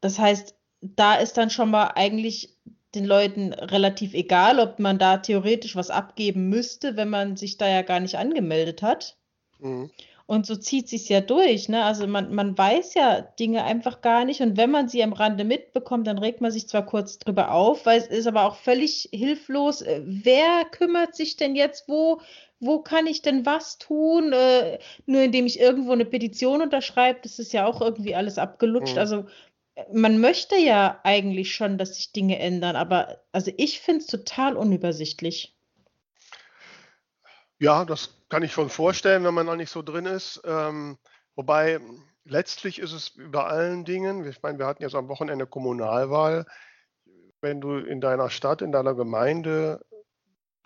das 0.00 0.18
heißt, 0.18 0.54
da 0.80 1.14
ist 1.14 1.36
dann 1.36 1.50
schon 1.50 1.70
mal 1.70 1.92
eigentlich 1.94 2.54
den 2.94 3.04
Leuten 3.04 3.52
relativ 3.52 4.14
egal, 4.14 4.58
ob 4.60 4.78
man 4.78 4.98
da 4.98 5.18
theoretisch 5.18 5.76
was 5.76 5.90
abgeben 5.90 6.48
müsste, 6.48 6.96
wenn 6.96 7.10
man 7.10 7.36
sich 7.36 7.56
da 7.56 7.68
ja 7.68 7.82
gar 7.82 8.00
nicht 8.00 8.16
angemeldet 8.16 8.82
hat. 8.82 9.16
Mhm. 9.58 9.90
Und 10.26 10.46
so 10.46 10.56
zieht 10.56 10.88
sich 10.88 11.08
ja 11.10 11.20
durch. 11.20 11.68
Ne? 11.68 11.84
Also 11.84 12.06
man, 12.06 12.34
man 12.34 12.56
weiß 12.56 12.94
ja 12.94 13.20
Dinge 13.20 13.64
einfach 13.64 14.00
gar 14.00 14.24
nicht. 14.24 14.40
Und 14.40 14.56
wenn 14.56 14.70
man 14.70 14.88
sie 14.88 15.02
am 15.02 15.12
Rande 15.12 15.44
mitbekommt, 15.44 16.06
dann 16.06 16.18
regt 16.18 16.40
man 16.40 16.50
sich 16.50 16.66
zwar 16.66 16.86
kurz 16.86 17.18
drüber 17.18 17.52
auf, 17.52 17.84
weil 17.84 17.98
es 17.98 18.06
ist 18.06 18.26
aber 18.26 18.46
auch 18.46 18.56
völlig 18.56 19.10
hilflos. 19.12 19.82
Äh, 19.82 20.00
wer 20.04 20.64
kümmert 20.70 21.14
sich 21.14 21.36
denn 21.36 21.54
jetzt, 21.54 21.88
wo, 21.88 22.22
wo 22.58 22.78
kann 22.80 23.06
ich 23.06 23.20
denn 23.20 23.44
was 23.44 23.76
tun? 23.76 24.32
Äh, 24.32 24.78
nur 25.04 25.20
indem 25.20 25.44
ich 25.44 25.60
irgendwo 25.60 25.92
eine 25.92 26.06
Petition 26.06 26.62
unterschreibe, 26.62 27.20
das 27.22 27.38
ist 27.38 27.52
ja 27.52 27.66
auch 27.66 27.82
irgendwie 27.82 28.14
alles 28.14 28.38
abgelutscht. 28.38 28.94
Mhm. 28.94 29.00
Also 29.00 29.24
man 29.92 30.20
möchte 30.20 30.56
ja 30.56 31.00
eigentlich 31.02 31.54
schon, 31.54 31.78
dass 31.78 31.96
sich 31.96 32.12
Dinge 32.12 32.38
ändern, 32.38 32.76
aber 32.76 33.20
also 33.32 33.50
ich 33.56 33.80
finde 33.80 34.00
es 34.00 34.06
total 34.06 34.56
unübersichtlich. 34.56 35.56
Ja, 37.58 37.84
das 37.84 38.22
kann 38.28 38.42
ich 38.42 38.52
schon 38.52 38.68
vorstellen, 38.68 39.24
wenn 39.24 39.34
man 39.34 39.46
noch 39.46 39.56
nicht 39.56 39.70
so 39.70 39.82
drin 39.82 40.06
ist. 40.06 40.42
Ähm, 40.44 40.98
wobei 41.34 41.80
letztlich 42.24 42.78
ist 42.78 42.92
es 42.92 43.08
über 43.10 43.46
allen 43.46 43.84
Dingen, 43.84 44.26
ich 44.26 44.42
meine, 44.42 44.58
wir 44.58 44.66
hatten 44.66 44.82
jetzt 44.82 44.94
am 44.94 45.08
Wochenende 45.08 45.46
Kommunalwahl, 45.46 46.46
wenn 47.40 47.60
du 47.60 47.76
in 47.76 48.00
deiner 48.00 48.30
Stadt, 48.30 48.62
in 48.62 48.72
deiner 48.72 48.94
Gemeinde, 48.94 49.84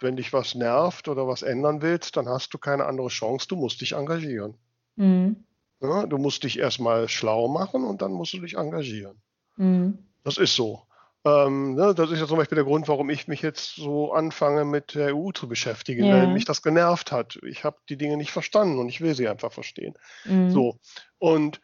wenn 0.00 0.16
dich 0.16 0.32
was 0.32 0.54
nervt 0.54 1.09
oder 1.09 1.26
was 1.26 1.42
ändern 1.42 1.82
willst, 1.82 2.16
dann 2.16 2.28
hast 2.28 2.54
du 2.54 2.59
keine 2.59 2.86
andere 2.86 3.09
Chance, 3.09 3.48
du 3.48 3.56
musst 3.56 3.80
dich 3.80 3.92
engagieren. 3.92 4.54
Mhm. 4.96 5.44
Ja, 5.80 6.06
du 6.06 6.18
musst 6.18 6.42
dich 6.44 6.58
erstmal 6.58 7.08
schlau 7.08 7.48
machen 7.48 7.84
und 7.84 8.02
dann 8.02 8.12
musst 8.12 8.32
du 8.32 8.40
dich 8.40 8.56
engagieren. 8.56 9.20
Mhm. 9.56 9.98
Das 10.24 10.36
ist 10.36 10.54
so. 10.54 10.82
Ähm, 11.24 11.74
ne, 11.74 11.94
das 11.94 12.10
ist 12.10 12.20
ja 12.20 12.26
zum 12.26 12.36
Beispiel 12.38 12.56
der 12.56 12.64
Grund, 12.64 12.88
warum 12.88 13.10
ich 13.10 13.28
mich 13.28 13.42
jetzt 13.42 13.74
so 13.74 14.12
anfange, 14.12 14.64
mit 14.64 14.94
der 14.94 15.14
EU 15.16 15.30
zu 15.32 15.48
beschäftigen, 15.48 16.04
ja. 16.04 16.14
weil 16.14 16.28
mich 16.28 16.44
das 16.44 16.62
genervt 16.62 17.12
hat. 17.12 17.38
Ich 17.42 17.64
habe 17.64 17.76
die 17.88 17.96
Dinge 17.96 18.16
nicht 18.16 18.30
verstanden 18.30 18.78
und 18.78 18.88
ich 18.88 19.00
will 19.00 19.14
sie 19.14 19.28
einfach 19.28 19.52
verstehen. 19.52 19.94
Mhm. 20.24 20.50
So. 20.50 20.78
Und 21.18 21.60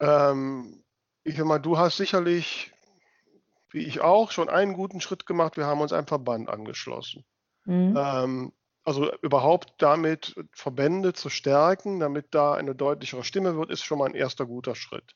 ähm, 0.00 0.82
ich 1.24 1.36
sag 1.36 1.46
mal, 1.46 1.58
du 1.58 1.76
hast 1.78 1.98
sicherlich, 1.98 2.72
wie 3.70 3.80
ich 3.80 4.00
auch, 4.00 4.30
schon 4.30 4.48
einen 4.48 4.72
guten 4.72 5.00
Schritt 5.00 5.26
gemacht. 5.26 5.56
Wir 5.56 5.66
haben 5.66 5.80
uns 5.80 5.92
einem 5.92 6.06
Verband 6.06 6.48
angeschlossen. 6.48 7.24
Mhm. 7.66 7.94
Ähm, 7.96 8.52
also 8.88 9.12
überhaupt 9.20 9.74
damit 9.76 10.34
Verbände 10.52 11.12
zu 11.12 11.28
stärken, 11.28 12.00
damit 12.00 12.28
da 12.30 12.54
eine 12.54 12.74
deutlichere 12.74 13.22
Stimme 13.22 13.54
wird, 13.54 13.70
ist 13.70 13.84
schon 13.84 13.98
mal 13.98 14.06
ein 14.06 14.14
erster 14.14 14.46
guter 14.46 14.74
Schritt. 14.74 15.14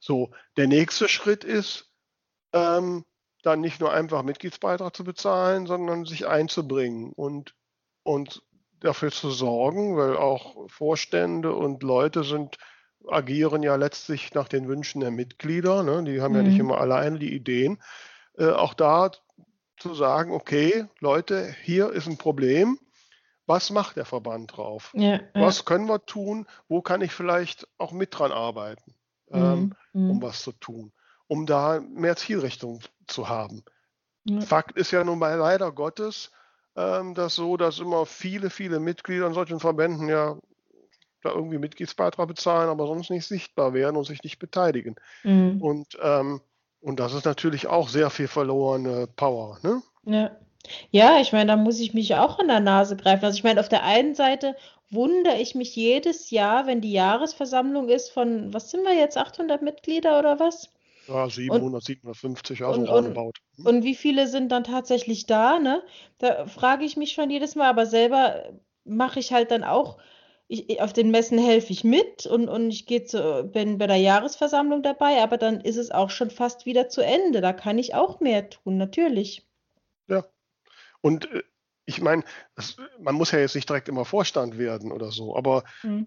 So, 0.00 0.30
der 0.56 0.68
nächste 0.68 1.06
Schritt 1.06 1.44
ist, 1.44 1.92
ähm, 2.54 3.04
dann 3.42 3.60
nicht 3.60 3.78
nur 3.78 3.92
einfach 3.92 4.22
Mitgliedsbeitrag 4.22 4.96
zu 4.96 5.04
bezahlen, 5.04 5.66
sondern 5.66 6.06
sich 6.06 6.26
einzubringen 6.26 7.12
und, 7.12 7.54
und 8.04 8.42
dafür 8.80 9.12
zu 9.12 9.30
sorgen, 9.30 9.98
weil 9.98 10.16
auch 10.16 10.70
Vorstände 10.70 11.52
und 11.52 11.82
Leute 11.82 12.24
sind, 12.24 12.56
agieren 13.06 13.62
ja 13.62 13.76
letztlich 13.76 14.32
nach 14.32 14.48
den 14.48 14.66
Wünschen 14.66 15.02
der 15.02 15.10
Mitglieder. 15.10 15.82
Ne? 15.82 16.04
Die 16.04 16.22
haben 16.22 16.32
mhm. 16.32 16.38
ja 16.38 16.42
nicht 16.44 16.54
mhm. 16.54 16.60
immer 16.60 16.80
alleine 16.80 17.18
die 17.18 17.34
Ideen. 17.34 17.82
Äh, 18.38 18.48
auch 18.48 18.72
da 18.72 19.10
zu 19.76 19.92
sagen, 19.92 20.32
okay, 20.32 20.86
Leute, 21.00 21.54
hier 21.64 21.90
ist 21.92 22.06
ein 22.06 22.16
Problem 22.16 22.78
was 23.46 23.70
macht 23.70 23.96
der 23.96 24.04
Verband 24.04 24.56
drauf? 24.56 24.92
Ja, 24.94 25.20
was 25.34 25.58
ja. 25.58 25.64
können 25.64 25.86
wir 25.86 26.04
tun? 26.04 26.46
Wo 26.68 26.82
kann 26.82 27.02
ich 27.02 27.12
vielleicht 27.12 27.68
auch 27.78 27.92
mit 27.92 28.18
dran 28.18 28.32
arbeiten, 28.32 28.94
mhm, 29.30 29.38
ähm, 29.38 29.74
mhm. 29.92 30.10
um 30.10 30.22
was 30.22 30.42
zu 30.42 30.52
tun, 30.52 30.92
um 31.26 31.46
da 31.46 31.80
mehr 31.80 32.16
Zielrichtung 32.16 32.80
zu 33.06 33.28
haben? 33.28 33.64
Ja. 34.24 34.40
Fakt 34.40 34.76
ist 34.76 34.90
ja 34.90 35.04
nun 35.04 35.18
mal 35.18 35.36
leider 35.36 35.70
Gottes 35.72 36.30
ähm, 36.76 37.14
das 37.14 37.34
so, 37.34 37.56
dass 37.56 37.78
immer 37.78 38.06
viele, 38.06 38.50
viele 38.50 38.80
Mitglieder 38.80 39.26
in 39.26 39.34
solchen 39.34 39.60
Verbänden 39.60 40.08
ja 40.08 40.36
da 41.22 41.30
irgendwie 41.30 41.58
Mitgliedsbeitrag 41.58 42.28
bezahlen, 42.28 42.68
aber 42.68 42.86
sonst 42.86 43.10
nicht 43.10 43.26
sichtbar 43.26 43.72
werden 43.72 43.96
und 43.96 44.04
sich 44.04 44.22
nicht 44.22 44.38
beteiligen. 44.38 44.96
Mhm. 45.22 45.60
Und, 45.62 45.98
ähm, 46.02 46.40
und 46.80 47.00
das 47.00 47.14
ist 47.14 47.24
natürlich 47.24 47.66
auch 47.66 47.88
sehr 47.88 48.10
viel 48.10 48.28
verlorene 48.28 49.06
Power. 49.06 49.58
Ne? 49.62 49.82
Ja. 50.04 50.36
Ja, 50.90 51.20
ich 51.20 51.32
meine, 51.32 51.52
da 51.52 51.56
muss 51.56 51.80
ich 51.80 51.94
mich 51.94 52.14
auch 52.14 52.38
an 52.38 52.48
der 52.48 52.60
Nase 52.60 52.96
greifen. 52.96 53.24
Also 53.24 53.36
ich 53.36 53.44
meine, 53.44 53.60
auf 53.60 53.68
der 53.68 53.84
einen 53.84 54.14
Seite 54.14 54.56
wundere 54.90 55.40
ich 55.40 55.54
mich 55.54 55.74
jedes 55.76 56.30
Jahr, 56.30 56.66
wenn 56.66 56.80
die 56.80 56.92
Jahresversammlung 56.92 57.88
ist 57.88 58.10
von, 58.10 58.52
was 58.52 58.70
sind 58.70 58.84
wir 58.84 58.94
jetzt, 58.94 59.16
800 59.18 59.62
Mitglieder 59.62 60.18
oder 60.18 60.38
was? 60.38 60.70
Ja, 61.08 61.28
700, 61.28 61.82
750, 61.82 62.60
ja, 62.60 62.72
so 62.72 62.80
und, 62.80 62.88
roundabout. 62.88 63.32
Hm? 63.56 63.66
Und 63.66 63.84
wie 63.84 63.94
viele 63.94 64.26
sind 64.26 64.50
dann 64.50 64.64
tatsächlich 64.64 65.26
da, 65.26 65.58
ne? 65.58 65.82
Da 66.18 66.46
frage 66.46 66.84
ich 66.84 66.96
mich 66.96 67.12
schon 67.12 67.30
jedes 67.30 67.56
Mal, 67.56 67.68
aber 67.68 67.86
selber 67.86 68.44
mache 68.84 69.20
ich 69.20 69.32
halt 69.32 69.50
dann 69.50 69.64
auch, 69.64 69.98
ich, 70.48 70.80
auf 70.80 70.92
den 70.92 71.10
Messen 71.10 71.38
helfe 71.38 71.72
ich 71.72 71.84
mit 71.84 72.26
und, 72.26 72.48
und 72.48 72.70
ich 72.70 72.86
gehe 72.86 73.04
zu, 73.04 73.44
bin 73.44 73.78
bei 73.78 73.86
der 73.86 73.96
Jahresversammlung 73.96 74.82
dabei, 74.82 75.22
aber 75.22 75.36
dann 75.36 75.60
ist 75.60 75.76
es 75.76 75.90
auch 75.90 76.10
schon 76.10 76.30
fast 76.30 76.64
wieder 76.64 76.88
zu 76.88 77.02
Ende. 77.02 77.40
Da 77.40 77.52
kann 77.52 77.78
ich 77.78 77.94
auch 77.94 78.20
mehr 78.20 78.48
tun, 78.48 78.78
natürlich. 78.78 79.46
Ja, 80.08 80.24
und 81.04 81.30
äh, 81.30 81.42
ich 81.84 82.00
meine, 82.00 82.24
man 82.98 83.14
muss 83.14 83.30
ja 83.30 83.38
jetzt 83.38 83.54
nicht 83.54 83.68
direkt 83.68 83.90
immer 83.90 84.06
Vorstand 84.06 84.56
werden 84.56 84.90
oder 84.90 85.12
so, 85.12 85.36
aber 85.36 85.64
mhm. 85.82 86.06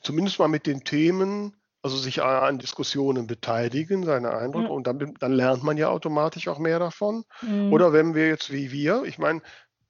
zumindest 0.00 0.40
mal 0.40 0.48
mit 0.48 0.66
den 0.66 0.82
Themen 0.82 1.56
also 1.80 1.96
sich 1.96 2.22
an 2.22 2.58
Diskussionen 2.58 3.26
beteiligen, 3.26 4.04
seine 4.04 4.32
Eindrücke, 4.32 4.68
Ja. 4.68 4.72
und 4.72 4.86
dann, 4.86 5.14
dann 5.18 5.32
lernt 5.32 5.64
man 5.64 5.76
ja 5.76 5.90
automatisch 5.90 6.46
auch 6.46 6.60
mehr 6.60 6.78
davon. 6.78 7.24
Mhm. 7.40 7.72
Oder 7.72 7.92
wenn 7.92 8.14
wir 8.14 8.28
jetzt 8.28 8.52
wie 8.52 8.70
wir, 8.70 9.02
ich 9.04 9.18
meine, 9.18 9.42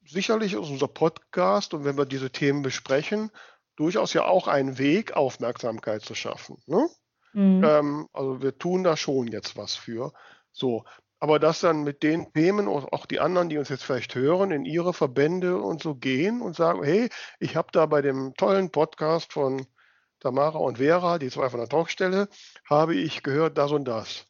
sicherlich 0.03 0.53
ist 0.53 0.69
unser 0.69 0.87
Podcast 0.87 1.73
und 1.75 1.85
wenn 1.85 1.97
wir 1.97 2.05
diese 2.05 2.31
Themen 2.31 2.63
besprechen, 2.63 3.29
durchaus 3.75 4.13
ja 4.13 4.25
auch 4.25 4.47
ein 4.47 4.79
Weg, 4.79 5.15
Aufmerksamkeit 5.15 6.01
zu 6.01 6.15
schaffen. 6.15 6.57
Ne? 6.65 6.87
Mhm. 7.33 7.63
Ähm, 7.63 8.07
also 8.11 8.41
wir 8.41 8.57
tun 8.57 8.83
da 8.83 8.97
schon 8.97 9.27
jetzt 9.27 9.55
was 9.55 9.75
für. 9.75 10.13
So. 10.51 10.85
Aber 11.23 11.39
dass 11.39 11.61
dann 11.61 11.83
mit 11.83 12.03
den 12.03 12.33
Themen 12.33 12.67
und 12.67 12.91
auch 12.91 13.05
die 13.05 13.21
anderen, 13.21 13.47
die 13.47 13.57
uns 13.57 13.69
jetzt 13.69 13.85
vielleicht 13.85 14.13
hören, 14.13 14.51
in 14.51 14.65
ihre 14.65 14.93
Verbände 14.93 15.55
und 15.57 15.81
so 15.81 15.95
gehen 15.95 16.41
und 16.41 16.53
sagen, 16.53 16.83
hey, 16.83 17.07
ich 17.39 17.55
habe 17.55 17.69
da 17.71 17.85
bei 17.85 18.01
dem 18.01 18.33
tollen 18.33 18.71
Podcast 18.71 19.31
von 19.31 19.65
Tamara 20.19 20.57
und 20.57 20.79
Vera, 20.79 21.19
die 21.19 21.29
zwei 21.29 21.49
von 21.49 21.61
der 21.61 21.69
Talkstelle, 21.69 22.27
habe 22.69 22.95
ich 22.95 23.23
gehört 23.23 23.57
das 23.57 23.71
und 23.71 23.85
das. 23.85 24.25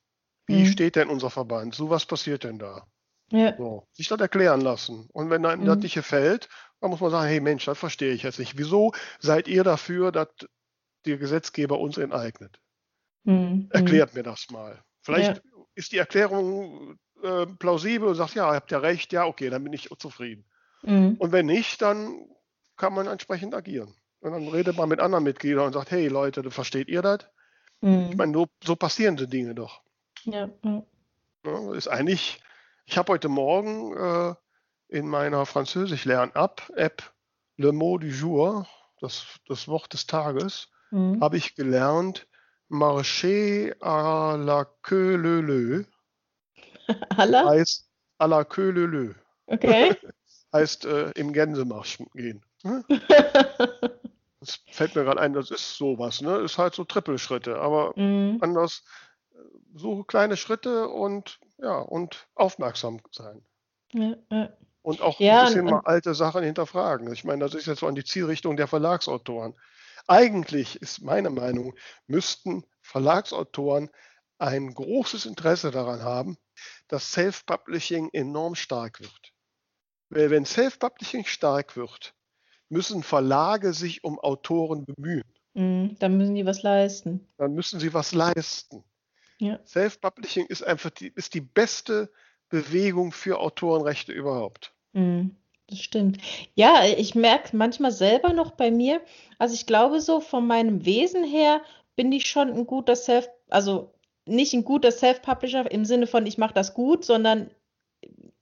Wie 0.45 0.61
Mhm. 0.61 0.65
steht 0.67 0.95
denn 0.95 1.09
unser 1.09 1.31
Verband? 1.31 1.73
So 1.73 1.89
was 1.89 2.05
passiert 2.05 2.43
denn 2.43 2.59
da? 2.59 2.85
Ja. 3.31 3.57
So, 3.57 3.87
sich 3.93 4.07
das 4.07 4.21
erklären 4.21 4.61
lassen. 4.61 5.09
Und 5.13 5.31
wenn 5.31 5.47
einem 5.47 5.65
das 5.65 5.77
Mhm. 5.77 5.81
nicht 5.81 5.95
gefällt, 5.95 6.47
dann 6.79 6.91
muss 6.91 6.99
man 6.99 7.09
sagen, 7.09 7.27
hey 7.27 7.39
Mensch, 7.39 7.65
das 7.65 7.79
verstehe 7.79 8.13
ich 8.13 8.21
jetzt 8.21 8.37
nicht. 8.37 8.59
Wieso 8.59 8.91
seid 9.17 9.47
ihr 9.47 9.63
dafür, 9.63 10.11
dass 10.11 10.27
der 11.07 11.17
Gesetzgeber 11.17 11.79
uns 11.79 11.97
enteignet? 11.97 12.59
Mhm. 13.23 13.67
Erklärt 13.71 14.13
mir 14.13 14.21
das 14.21 14.51
mal. 14.51 14.83
Vielleicht 15.01 15.41
ist 15.75 15.91
die 15.91 15.97
Erklärung 15.97 16.97
äh, 17.21 17.45
plausibel 17.45 18.07
und 18.09 18.15
sagt, 18.15 18.35
ja, 18.35 18.49
ihr 18.51 18.55
habt 18.55 18.71
ja 18.71 18.79
recht, 18.79 19.13
ja, 19.13 19.25
okay, 19.25 19.49
dann 19.49 19.63
bin 19.63 19.73
ich 19.73 19.89
zufrieden. 19.97 20.45
Mhm. 20.83 21.15
Und 21.17 21.31
wenn 21.31 21.45
nicht, 21.45 21.81
dann 21.81 22.27
kann 22.77 22.93
man 22.93 23.07
entsprechend 23.07 23.53
agieren. 23.55 23.93
Und 24.19 24.31
dann 24.31 24.47
redet 24.47 24.77
man 24.77 24.89
mit 24.89 24.99
anderen 24.99 25.23
Mitgliedern 25.23 25.67
und 25.67 25.73
sagt, 25.73 25.91
hey 25.91 26.07
Leute, 26.07 26.49
versteht 26.51 26.87
ihr 26.87 27.01
das? 27.01 27.19
Ich 27.81 27.89
Mhm. 27.89 28.13
meine, 28.15 28.33
so, 28.33 28.47
so 28.63 28.75
passieren 28.75 29.17
die 29.17 29.27
Dinge 29.27 29.55
doch. 29.55 29.81
Ja. 30.23 30.49
Ja. 30.63 30.83
Ne? 31.43 31.75
Ist 31.75 31.89
eigentlich, 31.89 32.41
ich 32.85 32.97
habe 32.97 33.11
heute 33.11 33.27
Morgen 33.27 33.95
äh, 33.97 34.35
in 34.87 35.07
meiner 35.07 35.45
Französisch-Lern-App, 35.45 37.13
Le 37.57 37.71
Mot 37.73 38.03
du 38.03 38.07
Jour, 38.07 38.67
das, 39.01 39.25
das 39.47 39.67
Wort 39.67 39.91
des 39.93 40.07
Tages, 40.07 40.69
Mhm. 40.91 41.21
habe 41.21 41.37
ich 41.37 41.55
gelernt, 41.55 42.27
marcher 42.73 43.75
à 43.81 44.35
la 44.37 44.65
queue 44.81 45.15
leu 45.15 45.41
leu, 45.41 45.83
Alla? 47.17 47.45
heißt 47.45 47.87
à 48.19 48.27
la 48.27 48.43
queue 48.43 48.71
leu 48.71 48.85
leu, 48.87 49.13
Okay. 49.47 49.95
heißt 50.53 50.85
äh, 50.85 51.11
im 51.11 51.31
Gänsemarsch 51.33 51.99
gehen. 52.13 52.43
Ne? 52.63 52.83
Das 54.39 54.59
fällt 54.71 54.93
mir 54.95 55.05
gerade 55.05 55.21
ein, 55.21 55.31
das 55.31 55.51
ist 55.51 55.77
sowas, 55.77 56.19
ne? 56.19 56.35
Ist 56.39 56.57
halt 56.57 56.73
so 56.73 56.83
Trippelschritte, 56.83 57.59
aber 57.61 57.93
Mhm. 57.95 58.39
anders 58.41 58.83
äh, 59.31 59.37
so 59.73 60.03
kleine 60.03 60.35
Schritte 60.35 60.89
und 60.89 61.39
ja, 61.59 61.77
und 61.79 62.27
aufmerksam 62.35 62.99
sein. 63.13 63.41
Ja, 63.93 64.15
ja. 64.29 64.49
Und 64.81 64.99
auch 65.01 65.17
Ja, 65.21 65.39
ein 65.39 65.45
bisschen 65.45 65.61
und- 65.63 65.71
mal 65.71 65.81
alte 65.85 66.13
Sachen 66.13 66.43
hinterfragen. 66.43 67.09
Ich 67.13 67.23
meine, 67.23 67.39
das 67.45 67.53
ist 67.55 67.67
jetzt 67.67 67.79
so 67.79 67.87
an 67.87 67.95
die 67.95 68.03
Zielrichtung 68.03 68.57
der 68.57 68.67
Verlagsautoren. 68.67 69.55
Eigentlich 70.07 70.81
ist 70.81 71.01
meine 71.01 71.29
Meinung, 71.29 71.75
müssten 72.07 72.63
Verlagsautoren 72.81 73.89
ein 74.37 74.73
großes 74.73 75.25
Interesse 75.25 75.71
daran 75.71 76.01
haben, 76.01 76.37
dass 76.87 77.11
Self-Publishing 77.13 78.09
enorm 78.11 78.55
stark 78.55 78.99
wird. 78.99 79.33
Weil 80.09 80.29
wenn 80.29 80.45
Self-Publishing 80.45 81.25
stark 81.25 81.75
wird, 81.77 82.13
müssen 82.69 83.03
Verlage 83.03 83.73
sich 83.73 84.03
um 84.03 84.19
Autoren 84.19 84.85
bemühen. 84.85 85.23
Mhm. 85.53 85.95
Da 85.99 86.09
müssen 86.09 86.35
die 86.35 86.45
was 86.45 86.63
leisten. 86.63 87.27
Dann 87.37 87.53
müssen 87.53 87.79
sie 87.79 87.93
was 87.93 88.13
leisten. 88.13 88.83
Ja. 89.39 89.59
Self-Publishing 89.65 90.47
ist 90.47 90.63
einfach 90.63 90.89
die, 90.89 91.13
ist 91.15 91.33
die 91.33 91.41
beste 91.41 92.11
Bewegung 92.49 93.11
für 93.11 93.39
Autorenrechte 93.39 94.11
überhaupt. 94.11 94.75
Mhm. 94.93 95.35
Das 95.73 95.81
stimmt. 95.81 96.19
Ja, 96.53 96.85
ich 96.85 97.15
merke 97.15 97.57
manchmal 97.57 97.91
selber 97.91 98.31
noch 98.31 98.51
bei 98.51 98.69
mir, 98.69 99.01
also 99.39 99.55
ich 99.55 99.65
glaube 99.65 100.01
so 100.01 100.19
von 100.19 100.45
meinem 100.45 100.85
Wesen 100.85 101.23
her 101.23 101.61
bin 101.95 102.11
ich 102.11 102.27
schon 102.27 102.49
ein 102.49 102.67
guter 102.67 102.95
Self, 102.95 103.27
also 103.49 103.91
nicht 104.27 104.53
ein 104.53 104.65
guter 104.65 104.91
Self-Publisher 104.91 105.71
im 105.71 105.83
Sinne 105.83 106.05
von 106.05 106.27
ich 106.27 106.37
mache 106.37 106.53
das 106.53 106.75
gut, 106.75 107.05
sondern 107.05 107.49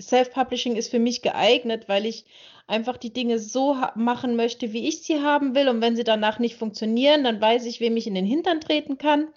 Self-Publishing 0.01 0.75
ist 0.75 0.91
für 0.91 0.99
mich 0.99 1.21
geeignet, 1.21 1.87
weil 1.87 2.05
ich 2.05 2.25
einfach 2.67 2.97
die 2.97 3.13
Dinge 3.13 3.39
so 3.39 3.77
machen 3.95 4.35
möchte, 4.35 4.73
wie 4.73 4.89
ich 4.89 5.01
sie 5.03 5.21
haben 5.21 5.55
will. 5.55 5.69
Und 5.69 5.79
wenn 5.79 5.95
sie 5.95 6.03
danach 6.03 6.37
nicht 6.37 6.57
funktionieren, 6.57 7.23
dann 7.23 7.39
weiß 7.39 7.65
ich, 7.65 7.79
wem 7.79 7.95
ich 7.95 8.07
in 8.07 8.15
den 8.15 8.25
Hintern 8.25 8.59
treten 8.59 8.97
kann. 8.97 9.29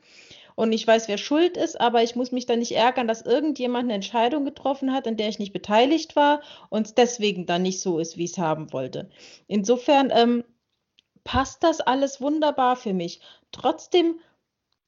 Und 0.57 0.73
ich 0.73 0.87
weiß, 0.87 1.09
wer 1.09 1.19
schuld 1.19 1.57
ist, 1.57 1.81
aber 1.81 2.03
ich 2.03 2.15
muss 2.15 2.31
mich 2.31 2.47
dann 2.47 2.61
nicht 2.61 2.73
ärgern, 2.73 3.09
dass 3.09 3.23
irgendjemand 3.23 3.85
eine 3.85 3.95
Entscheidung 3.95 4.45
getroffen 4.45 4.93
hat, 4.93 5.07
in 5.07 5.17
der 5.17 5.29
ich 5.29 5.39
nicht 5.39 5.53
beteiligt 5.53 6.15
war 6.17 6.43
und 6.71 6.87
es 6.87 6.95
deswegen 6.95 7.47
dann 7.47 7.63
nicht 7.63 7.81
so 7.81 7.99
ist, 7.99 8.17
wie 8.17 8.25
ich 8.25 8.33
es 8.33 8.39
haben 8.39 8.73
wollte. 8.73 9.11
Insofern 9.49 10.13
ähm, 10.15 10.45
passt 11.25 11.65
das 11.65 11.81
alles 11.81 12.21
wunderbar 12.21 12.77
für 12.77 12.93
mich. 12.93 13.21
Trotzdem 13.51 14.21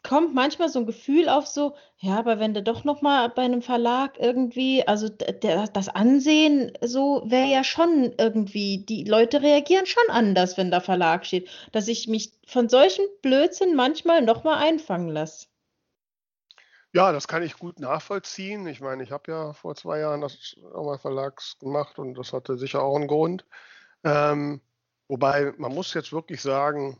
kommt 0.06 0.34
manchmal 0.34 0.68
so 0.68 0.78
ein 0.78 0.86
Gefühl 0.86 1.28
auf 1.28 1.48
so, 1.48 1.74
ja, 1.98 2.16
aber 2.16 2.38
wenn 2.38 2.54
du 2.54 2.62
doch 2.62 2.84
noch 2.84 3.02
mal 3.02 3.28
bei 3.28 3.42
einem 3.42 3.60
Verlag 3.60 4.18
irgendwie, 4.20 4.86
also 4.86 5.08
der, 5.08 5.66
das 5.66 5.88
Ansehen 5.88 6.70
so 6.80 7.22
wäre 7.26 7.48
ja 7.48 7.64
schon 7.64 8.14
irgendwie, 8.16 8.84
die 8.84 9.02
Leute 9.02 9.42
reagieren 9.42 9.86
schon 9.86 10.08
anders, 10.10 10.56
wenn 10.56 10.70
da 10.70 10.78
Verlag 10.78 11.26
steht, 11.26 11.48
dass 11.72 11.88
ich 11.88 12.06
mich 12.06 12.30
von 12.46 12.68
solchen 12.68 13.04
Blödsinn 13.20 13.74
manchmal 13.74 14.22
noch 14.22 14.44
mal 14.44 14.58
einfangen 14.58 15.08
lasse. 15.08 15.48
Ja, 16.96 17.12
das 17.12 17.28
kann 17.28 17.42
ich 17.42 17.58
gut 17.58 17.78
nachvollziehen. 17.78 18.66
Ich 18.66 18.80
meine, 18.80 19.02
ich 19.02 19.10
habe 19.10 19.30
ja 19.30 19.52
vor 19.52 19.74
zwei 19.74 19.98
Jahren 19.98 20.22
das 20.22 20.56
auch 20.72 20.86
mal 20.86 20.96
Verlags 20.96 21.58
gemacht 21.58 21.98
und 21.98 22.14
das 22.14 22.32
hatte 22.32 22.56
sicher 22.56 22.82
auch 22.82 22.96
einen 22.96 23.06
Grund. 23.06 23.44
Ähm, 24.02 24.62
wobei 25.06 25.52
man 25.58 25.74
muss 25.74 25.92
jetzt 25.92 26.14
wirklich 26.14 26.40
sagen, 26.40 26.98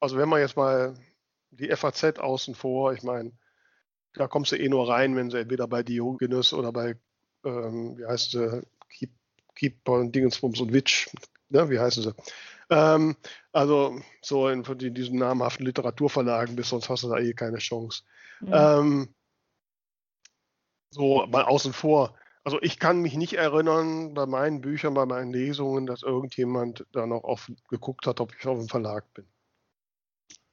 also 0.00 0.16
wenn 0.16 0.30
man 0.30 0.40
jetzt 0.40 0.56
mal 0.56 0.94
die 1.50 1.68
FAZ 1.76 2.20
außen 2.20 2.54
vor, 2.54 2.94
ich 2.94 3.02
meine, 3.02 3.32
da 4.14 4.28
kommst 4.28 4.52
du 4.52 4.56
eh 4.56 4.66
nur 4.66 4.88
rein, 4.88 5.14
wenn 5.14 5.30
sie 5.30 5.40
entweder 5.40 5.68
bei 5.68 5.82
Diogenes 5.82 6.54
oder 6.54 6.72
bei, 6.72 6.96
ähm, 7.44 7.98
wie 7.98 8.06
heißt 8.06 8.30
sie, 8.30 8.62
Keep, 8.88 9.10
Keep 9.56 9.84
Dingensbums 9.84 10.58
und 10.62 10.72
Witch, 10.72 11.10
ne, 11.50 11.68
wie 11.68 11.80
heißen 11.80 12.02
sie? 12.02 12.14
Ähm, 12.70 13.14
also 13.52 14.00
so 14.22 14.48
in, 14.48 14.64
in 14.64 14.94
diesen 14.94 15.18
namhaften 15.18 15.66
Literaturverlagen 15.66 16.56
bist, 16.56 16.70
sonst 16.70 16.88
hast 16.88 17.02
du 17.02 17.10
da 17.10 17.18
eh 17.18 17.34
keine 17.34 17.58
Chance. 17.58 18.04
Mhm. 18.40 18.50
Ähm, 18.50 19.14
so 20.94 21.26
mal 21.26 21.44
außen 21.44 21.72
vor. 21.72 22.14
Also 22.44 22.60
ich 22.62 22.78
kann 22.78 23.00
mich 23.00 23.16
nicht 23.16 23.34
erinnern 23.34 24.14
bei 24.14 24.26
meinen 24.26 24.60
Büchern, 24.60 24.94
bei 24.94 25.06
meinen 25.06 25.32
Lesungen, 25.32 25.86
dass 25.86 26.02
irgendjemand 26.02 26.86
da 26.92 27.06
noch 27.06 27.24
auf, 27.24 27.50
geguckt 27.68 28.06
hat, 28.06 28.20
ob 28.20 28.34
ich 28.38 28.46
auf 28.46 28.58
dem 28.58 28.68
Verlag 28.68 29.12
bin. 29.14 29.26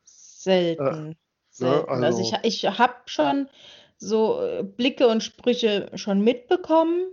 Selten. 0.04 1.18
Selten. 1.50 1.90
Also, 1.90 2.06
also- 2.06 2.22
ich, 2.44 2.64
ich 2.64 2.80
habe 2.80 2.96
schon 3.06 3.50
so 3.98 4.42
äh, 4.42 4.64
Blicke 4.64 5.08
und 5.08 5.24
Sprüche 5.24 5.92
schon 5.96 6.22
mitbekommen. 6.24 7.06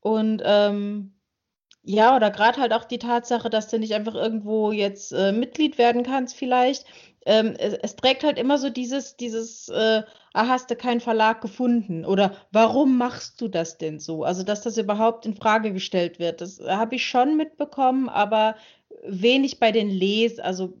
Und 0.00 0.42
ähm, 0.44 1.14
ja, 1.84 2.14
oder 2.14 2.30
gerade 2.30 2.60
halt 2.60 2.72
auch 2.72 2.84
die 2.84 2.98
Tatsache, 2.98 3.50
dass 3.50 3.68
du 3.68 3.78
nicht 3.78 3.94
einfach 3.94 4.14
irgendwo 4.14 4.70
jetzt 4.70 5.12
äh, 5.12 5.32
Mitglied 5.32 5.78
werden 5.78 6.04
kannst, 6.04 6.36
vielleicht. 6.36 6.86
Ähm, 7.24 7.54
es, 7.58 7.74
es 7.74 7.96
trägt 7.96 8.24
halt 8.24 8.38
immer 8.38 8.58
so 8.58 8.70
dieses, 8.70 9.16
dieses, 9.16 9.68
äh, 9.68 10.02
ah, 10.32 10.48
hast 10.48 10.70
du 10.70 10.76
keinen 10.76 11.00
Verlag 11.00 11.40
gefunden? 11.40 12.04
Oder 12.04 12.36
warum 12.52 12.98
machst 12.98 13.40
du 13.40 13.48
das 13.48 13.78
denn 13.78 13.98
so? 13.98 14.22
Also, 14.24 14.44
dass 14.44 14.62
das 14.62 14.78
überhaupt 14.78 15.26
in 15.26 15.34
Frage 15.34 15.72
gestellt 15.72 16.18
wird, 16.18 16.40
das 16.40 16.60
habe 16.60 16.96
ich 16.96 17.06
schon 17.06 17.36
mitbekommen, 17.36 18.08
aber 18.08 18.56
wenig 19.04 19.58
bei 19.58 19.72
den 19.72 19.90
Les, 19.90 20.38
also 20.38 20.74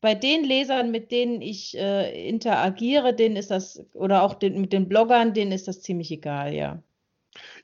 bei 0.00 0.14
den 0.14 0.44
Lesern, 0.44 0.92
mit 0.92 1.10
denen 1.10 1.42
ich 1.42 1.76
äh, 1.76 2.28
interagiere, 2.28 3.14
denen 3.14 3.34
ist 3.34 3.50
das, 3.50 3.84
oder 3.94 4.22
auch 4.22 4.34
den, 4.34 4.60
mit 4.60 4.72
den 4.72 4.88
Bloggern, 4.88 5.34
denen 5.34 5.50
ist 5.50 5.66
das 5.66 5.82
ziemlich 5.82 6.12
egal, 6.12 6.54
ja. 6.54 6.80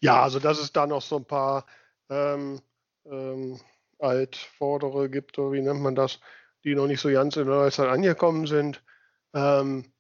Ja, 0.01 0.23
also 0.23 0.41
dass 0.41 0.61
es 0.61 0.73
da 0.73 0.87
noch 0.87 1.03
so 1.03 1.17
ein 1.17 1.25
paar 1.25 1.67
ähm, 2.15 2.63
ähm, 3.07 3.61
Altvordere 3.99 5.11
gibt, 5.11 5.39
oder 5.39 5.53
wie 5.53 5.63
nennt 5.63 5.81
man 5.81 5.95
das, 5.95 6.21
die 6.65 6.75
noch 6.75 6.87
nicht 6.87 7.01
so 7.01 7.11
ganz 7.11 7.37
in 7.37 7.47
der 7.47 7.57
Neuzeit 7.57 7.89
angekommen 7.89 8.47
sind. 8.47 8.83
Ähm, 9.35 9.93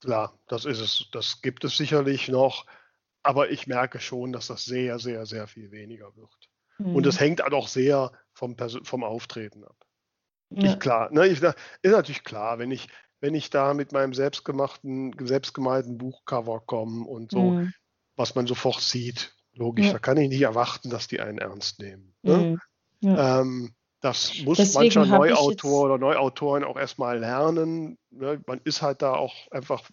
klar, 0.00 0.38
das 0.48 0.64
ist 0.64 0.80
es, 0.80 1.08
das 1.12 1.42
gibt 1.42 1.64
es 1.64 1.76
sicherlich 1.76 2.28
noch, 2.28 2.66
aber 3.22 3.50
ich 3.50 3.66
merke 3.66 4.00
schon, 4.00 4.32
dass 4.32 4.48
das 4.48 4.64
sehr, 4.64 4.98
sehr, 4.98 5.26
sehr 5.26 5.46
viel 5.46 5.70
weniger 5.70 6.16
wird. 6.16 6.50
Und 6.92 7.04
Hm. 7.04 7.06
das 7.06 7.20
hängt 7.20 7.42
halt 7.42 7.54
auch 7.54 7.68
sehr 7.68 8.12
vom, 8.34 8.56
Perso- 8.56 8.84
vom 8.84 9.04
Auftreten 9.04 9.64
ab. 9.64 9.76
ja. 10.50 10.62
Ich, 10.64 10.78
klar, 10.78 11.10
ne, 11.12 11.26
ich, 11.26 11.42
ist 11.42 11.56
natürlich 11.92 12.24
klar, 12.24 12.58
wenn 12.58 12.70
ich, 12.70 12.88
wenn 13.20 13.34
ich 13.34 13.50
da 13.50 13.74
mit 13.74 13.92
meinem 13.92 14.14
selbstgemachten, 14.14 15.14
selbstgemalten 15.20 15.98
Buchcover 15.98 16.60
komme 16.60 17.06
und 17.06 17.30
so, 17.32 17.54
Hm. 17.54 17.72
was 18.16 18.34
man 18.34 18.46
sofort 18.46 18.80
sieht, 18.80 19.34
logisch, 19.54 19.86
Ja. 19.86 19.92
da 19.92 19.98
kann 19.98 20.16
ich 20.16 20.28
nicht 20.28 20.42
erwarten, 20.42 20.90
dass 20.90 21.08
die 21.08 21.20
einen 21.20 21.38
ernst 21.38 21.80
nehmen. 21.80 22.14
Ne? 22.22 22.34
Hm. 22.34 22.60
Ja. 23.00 23.40
Ähm, 23.40 23.74
Das 24.00 24.36
muss 24.44 24.56
Deswegen 24.56 24.94
mancher 24.94 25.06
Neuautor 25.06 25.84
oder 25.84 25.98
Neuautorin 25.98 26.64
auch 26.64 26.76
erstmal 26.76 27.18
lernen. 27.20 27.98
Ne? 28.10 28.40
Man 28.48 28.60
ist 28.64 28.82
halt 28.82 29.00
da 29.00 29.14
auch 29.14 29.34
einfach 29.52 29.88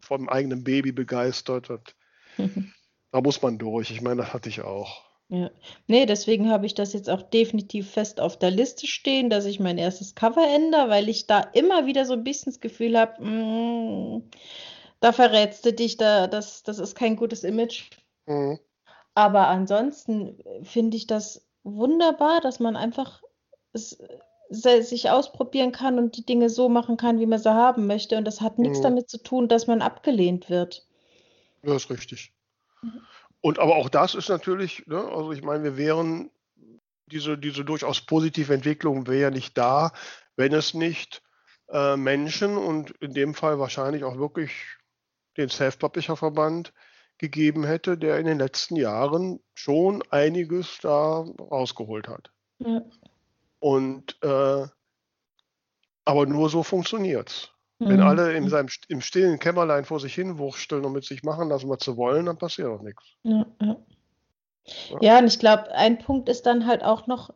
vom 0.00 0.28
eigenen 0.28 0.64
Baby 0.64 0.92
begeistert. 0.92 1.70
Und 1.70 1.94
da 3.10 3.20
muss 3.22 3.40
man 3.40 3.56
durch. 3.56 3.90
Ich 3.90 4.02
meine, 4.02 4.22
das 4.22 4.34
hatte 4.34 4.50
ich 4.50 4.60
auch. 4.60 5.02
ja. 5.28 5.50
Nee, 5.86 6.04
deswegen 6.04 6.50
habe 6.50 6.66
ich 6.66 6.74
das 6.74 6.92
jetzt 6.92 7.08
auch 7.08 7.22
definitiv 7.22 7.90
fest 7.90 8.20
auf 8.20 8.38
der 8.38 8.50
Liste 8.50 8.86
stehen, 8.86 9.30
dass 9.30 9.46
ich 9.46 9.60
mein 9.60 9.78
erstes 9.78 10.14
Cover 10.14 10.46
ändere, 10.46 10.90
weil 10.90 11.08
ich 11.08 11.26
da 11.26 11.40
immer 11.40 11.86
wieder 11.86 12.04
so 12.04 12.12
ein 12.12 12.24
bisschen 12.24 12.52
das 12.52 12.60
Gefühl 12.60 12.98
habe, 12.98 13.24
mm, 13.24 14.30
da 15.00 15.12
verrätst 15.12 15.64
du 15.64 15.72
dich, 15.72 15.96
da, 15.96 16.26
das, 16.26 16.62
das 16.64 16.78
ist 16.78 16.94
kein 16.96 17.16
gutes 17.16 17.44
Image. 17.44 17.84
Mhm. 18.26 18.58
Aber 19.14 19.48
ansonsten 19.48 20.40
äh, 20.40 20.64
finde 20.64 20.96
ich 20.96 21.06
das 21.06 21.46
wunderbar, 21.62 22.40
dass 22.40 22.60
man 22.60 22.76
einfach 22.76 23.22
es, 23.72 23.98
sich 24.50 25.10
ausprobieren 25.10 25.72
kann 25.72 25.98
und 25.98 26.16
die 26.16 26.26
Dinge 26.26 26.50
so 26.50 26.68
machen 26.68 26.96
kann, 26.96 27.18
wie 27.18 27.26
man 27.26 27.38
sie 27.38 27.52
haben 27.52 27.86
möchte. 27.86 28.16
Und 28.16 28.24
das 28.24 28.40
hat 28.40 28.58
nichts 28.58 28.78
Mhm. 28.78 28.82
damit 28.82 29.10
zu 29.10 29.18
tun, 29.22 29.48
dass 29.48 29.66
man 29.66 29.82
abgelehnt 29.82 30.50
wird. 30.50 30.86
Ja, 31.62 31.74
ist 31.74 31.90
richtig. 31.90 32.32
Mhm. 32.82 33.00
Und 33.40 33.58
aber 33.58 33.76
auch 33.76 33.88
das 33.88 34.14
ist 34.14 34.28
natürlich, 34.28 34.86
ne, 34.86 34.98
also 34.98 35.32
ich 35.32 35.42
meine, 35.42 35.64
wir 35.64 35.76
wären, 35.76 36.30
diese, 37.06 37.36
diese 37.36 37.64
durchaus 37.64 38.00
positive 38.00 38.54
Entwicklung 38.54 39.06
wäre 39.06 39.22
ja 39.22 39.30
nicht 39.30 39.56
da, 39.58 39.92
wenn 40.36 40.52
es 40.52 40.72
nicht 40.72 41.22
äh, 41.68 41.96
Menschen 41.96 42.56
und 42.56 42.90
in 43.00 43.12
dem 43.12 43.34
Fall 43.34 43.58
wahrscheinlich 43.58 44.04
auch 44.04 44.16
wirklich 44.16 44.52
den 45.36 45.48
Self-Publisher-Verband 45.48 46.72
gegeben 47.18 47.64
hätte, 47.64 47.96
der 47.96 48.18
in 48.18 48.26
den 48.26 48.38
letzten 48.38 48.76
Jahren 48.76 49.40
schon 49.54 50.02
einiges 50.10 50.78
da 50.82 51.24
rausgeholt 51.38 52.08
hat. 52.08 52.30
Ja. 52.58 52.82
Und 53.60 54.18
äh, 54.22 54.66
aber 56.04 56.26
nur 56.26 56.50
so 56.50 56.62
funktioniert's. 56.62 57.50
Wenn 57.78 57.96
Mhm. 57.96 58.06
alle 58.06 58.32
in 58.34 58.48
seinem 58.48 58.68
im 58.88 59.00
stillen 59.00 59.38
Kämmerlein 59.38 59.84
vor 59.84 59.98
sich 59.98 60.14
hin 60.14 60.38
wursteln 60.38 60.84
und 60.84 60.92
mit 60.92 61.04
sich 61.04 61.22
machen 61.22 61.48
lassen, 61.48 61.68
was 61.68 61.84
sie 61.84 61.96
wollen, 61.96 62.26
dann 62.26 62.38
passiert 62.38 62.68
auch 62.68 62.82
nichts. 62.82 63.02
Ja, 63.24 63.44
ja. 63.60 63.76
Ja. 64.90 64.98
Ja, 65.00 65.18
und 65.18 65.26
ich 65.26 65.38
glaube, 65.38 65.70
ein 65.72 65.98
Punkt 65.98 66.28
ist 66.28 66.46
dann 66.46 66.66
halt 66.66 66.82
auch 66.82 67.06
noch, 67.06 67.30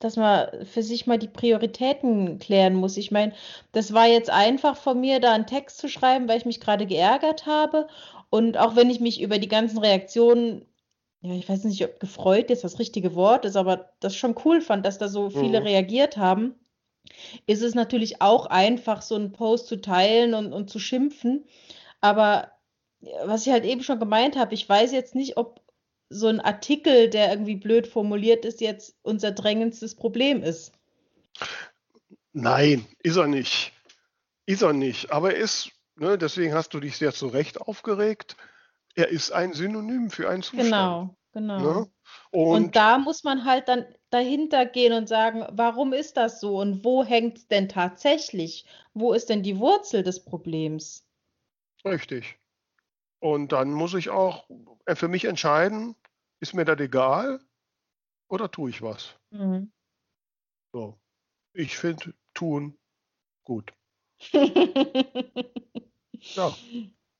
dass 0.00 0.16
man 0.16 0.48
für 0.64 0.82
sich 0.82 1.06
mal 1.06 1.18
die 1.18 1.28
Prioritäten 1.28 2.38
klären 2.38 2.74
muss. 2.74 2.96
Ich 2.96 3.10
meine, 3.10 3.32
das 3.72 3.92
war 3.92 4.06
jetzt 4.06 4.30
einfach 4.30 4.76
von 4.76 5.00
mir, 5.00 5.20
da 5.20 5.32
einen 5.32 5.46
Text 5.46 5.78
zu 5.78 5.88
schreiben, 5.88 6.28
weil 6.28 6.38
ich 6.38 6.46
mich 6.46 6.60
gerade 6.60 6.86
geärgert 6.86 7.46
habe. 7.46 7.86
Und 8.34 8.58
auch 8.58 8.74
wenn 8.74 8.90
ich 8.90 8.98
mich 8.98 9.22
über 9.22 9.38
die 9.38 9.46
ganzen 9.46 9.78
Reaktionen, 9.78 10.66
ja, 11.20 11.32
ich 11.34 11.48
weiß 11.48 11.62
nicht, 11.62 11.84
ob 11.84 12.00
gefreut 12.00 12.50
jetzt 12.50 12.64
das 12.64 12.80
richtige 12.80 13.14
Wort 13.14 13.44
ist, 13.44 13.54
aber 13.54 13.92
das 14.00 14.16
schon 14.16 14.34
cool 14.44 14.60
fand, 14.60 14.84
dass 14.84 14.98
da 14.98 15.06
so 15.06 15.30
viele 15.30 15.60
Mhm. 15.60 15.66
reagiert 15.66 16.16
haben, 16.16 16.56
ist 17.46 17.62
es 17.62 17.76
natürlich 17.76 18.22
auch 18.22 18.46
einfach, 18.46 19.02
so 19.02 19.14
einen 19.14 19.30
Post 19.30 19.68
zu 19.68 19.80
teilen 19.80 20.34
und, 20.34 20.52
und 20.52 20.68
zu 20.68 20.80
schimpfen. 20.80 21.44
Aber 22.00 22.50
ja, 23.02 23.12
was 23.24 23.46
ich 23.46 23.52
halt 23.52 23.64
eben 23.64 23.84
schon 23.84 24.00
gemeint 24.00 24.34
habe, 24.34 24.52
ich 24.52 24.68
weiß 24.68 24.90
jetzt 24.90 25.14
nicht, 25.14 25.36
ob 25.36 25.60
so 26.08 26.26
ein 26.26 26.40
Artikel, 26.40 27.10
der 27.10 27.30
irgendwie 27.30 27.54
blöd 27.54 27.86
formuliert 27.86 28.44
ist, 28.44 28.60
jetzt 28.60 28.96
unser 29.02 29.30
drängendstes 29.30 29.94
Problem 29.94 30.42
ist. 30.42 30.72
Nein, 32.32 32.84
ist 33.00 33.14
er 33.14 33.28
nicht. 33.28 33.70
Ist 34.44 34.62
er 34.62 34.72
nicht. 34.72 35.12
Aber 35.12 35.32
er 35.32 35.40
ist, 35.40 35.70
ne, 35.96 36.18
deswegen 36.18 36.54
hast 36.54 36.74
du 36.74 36.80
dich 36.80 36.96
sehr 36.96 37.12
zu 37.12 37.28
Recht 37.28 37.60
aufgeregt. 37.60 38.36
Er 38.94 39.08
ist 39.08 39.32
ein 39.32 39.52
Synonym 39.52 40.10
für 40.10 40.28
einen 40.28 40.42
Zustand. 40.42 40.70
Genau, 40.70 41.16
genau. 41.32 41.58
Ne? 41.60 41.92
Und 42.30 42.50
Und 42.52 42.76
da 42.76 42.98
muss 42.98 43.24
man 43.24 43.44
halt 43.44 43.68
dann 43.68 43.86
dahinter 44.10 44.66
gehen 44.66 44.92
und 44.92 45.08
sagen, 45.08 45.44
warum 45.50 45.92
ist 45.92 46.16
das 46.16 46.40
so 46.40 46.58
und 46.58 46.84
wo 46.84 47.04
hängt 47.04 47.38
es 47.38 47.48
denn 47.48 47.68
tatsächlich? 47.68 48.66
Wo 48.92 49.12
ist 49.12 49.28
denn 49.30 49.42
die 49.42 49.58
Wurzel 49.58 50.02
des 50.02 50.24
Problems? 50.24 51.04
richtig. 51.84 52.38
Und 53.20 53.52
dann 53.52 53.72
muss 53.72 53.94
ich 53.94 54.10
auch 54.10 54.48
für 54.86 55.08
mich 55.08 55.24
entscheiden, 55.24 55.96
ist 56.40 56.54
mir 56.54 56.64
das 56.64 56.78
egal 56.78 57.40
oder 58.28 58.50
tue 58.50 58.70
ich 58.70 58.82
was? 58.82 59.16
Mhm. 59.30 59.72
So. 60.72 60.98
Ich 61.54 61.76
finde 61.78 62.14
tun 62.34 62.78
gut. 63.44 63.72
Ja, 66.36 66.54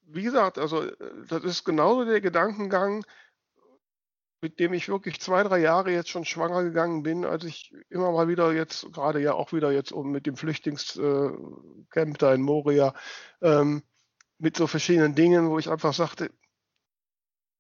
wie 0.07 0.23
gesagt, 0.23 0.59
also 0.59 0.83
äh, 0.83 0.97
das 1.29 1.45
ist 1.45 1.65
genauso 1.65 2.05
der 2.05 2.21
Gedankengang, 2.21 3.05
mit 4.41 4.61
dem 4.61 4.75
ich 4.75 4.89
wirklich 4.89 5.21
zwei, 5.21 5.43
drei 5.43 5.59
Jahre 5.59 5.91
jetzt 5.91 6.11
schon 6.11 6.25
schwanger 6.25 6.63
gegangen 6.63 7.03
bin, 7.03 7.25
als 7.25 7.45
ich 7.45 7.75
immer 7.89 8.13
mal 8.13 8.29
wieder 8.29 8.53
jetzt, 8.53 8.93
gerade 8.93 9.21
ja 9.21 9.33
auch 9.35 9.53
wieder 9.53 9.73
jetzt 9.73 9.93
um 9.93 10.11
mit 10.11 10.27
dem 10.27 10.37
Flüchtlingscamp 10.37 12.19
da 12.19 12.35
in 12.35 12.43
Moria, 12.43 12.95
ähm, 13.41 13.83
mit 14.39 14.57
so 14.57 14.67
verschiedenen 14.67 15.15
Dingen, 15.15 15.49
wo 15.49 15.59
ich 15.59 15.71
einfach 15.71 15.95
sagte, 15.95 16.31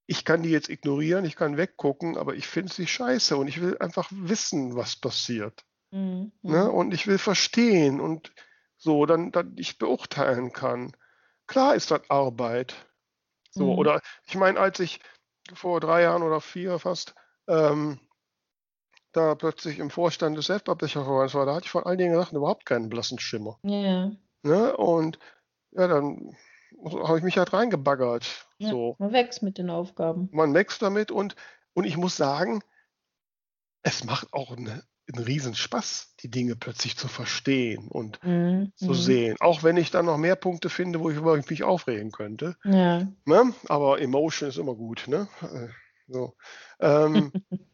ich 0.06 0.26
kann 0.26 0.42
die 0.42 0.50
jetzt 0.50 0.68
ignorieren, 0.68 1.24
ich 1.24 1.36
kann 1.36 1.56
weggucken, 1.56 2.18
aber 2.18 2.34
ich 2.34 2.46
finde 2.46 2.72
sie 2.72 2.86
scheiße 2.86 3.36
und 3.36 3.48
ich 3.48 3.62
will 3.62 3.78
einfach 3.78 4.10
wissen, 4.10 4.76
was 4.76 4.96
passiert. 4.96 5.64
Mhm. 5.90 6.32
Ne? 6.42 6.70
Und 6.70 6.92
ich 6.92 7.06
will 7.06 7.18
verstehen 7.18 8.00
und 8.00 8.32
so, 8.84 9.06
dann, 9.06 9.32
dann 9.32 9.54
ich 9.56 9.78
beurteilen 9.78 10.52
kann. 10.52 10.92
Klar 11.46 11.74
ist 11.74 11.90
das 11.90 12.08
Arbeit. 12.10 12.74
So, 13.50 13.72
Mhm. 13.72 13.78
oder 13.78 14.00
ich 14.26 14.36
meine, 14.36 14.60
als 14.60 14.78
ich 14.80 15.00
vor 15.54 15.80
drei 15.80 16.02
Jahren 16.02 16.22
oder 16.22 16.40
vier 16.40 16.78
fast 16.78 17.14
ähm, 17.48 17.98
da 19.12 19.34
plötzlich 19.34 19.78
im 19.78 19.90
Vorstand 19.90 20.36
des 20.36 20.46
Self-Publisher-Verbands 20.46 21.34
war, 21.34 21.46
da 21.46 21.54
hatte 21.54 21.64
ich 21.66 21.70
von 21.70 21.84
all 21.84 21.96
den 21.96 22.14
Sachen 22.14 22.36
überhaupt 22.36 22.66
keinen 22.66 22.88
blassen 22.88 23.18
Schimmer. 23.18 23.58
Ja, 23.62 24.12
Ne? 24.42 24.76
Und 24.76 25.18
ja, 25.72 25.86
dann 25.88 26.36
habe 26.84 27.18
ich 27.18 27.24
mich 27.24 27.38
halt 27.38 27.52
reingebaggert. 27.52 28.46
ja, 28.58 28.70
So, 28.70 28.96
man 28.98 29.12
wächst 29.12 29.42
mit 29.42 29.56
den 29.58 29.70
Aufgaben. 29.70 30.28
man 30.32 30.52
wächst 30.52 30.82
damit 30.82 31.10
und, 31.10 31.36
und 31.72 31.84
ich 31.84 31.96
muss 31.96 32.16
sagen, 32.16 32.60
es 33.82 34.04
macht 34.04 34.32
auch 34.32 34.56
eine, 34.56 34.82
einen 35.12 35.24
Riesenspaß, 35.24 36.14
die 36.20 36.30
Dinge 36.30 36.56
plötzlich 36.56 36.96
zu 36.96 37.08
verstehen 37.08 37.88
und 37.88 38.22
Mhm. 38.24 38.72
zu 38.76 38.90
Mhm. 38.90 38.94
sehen. 38.94 39.36
Auch 39.40 39.62
wenn 39.62 39.76
ich 39.76 39.90
dann 39.90 40.06
noch 40.06 40.16
mehr 40.16 40.36
Punkte 40.36 40.70
finde, 40.70 41.00
wo 41.00 41.10
ich 41.10 41.16
über 41.16 41.36
mich 41.36 41.62
aufregen 41.62 42.10
könnte. 42.10 42.56
Ja. 42.64 43.06
Ne? 43.24 43.54
Aber 43.68 44.00
Emotion 44.00 44.48
ist 44.48 44.58
immer 44.58 44.74
gut. 44.74 45.04
Ne? 45.06 45.28
Äh, 45.42 45.68
So. 46.06 46.34
Ähm, 46.80 47.32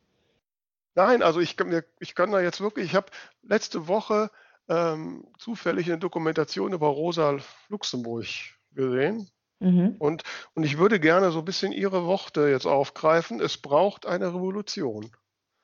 nein, 0.94 1.22
also 1.22 1.40
ich 1.40 1.56
kann, 1.56 1.68
mir, 1.68 1.84
ich 1.98 2.14
kann 2.14 2.30
da 2.30 2.40
jetzt 2.40 2.60
wirklich, 2.60 2.86
ich 2.86 2.94
habe 2.94 3.10
letzte 3.42 3.88
Woche 3.88 4.30
ähm, 4.68 5.26
zufällig 5.38 5.88
eine 5.88 5.98
Dokumentation 5.98 6.72
über 6.72 6.86
Rosa 6.88 7.38
Luxemburg 7.68 8.26
gesehen. 8.72 9.28
Mhm. 9.58 9.96
Und, 9.98 10.22
und 10.54 10.62
ich 10.62 10.78
würde 10.78 11.00
gerne 11.00 11.32
so 11.32 11.40
ein 11.40 11.44
bisschen 11.44 11.72
Ihre 11.72 12.04
Worte 12.06 12.48
jetzt 12.48 12.66
aufgreifen. 12.66 13.40
Es 13.40 13.58
braucht 13.58 14.06
eine 14.06 14.28
Revolution. 14.28 15.10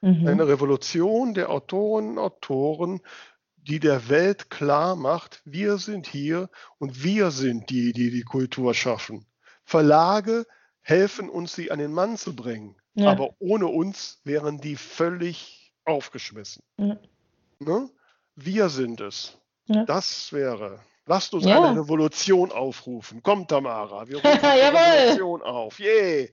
Mhm. 0.00 0.26
Eine 0.26 0.48
Revolution 0.48 1.34
der 1.34 1.50
Autorinnen 1.50 2.12
und 2.12 2.18
Autoren, 2.18 3.00
die 3.56 3.80
der 3.80 4.08
Welt 4.08 4.50
klar 4.50 4.94
macht, 4.94 5.42
wir 5.44 5.78
sind 5.78 6.06
hier 6.06 6.48
und 6.78 7.02
wir 7.02 7.30
sind 7.30 7.70
die, 7.70 7.92
die 7.92 8.10
die 8.10 8.22
Kultur 8.22 8.74
schaffen. 8.74 9.26
Verlage 9.64 10.46
helfen 10.82 11.28
uns, 11.28 11.54
sie 11.54 11.72
an 11.72 11.80
den 11.80 11.92
Mann 11.92 12.16
zu 12.16 12.36
bringen. 12.36 12.76
Ja. 12.94 13.10
Aber 13.10 13.30
ohne 13.38 13.66
uns 13.66 14.20
wären 14.24 14.60
die 14.60 14.76
völlig 14.76 15.72
aufgeschmissen. 15.84 16.62
Ja. 16.78 16.96
Ne? 17.58 17.90
Wir 18.36 18.68
sind 18.68 19.00
es. 19.00 19.38
Ja. 19.66 19.84
Das 19.84 20.32
wäre. 20.32 20.80
Lasst 21.08 21.32
uns 21.34 21.44
Ja. 21.44 21.62
eine 21.62 21.80
Revolution 21.80 22.50
aufrufen. 22.50 23.22
Kommt, 23.22 23.48
Tamara, 23.50 24.08
wir 24.08 24.16
rufen 24.16 24.24
Jawohl. 24.42 24.80
Revolution 24.80 25.42
auf. 25.42 25.78
Yay! 25.78 26.32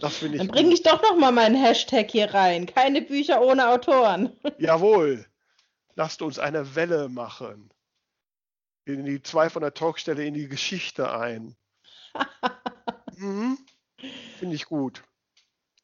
Das 0.00 0.16
finde 0.16 0.34
ich 0.36 0.38
Dann 0.42 0.48
bringe 0.48 0.74
ich 0.74 0.82
doch 0.82 1.00
noch 1.02 1.16
mal 1.16 1.30
meinen 1.30 1.54
Hashtag 1.54 2.10
hier 2.10 2.34
rein. 2.34 2.66
Keine 2.66 3.00
Bücher 3.02 3.40
ohne 3.40 3.68
Autoren. 3.68 4.36
Jawohl. 4.58 5.24
Lasst 5.94 6.20
uns 6.22 6.38
eine 6.40 6.74
Welle 6.74 7.08
machen. 7.08 7.72
In 8.86 9.04
die 9.04 9.22
zwei 9.22 9.50
von 9.50 9.62
der 9.62 9.74
Talkstelle 9.74 10.24
in 10.24 10.34
die 10.34 10.48
Geschichte 10.48 11.10
ein. 11.12 11.56
Mhm. 13.16 13.58
Finde 14.38 14.54
ich 14.54 14.66
gut. 14.66 15.02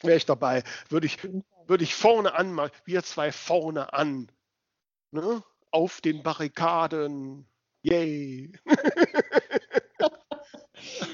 Wäre 0.02 0.16
ich 0.16 0.24
dabei. 0.24 0.62
Würde 0.88 1.06
ich, 1.08 1.18
würde 1.66 1.82
ich 1.82 1.96
vorne 1.96 2.32
an, 2.34 2.52
mal- 2.52 2.70
wir 2.84 3.02
zwei 3.02 3.32
vorne 3.32 3.92
an. 3.92 4.30
Ne? 5.10 5.42
Auf 5.72 6.00
den 6.00 6.22
Barrikaden. 6.22 7.48
Yay. 7.84 8.50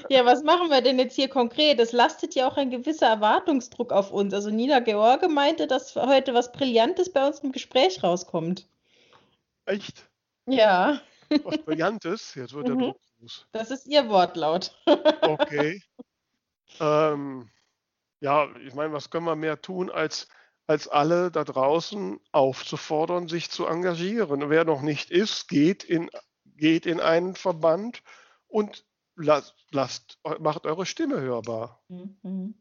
Ja, 0.09 0.25
was 0.25 0.43
machen 0.43 0.69
wir 0.69 0.81
denn 0.81 0.99
jetzt 0.99 1.15
hier 1.15 1.29
konkret? 1.29 1.79
Es 1.79 1.91
lastet 1.91 2.35
ja 2.35 2.47
auch 2.47 2.57
ein 2.57 2.69
gewisser 2.69 3.07
Erwartungsdruck 3.07 3.91
auf 3.91 4.11
uns. 4.11 4.33
Also 4.33 4.49
Nina 4.49 4.79
George 4.79 5.27
meinte, 5.29 5.67
dass 5.67 5.95
heute 5.95 6.33
was 6.33 6.51
Brillantes 6.51 7.11
bei 7.11 7.25
uns 7.27 7.39
im 7.39 7.51
Gespräch 7.51 8.03
rauskommt. 8.03 8.67
Echt? 9.65 10.09
Ja, 10.47 11.01
Was 11.43 11.57
Brillantes. 11.59 12.35
Jetzt 12.35 12.53
wird 12.53 12.67
der 12.67 12.75
Mhm. 12.75 12.79
Druck 12.79 12.97
groß. 13.19 13.47
das 13.53 13.71
ist 13.71 13.85
ihr 13.87 14.09
Wortlaut. 14.09 14.75
Okay. 15.21 15.81
ähm, 16.79 17.49
ja, 18.19 18.47
ich 18.65 18.73
meine, 18.73 18.91
was 18.93 19.09
können 19.09 19.25
wir 19.25 19.35
mehr 19.35 19.61
tun, 19.61 19.89
als, 19.89 20.27
als 20.67 20.87
alle 20.87 21.31
da 21.31 21.43
draußen 21.45 22.19
aufzufordern, 22.33 23.27
sich 23.29 23.49
zu 23.49 23.65
engagieren. 23.65 24.49
Wer 24.49 24.65
noch 24.65 24.81
nicht 24.81 25.09
ist, 25.11 25.47
geht 25.47 25.83
in, 25.85 26.09
geht 26.61 26.85
in 26.85 27.01
einen 27.01 27.35
Verband 27.35 28.03
und 28.47 28.85
lasst, 29.17 29.55
lasst, 29.71 30.19
macht 30.39 30.65
eure 30.65 30.85
Stimme 30.85 31.19
hörbar. 31.19 31.81
Mhm. 31.89 32.53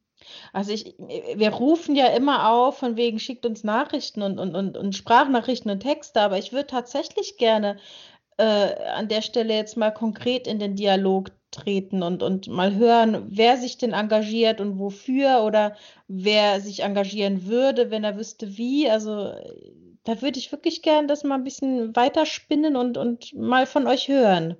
Also 0.53 0.73
ich, 0.73 0.95
wir 0.99 1.51
rufen 1.51 1.95
ja 1.95 2.07
immer 2.09 2.51
auf, 2.51 2.79
von 2.79 2.97
wegen 2.97 3.19
schickt 3.19 3.47
uns 3.47 3.63
Nachrichten 3.63 4.23
und, 4.23 4.39
und, 4.39 4.55
und, 4.55 4.77
und 4.77 4.97
Sprachnachrichten 4.97 5.71
und 5.71 5.81
Texte, 5.81 6.21
aber 6.21 6.39
ich 6.39 6.53
würde 6.53 6.67
tatsächlich 6.67 7.37
gerne 7.37 7.79
äh, 8.39 8.75
an 8.95 9.09
der 9.09 9.23
Stelle 9.23 9.55
jetzt 9.55 9.77
mal 9.77 9.93
konkret 9.93 10.47
in 10.47 10.59
den 10.59 10.77
Dialog 10.77 11.31
treten 11.51 12.03
und, 12.03 12.23
und 12.23 12.49
mal 12.49 12.75
hören, 12.75 13.27
wer 13.29 13.57
sich 13.57 13.77
denn 13.77 13.93
engagiert 13.93 14.61
und 14.61 14.79
wofür 14.79 15.43
oder 15.45 15.77
wer 16.09 16.61
sich 16.61 16.83
engagieren 16.83 17.47
würde, 17.47 17.91
wenn 17.91 18.05
er 18.05 18.17
wüsste 18.17 18.57
wie. 18.57 18.89
Also 18.89 19.35
da 20.11 20.23
würde 20.23 20.39
ich 20.39 20.53
wirklich 20.53 20.83
gerne 20.83 21.07
das 21.09 21.25
mal 21.25 21.37
ein 21.37 21.45
bisschen 21.45 21.95
weiterspinnen 21.97 22.77
und, 22.77 22.99
und 22.99 23.33
mal 23.35 23.67
von 23.67 23.87
euch 23.87 24.09
hören. 24.09 24.57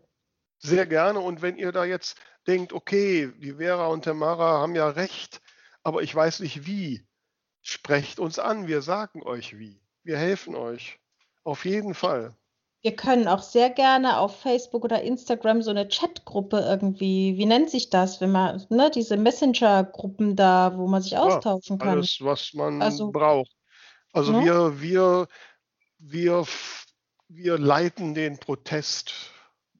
Sehr 0.59 0.86
gerne. 0.86 1.20
Und 1.20 1.42
wenn 1.42 1.57
ihr 1.57 1.72
da 1.72 1.84
jetzt 1.84 2.16
denkt, 2.46 2.72
okay, 2.72 3.32
die 3.38 3.55
Vera 3.55 3.86
und 3.88 4.05
Tamara 4.05 4.61
haben 4.61 4.74
ja 4.74 4.88
recht, 4.88 5.40
aber 5.82 6.03
ich 6.03 6.14
weiß 6.14 6.40
nicht 6.40 6.66
wie, 6.66 7.07
sprecht 7.62 8.18
uns 8.20 8.38
an, 8.38 8.66
wir 8.68 8.82
sagen 8.82 9.22
euch 9.22 9.59
wie. 9.59 9.80
Wir 10.03 10.18
helfen 10.18 10.55
euch. 10.55 11.01
Auf 11.44 11.64
jeden 11.64 11.94
Fall. 11.94 12.34
Wir 12.82 12.96
können 12.96 13.28
auch 13.28 13.42
sehr 13.42 13.68
gerne 13.70 14.18
auf 14.18 14.40
Facebook 14.40 14.84
oder 14.84 15.03
Instagram 15.03 15.61
so 15.62 15.70
eine 15.70 15.86
Chatgruppe 15.88 16.61
irgendwie, 16.61 17.36
wie 17.36 17.44
nennt 17.46 17.70
sich 17.70 17.90
das, 17.90 18.20
wenn 18.22 18.32
man, 18.32 18.64
ne, 18.70 18.90
diese 18.90 19.16
Messenger-Gruppen 19.18 20.34
da, 20.36 20.76
wo 20.78 20.86
man 20.86 21.03
sich 21.03 21.12
Ja, 21.12 21.20
austauschen 21.20 21.78
kann. 21.78 21.88
alles, 21.90 22.16
was 22.20 22.55
man 22.55 22.80
Also, 22.82 23.11
braucht. 23.12 23.55
Also 24.12 24.32
ne? 24.32 24.44
wir, 24.44 24.80
wir, 24.80 25.28
wir, 25.98 26.46
wir 27.28 27.58
leiten 27.58 28.14
den 28.14 28.38
Protest. 28.38 29.12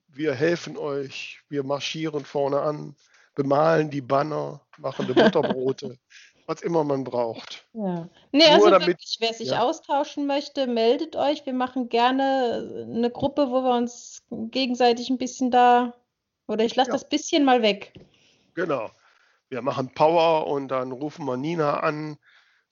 Wir 0.09 0.35
helfen 0.35 0.77
euch. 0.77 1.41
Wir 1.49 1.65
marschieren 1.65 2.25
vorne 2.25 2.61
an, 2.61 2.95
bemalen 3.35 3.91
die 3.91 4.01
Banner, 4.01 4.61
machen 4.79 5.07
die 5.07 5.15
Butterbrote, 5.15 5.99
was 6.47 6.63
immer 6.63 6.85
man 6.85 7.05
braucht. 7.05 7.67
Ja. 7.73 8.09
Nee, 8.33 8.45
Nur 8.47 8.55
also 8.55 8.71
damit, 8.71 8.89
wirklich, 8.89 9.17
wer 9.21 9.35
sich 9.35 9.51
ja, 9.51 9.63
austauschen 9.63 10.27
möchte, 10.27 10.67
meldet 10.67 11.17
euch. 11.17 11.47
Wir 11.47 11.55
machen 11.55 11.89
gerne 11.89 12.87
eine 12.89 13.11
Gruppe, 13.11 13.51
wo 13.51 13.63
wir 13.63 13.77
uns 13.77 14.23
gegenseitig 14.31 15.11
ein 15.11 15.19
bisschen 15.19 15.51
da, 15.51 15.95
oder 16.47 16.65
ich 16.65 16.77
lasse 16.77 16.91
ja, 16.91 16.95
das 16.95 17.09
bisschen 17.09 17.45
mal 17.45 17.63
weg. 17.63 17.93
genau. 18.55 18.91
Wir 19.49 19.63
machen 19.63 19.93
Power 19.95 20.47
und 20.47 20.69
dann 20.69 20.93
rufen 20.93 21.25
wir 21.25 21.37
Nina 21.37 21.81
an. 21.81 22.19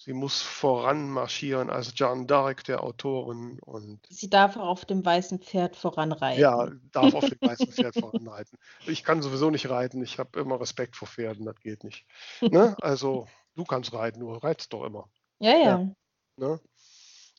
Sie 0.01 0.12
muss 0.12 0.40
voran 0.42 1.11
marschieren 1.11 1.70
als 1.70 1.92
Jeanne 1.92 2.24
d'Arc 2.26 2.64
der 2.64 2.84
Autorin 2.84 3.59
und 3.61 3.99
Sie 4.09 4.30
darf 4.30 4.57
auch 4.57 4.68
auf 4.68 4.84
dem 4.84 5.05
weißen 5.05 5.40
Pferd 5.40 5.74
ja, 5.74 5.80
voranreiten. 5.80 6.88
darf 6.92 7.14
auf 7.14 7.28
dem 7.28 7.38
weißen 7.40 7.72
Pferd 7.72 7.96
voranreiten. 7.99 8.57
Ich 8.86 9.03
kann 9.03 9.22
sowieso 9.22 9.51
nicht 9.51 9.68
reiten. 9.68 10.01
Ich 10.03 10.20
habe 10.20 10.38
immer 10.38 10.61
Respekt 10.61 10.94
vor 10.94 11.09
Pferden, 11.09 11.44
das 11.44 11.59
geht 11.61 11.82
nicht. 11.82 12.07
Ne? 12.40 12.76
Also, 12.80 13.26
du 13.57 13.64
kannst 13.64 13.92
reiten, 13.92 14.20
du 14.20 14.32
reitest 14.32 14.72
doch 14.72 14.84
immer. 14.84 15.09
Ja, 15.40 15.51
Ja, 15.51 15.59
ja, 15.59 15.90
ne? 16.36 16.61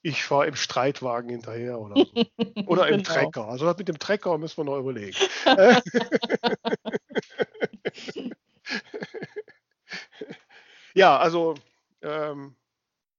Ich 0.01 0.23
fahre 0.23 0.47
im 0.47 0.55
Streitwagen 0.55 1.29
hinterher 1.29 1.79
oder 1.79 1.95
so. 1.95 2.05
Oder 2.67 2.87
im 2.87 3.03
genau. 3.03 3.09
Trecker. 3.09 3.47
Also 3.49 3.65
das 3.65 3.77
mit 3.77 3.87
dem 3.89 3.99
Trecker 3.99 4.37
müssen 4.37 4.57
wir 4.57 4.63
noch 4.63 4.79
überlegen. 4.79 5.17
Ja, 10.93 11.17
also 11.17 11.55
ähm, 12.01 12.55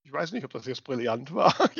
ich 0.02 0.12
weiß 0.12 0.32
nicht, 0.32 0.44
ob 0.44 0.52
das 0.52 0.66
jetzt 0.66 0.84
brillant 0.84 1.34
war. 1.34 1.54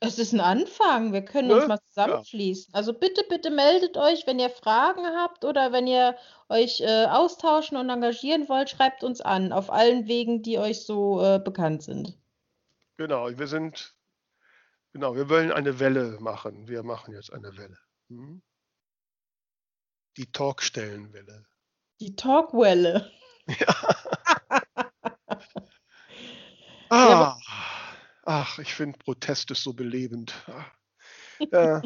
Es 0.00 0.18
ist 0.18 0.32
ein 0.32 0.40
Anfang. 0.40 1.12
Wir 1.12 1.24
können 1.24 1.50
uns 1.50 1.62
Ne? 1.62 1.66
mal 1.66 1.74
Ja, 1.74 1.82
zusammenschließen. 1.86 2.72
Also 2.72 2.92
bitte, 2.94 3.24
bitte 3.28 3.50
meldet 3.50 3.96
euch, 3.96 4.26
wenn 4.28 4.38
ihr 4.38 4.48
Fragen 4.48 5.04
habt 5.04 5.44
oder 5.44 5.72
wenn 5.72 5.88
ihr 5.88 6.16
euch 6.48 6.80
äh, 6.80 7.06
austauschen 7.06 7.76
und 7.76 7.90
engagieren 7.90 8.48
wollt, 8.48 8.70
schreibt 8.70 9.02
uns 9.02 9.20
an, 9.20 9.52
auf 9.52 9.70
allen 9.70 10.06
Wegen, 10.06 10.42
die 10.42 10.58
euch 10.60 10.86
so 10.86 11.20
äh, 11.22 11.40
bekannt 11.40 11.82
sind. 11.82 12.16
genau. 12.96 13.28
Wir 13.36 13.46
sind, 13.48 13.96
genau, 14.92 15.16
wir 15.16 15.28
wollen 15.28 15.50
eine 15.50 15.80
Welle 15.80 16.18
machen. 16.20 16.68
Wir 16.68 16.84
machen 16.84 17.12
jetzt 17.12 17.32
eine 17.32 17.56
Welle. 17.56 17.78
Hm? 18.08 18.40
Die 20.16 20.30
Talkstellenwelle. 20.30 21.44
Die 22.00 22.14
Talkwelle. 22.14 23.10
Ja. 23.48 24.87
Ah, 26.90 27.38
ach, 28.24 28.58
ich 28.58 28.74
finde 28.74 28.98
Protest 28.98 29.50
ist 29.50 29.62
so 29.62 29.72
belebend. 29.72 30.34
Ah, 30.46 30.64
Ja, 31.52 31.82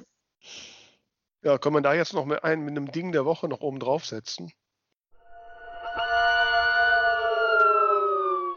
ja, 1.45 1.59
kann 1.59 1.73
man 1.73 1.83
da 1.83 1.93
jetzt 1.93 2.15
noch 2.15 2.25
mit 2.25 2.45
einem 2.45 2.65
mit 2.65 2.77
einem 2.77 2.93
Ding 2.93 3.13
der 3.13 3.25
Woche 3.25 3.49
noch 3.49 3.61
oben 3.61 3.81
draufsetzen? 3.81 4.53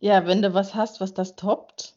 ja, 0.00 0.26
wenn 0.26 0.42
du 0.42 0.52
was 0.52 0.74
hast, 0.74 1.00
was 1.00 1.14
das 1.14 1.36
toppt. 1.36 1.94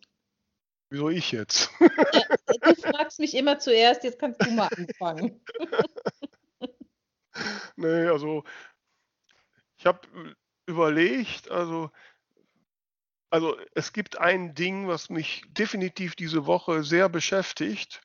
Wieso 0.89 1.09
ich 1.09 1.31
jetzt? 1.31 1.69
Ja, 1.79 2.23
du 2.61 2.75
fragst 2.75 3.19
mich 3.19 3.35
immer 3.35 3.59
zuerst, 3.59 4.03
jetzt 4.03 4.19
kannst 4.19 4.45
du 4.45 4.51
mal 4.51 4.69
anfangen. 4.75 5.41
Nee, 7.75 8.07
also 8.07 8.43
ich 9.77 9.85
habe 9.85 9.99
überlegt, 10.65 11.51
also, 11.51 11.91
also 13.29 13.57
es 13.75 13.93
gibt 13.93 14.17
ein 14.19 14.55
Ding, 14.55 14.87
was 14.87 15.09
mich 15.09 15.43
definitiv 15.49 16.15
diese 16.15 16.45
Woche 16.45 16.83
sehr 16.83 17.09
beschäftigt. 17.09 18.01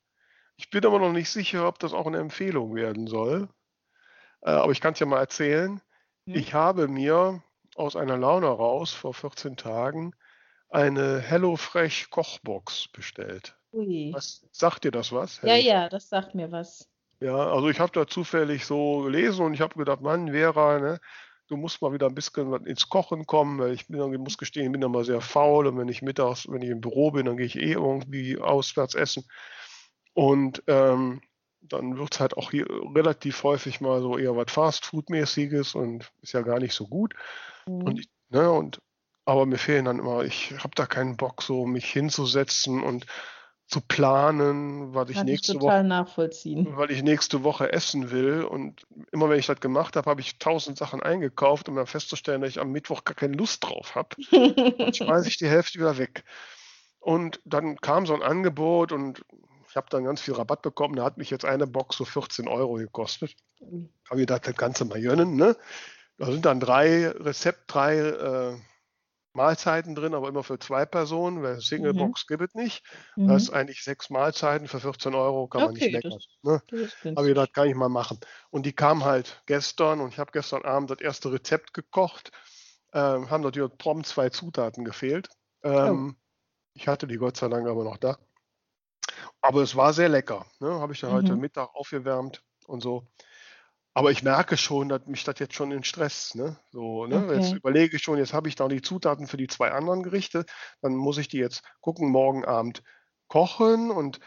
Ich 0.57 0.71
bin 0.71 0.85
aber 0.85 0.99
noch 0.99 1.13
nicht 1.13 1.31
sicher, 1.31 1.67
ob 1.67 1.79
das 1.79 1.95
auch 1.95 2.07
eine 2.07 2.19
Empfehlung 2.19 2.75
werden 2.75 3.07
soll. 3.07 3.49
Äh, 4.43 4.51
aber 4.51 4.73
ich 4.73 4.81
kann 4.81 4.93
es 4.93 5.01
ja 5.01 5.07
mal 5.07 5.21
erzählen. 5.21 5.81
Hm? 6.27 6.35
Ich 6.35 6.53
habe 6.55 6.89
mir 6.89 7.43
aus 7.75 7.97
einer 7.97 8.19
Laune 8.19 8.49
raus 8.49 8.93
vor 8.93 9.15
14 9.15 9.57
Tagen 9.57 10.15
eine 10.73 11.21
HelloFresh 11.21 12.11
Kochbox 12.11 12.89
bestellt. 12.89 13.57
Ui. 13.73 14.13
Was 14.13 14.43
sagt 14.53 14.85
dir 14.85 14.91
das 14.91 15.13
was? 15.13 15.37
Ja, 15.43 15.49
HelloFresh? 15.49 15.67
ja, 15.67 15.89
das 15.89 16.09
sagt 16.09 16.35
mir 16.35 16.51
was. 16.51 16.89
Ja, 17.21 17.37
also 17.37 17.69
ich 17.69 17.79
habe 17.79 17.93
da 17.93 18.07
zufällig 18.07 18.65
so 18.67 19.03
gelesen 19.03 19.45
und 19.47 19.55
ich 19.55 19.61
habe 19.61 19.77
gedacht, 19.79 20.01
Mann, 20.01 20.33
Vera, 20.33 20.81
ne, 20.81 21.01
du 21.47 21.57
musst 21.57 21.81
mal 21.81 21.93
wieder 21.93 22.07
ein 22.09 22.15
bisschen 22.15 22.67
ins 22.67 22.89
Kochen 22.89 23.27
kommen, 23.27 23.61
weil 23.61 23.73
ich 23.73 23.87
bin, 23.87 23.99
dann- 23.99 24.13
ich 24.13 24.19
muss 24.19 24.39
gestehen, 24.39 24.67
ich 24.67 24.73
bin 24.73 24.83
immer 24.83 25.05
sehr 25.05 25.21
faul 25.21 25.67
und 25.69 25.79
wenn 25.79 25.89
ich 25.89 26.03
mittags, 26.03 26.49
wenn 26.49 26.63
ich 26.63 26.71
im 26.71 26.81
Büro 26.81 27.13
bin, 27.13 27.27
dann 27.27 27.37
gehe 27.37 27.47
ich 27.47 27.57
eh 27.57 27.73
irgendwie 27.73 28.39
auswärts 28.39 28.95
essen. 28.95 29.25
Und 30.15 30.63
ähm, 30.67 31.21
dann 31.61 31.97
wird 31.97 32.15
es 32.15 32.21
halt 32.21 32.37
auch 32.37 32.51
hier 32.51 32.67
relativ 32.95 33.45
häufig 33.45 33.81
mal 33.81 34.01
so 34.01 34.19
eher 34.19 34.37
was 34.37 34.51
Fast-Food-mäßiges 34.53 35.75
und 35.77 36.11
ist 36.23 36.33
ja 36.33 36.43
gar 36.43 36.59
nicht 36.59 36.75
so 36.75 36.89
gut. 36.89 37.15
Und 37.67 37.95
Mhm. 37.95 37.99
ich, 38.01 38.09
ne, 38.31 38.51
und 38.51 38.81
aber 39.25 39.47
mir 39.47 39.59
fehlen 39.59 39.85
dann 39.85 39.99
immer, 39.99 40.25
ich 40.25 40.53
habe 40.59 40.75
da 40.75 40.87
keinen 40.87 41.17
Bock, 41.17 41.43
so 41.43 41.67
mich 41.67 41.87
hinzusetzen 41.87 42.83
und 42.83 43.07
zu 43.73 43.81
planen, 43.81 44.95
was 44.95 45.09
ich 45.09 45.17
Kann 45.17 45.29
ich 45.29 45.33
nächste 45.33 45.61
Woche 45.61 45.73
weil 46.77 46.91
ich 46.91 47.03
nächste 47.03 47.43
Woche 47.43 47.73
essen 47.73 48.11
will. 48.11 48.43
Und 48.45 48.83
immer 49.13 49.31
wenn 49.31 49.39
ich 49.39 49.47
das 49.47 49.61
gemacht 49.61 49.97
habe, 49.97 50.11
habe 50.11 50.21
ich 50.21 50.39
tausend 50.39 50.77
Sachen 50.77 51.03
eingekauft, 51.03 51.71
um 51.71 51.77
dann 51.77 51.87
festzustellen, 51.87 52.43
dass 52.43 52.51
ich 52.51 52.61
am 52.61 52.71
Mittwoch 52.71 53.05
gar 53.05 53.15
keine 53.15 53.35
Lust 53.35 53.65
drauf 53.65 53.95
habe. 53.95 54.09
Dann 54.31 54.93
schmeiße 54.95 55.29
ich 55.29 55.39
die 55.39 55.49
Hälfte 55.49 55.79
wieder 55.79 55.97
weg. 55.97 56.25
Und 57.01 57.41
dann 57.47 57.77
kam 57.77 58.05
so 58.05 58.15
ein 58.15 58.23
Angebot 58.23 58.93
und 58.93 59.25
ich 59.69 59.77
habe 59.77 59.87
dann 59.89 60.05
ganz 60.05 60.21
viel 60.21 60.35
Rabatt 60.35 60.61
bekommen. 60.61 60.97
Da 60.97 61.05
hat 61.05 61.17
mich 61.17 61.31
jetzt 61.31 61.47
eine 61.47 61.67
Box 61.67 61.97
so 61.97 62.05
14 62.05 62.49
Euro 62.49 62.75
gekostet. 62.75 63.35
Habe 63.63 64.21
ich 64.21 64.27
gedacht, 64.27 64.47
das 64.47 64.55
Ganze 64.55 64.85
mal 64.85 65.01
gönnen. 65.01 65.37
Ne? 65.37 65.57
Da 66.19 66.31
sind 66.31 66.45
dann 66.45 66.61
drei 66.61 67.09
Rezept, 67.09 67.73
drei 67.73 67.97
äh, 67.97 68.55
Mahlzeiten 69.35 69.95
drin, 69.95 70.15
aber 70.15 70.29
immer 70.29 70.43
für 70.45 70.59
zwei 70.59 70.85
Personen, 70.87 71.43
weil 71.43 71.61
Mhm. 71.61 71.61
Single-Box 71.61 72.27
gibt 72.27 72.43
es 72.43 72.55
nicht. 72.55 72.85
Das 73.25 73.45
ist 73.45 73.51
Mhm. 73.51 73.51
eigentlich 73.51 73.83
sechs 73.85 74.11
Mahlzeiten 74.11 74.69
für 74.69 74.81
14 74.81 75.15
Euro, 75.15 75.49
kann 75.49 75.63
man 75.63 75.75
nicht 75.75 75.89
Okay, 75.89 75.91
meckern. 75.91 76.19
das, 76.19 76.27
Ne? 76.43 76.63
das 76.71 76.81
ich 76.91 77.01
günstig. 77.01 77.29
gedacht, 77.29 77.55
kann 77.55 77.69
ich 77.69 77.75
mal 77.75 77.89
machen. 77.89 78.19
Und 78.51 78.67
die 78.67 78.73
kam 78.75 79.05
halt 79.05 79.43
gestern 79.47 80.01
und 80.01 80.11
ich 80.11 80.19
habe 80.19 80.33
gestern 80.33 80.65
Abend 80.65 80.91
das 80.91 81.01
erste 81.01 81.33
Rezept 81.33 81.75
gekocht. 81.75 82.33
Ähm, 82.95 83.31
haben 83.31 83.43
natürlich 83.43 83.77
prompt 83.79 84.07
zwei 84.07 84.29
Zutaten 84.31 84.85
gefehlt. 84.85 85.29
Oh. 85.85 86.03
Ähm, 86.03 86.17
ich 86.75 86.89
hatte 86.89 87.07
die 87.09 87.17
Gott 87.19 87.37
sei 87.39 87.49
Dank 87.49 87.69
aber 87.69 87.85
noch 87.85 87.99
da. 87.99 88.19
Aber 89.41 89.63
es 89.63 89.77
war 89.77 89.93
sehr 89.93 90.09
lecker. 90.09 90.47
Ne? 90.61 90.69
Habe 90.81 90.93
ich 90.93 91.01
dann 91.01 91.11
heute 91.11 91.37
Mhm. 91.37 91.37
Mittag 91.37 91.75
aufgewärmt 91.75 92.43
und 92.67 92.83
so. 92.83 93.07
Aber 93.95 94.11
ich 94.11 94.23
merke 94.23 94.57
schon, 94.57 94.89
dass 94.89 95.07
mich 95.07 95.25
das 95.25 95.39
jetzt 95.39 95.55
schon 95.55 95.71
in 95.71 95.85
Stress, 95.85 96.35
ne? 96.35 96.57
So, 96.71 97.07
ne? 97.07 97.17
Jetzt 97.35 97.49
Okay. 97.49 97.57
überlege 97.57 97.97
ich 97.97 98.03
schon, 98.03 98.19
jetzt 98.19 98.33
habe 98.33 98.49
ich 98.49 98.55
da 98.55 98.69
die 98.69 98.81
Zutaten 98.81 99.27
für 99.27 99.37
die 99.37 99.49
zwei 99.49 99.71
anderen 99.71 100.03
Gerichte. 100.03 100.47
Dann 100.81 100.95
muss 100.97 101.19
ich 101.19 101.29
die 101.29 101.39
jetzt 101.39 101.63
gucken, 101.81 102.11
morgen 102.11 102.45
Abend 102.45 102.83
kochen 103.29 103.91
und 103.91 104.19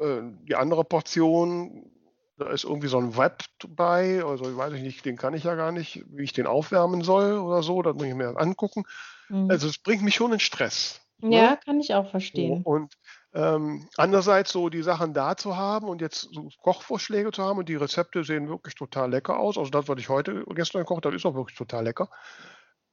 äh, 0.00 0.22
die 0.42 0.56
andere 0.56 0.84
Portion, 0.84 1.90
da 2.36 2.50
ist 2.50 2.64
irgendwie 2.64 2.88
so 2.88 2.98
ein 2.98 3.16
Web 3.16 3.44
bei, 3.68 4.24
also 4.24 4.50
ich 4.50 4.56
weiß 4.56 4.72
nicht, 4.72 5.04
den 5.04 5.16
kann 5.16 5.34
ich 5.34 5.44
ja 5.44 5.54
gar 5.54 5.72
nicht, 5.72 6.04
wie 6.08 6.24
ich 6.24 6.32
den 6.32 6.46
aufwärmen 6.46 7.02
soll 7.02 7.38
oder 7.38 7.62
so, 7.62 7.82
das 7.82 7.94
muss 7.94 8.04
ich 8.04 8.14
mir 8.14 8.36
angucken. 8.36 8.84
Mhm. 9.28 9.50
Also 9.50 9.68
es 9.68 9.78
bringt 9.78 10.02
mich 10.02 10.16
schon 10.16 10.32
in 10.32 10.40
Stress. 10.40 11.00
Ja, 11.22 11.28
ne? 11.28 11.58
kann 11.64 11.80
ich 11.80 11.94
auch 11.94 12.10
verstehen. 12.10 12.62
Und 12.62 12.94
ähm, 13.34 13.88
andererseits 13.96 14.52
so 14.52 14.68
die 14.68 14.82
Sachen 14.82 15.14
da 15.14 15.36
zu 15.36 15.56
haben 15.56 15.88
und 15.88 16.00
jetzt 16.00 16.28
so 16.32 16.48
Kochvorschläge 16.62 17.32
zu 17.32 17.42
haben 17.42 17.58
und 17.58 17.68
die 17.68 17.76
Rezepte 17.76 18.24
sehen 18.24 18.48
wirklich 18.48 18.74
total 18.74 19.10
lecker 19.10 19.38
aus. 19.38 19.58
Also 19.58 19.70
das, 19.70 19.88
was 19.88 19.98
ich 19.98 20.08
heute 20.08 20.44
gestern 20.54 20.82
gekocht 20.82 21.04
habe, 21.04 21.16
ist 21.16 21.26
auch 21.26 21.34
wirklich 21.34 21.56
total 21.56 21.84
lecker. 21.84 22.10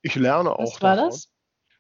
Ich 0.02 0.16
lerne 0.16 0.52
auch 0.52 0.74
Was 0.76 0.82
war 0.82 0.96
davon. 0.96 1.12
das? 1.12 1.30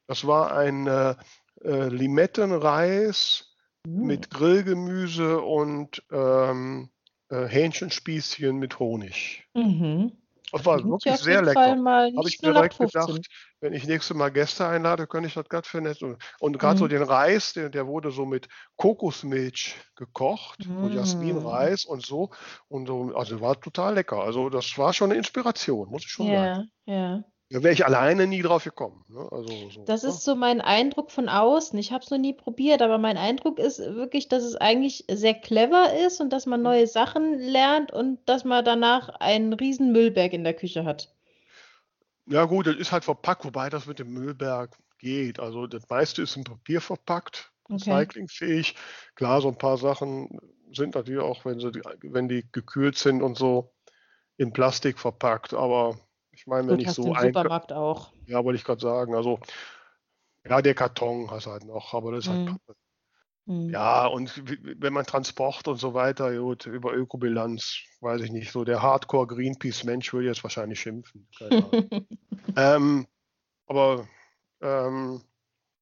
Das 0.07 0.27
war 0.27 0.55
ein 0.55 0.87
äh, 0.87 1.15
äh, 1.63 1.87
Limettenreis 1.87 3.53
Hm. 3.85 4.05
mit 4.05 4.29
Grillgemüse 4.29 5.41
und 5.41 6.03
ähm, 6.11 6.89
äh, 7.29 7.45
Hähnchenspießchen 7.47 8.57
mit 8.57 8.79
Honig. 8.79 9.45
Mhm. 9.53 10.22
Das 10.53 10.65
war 10.65 10.83
wirklich 10.83 11.17
sehr 11.17 11.41
lecker. 11.41 11.77
Habe 12.15 12.29
ich 12.29 12.41
mir 12.41 12.53
direkt 12.53 12.79
0815. 12.79 13.15
gedacht, 13.15 13.27
wenn 13.59 13.73
ich 13.73 13.87
nächstes 13.87 14.15
Mal 14.15 14.29
Gäste 14.31 14.67
einlade, 14.67 15.07
könnte 15.07 15.27
ich 15.27 15.33
das 15.33 15.49
gerade 15.49 15.81
nett. 15.81 16.01
Und, 16.03 16.17
und 16.39 16.59
gerade 16.59 16.77
so 16.77 16.85
Mhm. 16.85 16.89
den 16.89 17.01
Reis, 17.03 17.53
der, 17.53 17.69
der 17.69 17.87
wurde 17.87 18.11
so 18.11 18.25
mit 18.25 18.47
Kokosmilch 18.77 19.75
gekocht, 19.95 20.69
so 20.79 20.87
Mm. 20.87 20.91
Jasminreis 20.93 21.85
und 21.85 22.05
so. 22.05 22.29
Und 22.67 22.87
so, 22.87 23.15
also 23.15 23.41
war 23.41 23.59
total 23.59 23.95
lecker. 23.95 24.17
Also 24.23 24.49
das 24.49 24.77
war 24.77 24.93
schon 24.93 25.09
eine 25.11 25.17
Inspiration, 25.17 25.89
muss 25.89 26.03
ich 26.05 26.11
schon 26.11 26.29
sagen. 26.31 26.55
Ja, 26.85 26.93
ja. 26.93 27.23
Da 27.53 27.61
wäre 27.61 27.71
ich 27.73 27.85
alleine 27.85 28.25
nie 28.25 28.41
drauf 28.41 28.63
gekommen. 28.63 29.05
Ne? 29.09 29.27
Also 29.31 29.69
so, 29.69 29.81
Das 29.85 30.01
ne? 30.01 30.09
ist 30.09 30.23
so 30.23 30.35
mein 30.35 30.59
Eindruck 30.59 31.11
von 31.11 31.29
außen. 31.29 31.77
Ich 31.77 31.91
habe 31.91 32.03
es 32.03 32.09
noch 32.09 32.17
nie 32.17 32.33
probiert, 32.33 32.81
aber 32.81 32.97
mein 32.97 33.15
Eindruck 33.15 33.59
ist 33.59 33.77
wirklich, 33.77 34.27
dass 34.27 34.43
es 34.43 34.55
eigentlich 34.55 35.05
sehr 35.07 35.35
clever 35.35 35.93
ist 36.05 36.19
und 36.19 36.31
dass 36.33 36.47
man 36.47 36.61
Mhm. 36.61 36.63
neue 36.63 36.87
Sachen 36.87 37.37
lernt 37.37 37.91
und 37.93 38.17
dass 38.27 38.43
man 38.43 38.65
danach 38.65 39.09
einen 39.09 39.53
riesen 39.53 39.91
Müllberg 39.91 40.33
in 40.33 40.43
der 40.43 40.55
Küche 40.55 40.83
hat. 40.83 41.13
Ja 42.25 42.45
gut, 42.45 42.67
das 42.67 42.75
ist 42.77 42.91
halt 42.91 43.03
verpackt, 43.03 43.45
wobei 43.45 43.69
das 43.69 43.85
mit 43.85 43.99
dem 43.99 44.13
Müllberg 44.13 44.77
geht. 44.97 45.39
Also 45.39 45.67
das 45.67 45.87
meiste 45.89 46.21
ist 46.21 46.35
in 46.37 46.43
Papier 46.43 46.81
verpackt, 46.81 47.51
Okay. 47.69 48.07
recyclingfähig. 48.07 48.75
Klar, 49.15 49.41
so 49.41 49.49
ein 49.49 49.57
paar 49.57 49.77
Sachen 49.77 50.39
sind 50.71 50.95
natürlich 50.95 51.21
auch, 51.21 51.45
wenn 51.45 51.59
sie, 51.59 51.71
wenn 52.01 52.27
die 52.29 52.49
gekühlt 52.51 52.97
sind 52.97 53.21
und 53.21 53.37
so, 53.37 53.73
in 54.37 54.53
Plastik 54.53 54.99
verpackt. 54.99 55.53
Aber 55.53 55.99
ich 56.33 56.47
meine, 56.47 56.67
wenn 56.67 56.75
Gut, 56.75 56.81
ich 56.81 56.87
hast 56.87 56.97
du 56.97 57.03
so 57.03 57.13
ein, 57.13 57.27
Supermarkt 57.27 57.71
auch. 57.71 58.11
ja, 58.25 58.43
wollte 58.43 58.57
ich 58.57 58.63
gerade 58.63 58.81
sagen, 58.81 59.15
also 59.15 59.39
ja, 60.45 60.61
der 60.61 60.75
Karton 60.75 61.31
hast 61.31 61.47
halt 61.47 61.63
noch, 61.63 61.93
aber 61.93 62.11
das 62.11 62.25
ist 62.25 62.29
halt 62.31 62.41
Mhm. 62.41 62.45
Pappe. 62.45 62.75
Hm. 63.45 63.69
Ja, 63.69 64.07
und 64.07 64.41
wenn 64.81 64.93
man 64.93 65.05
Transport 65.05 65.67
und 65.67 65.77
so 65.77 65.93
weiter, 65.93 66.35
gut, 66.37 66.65
über 66.65 66.93
Ökobilanz, 66.93 67.79
weiß 68.01 68.21
ich 68.21 68.31
nicht, 68.31 68.51
so 68.51 68.63
der 68.63 68.81
Hardcore-Greenpeace-Mensch 68.81 70.13
würde 70.13 70.27
jetzt 70.27 70.43
wahrscheinlich 70.43 70.79
schimpfen. 70.79 71.27
Ähm, 72.55 73.07
aber 73.65 74.07
ähm, 74.61 75.23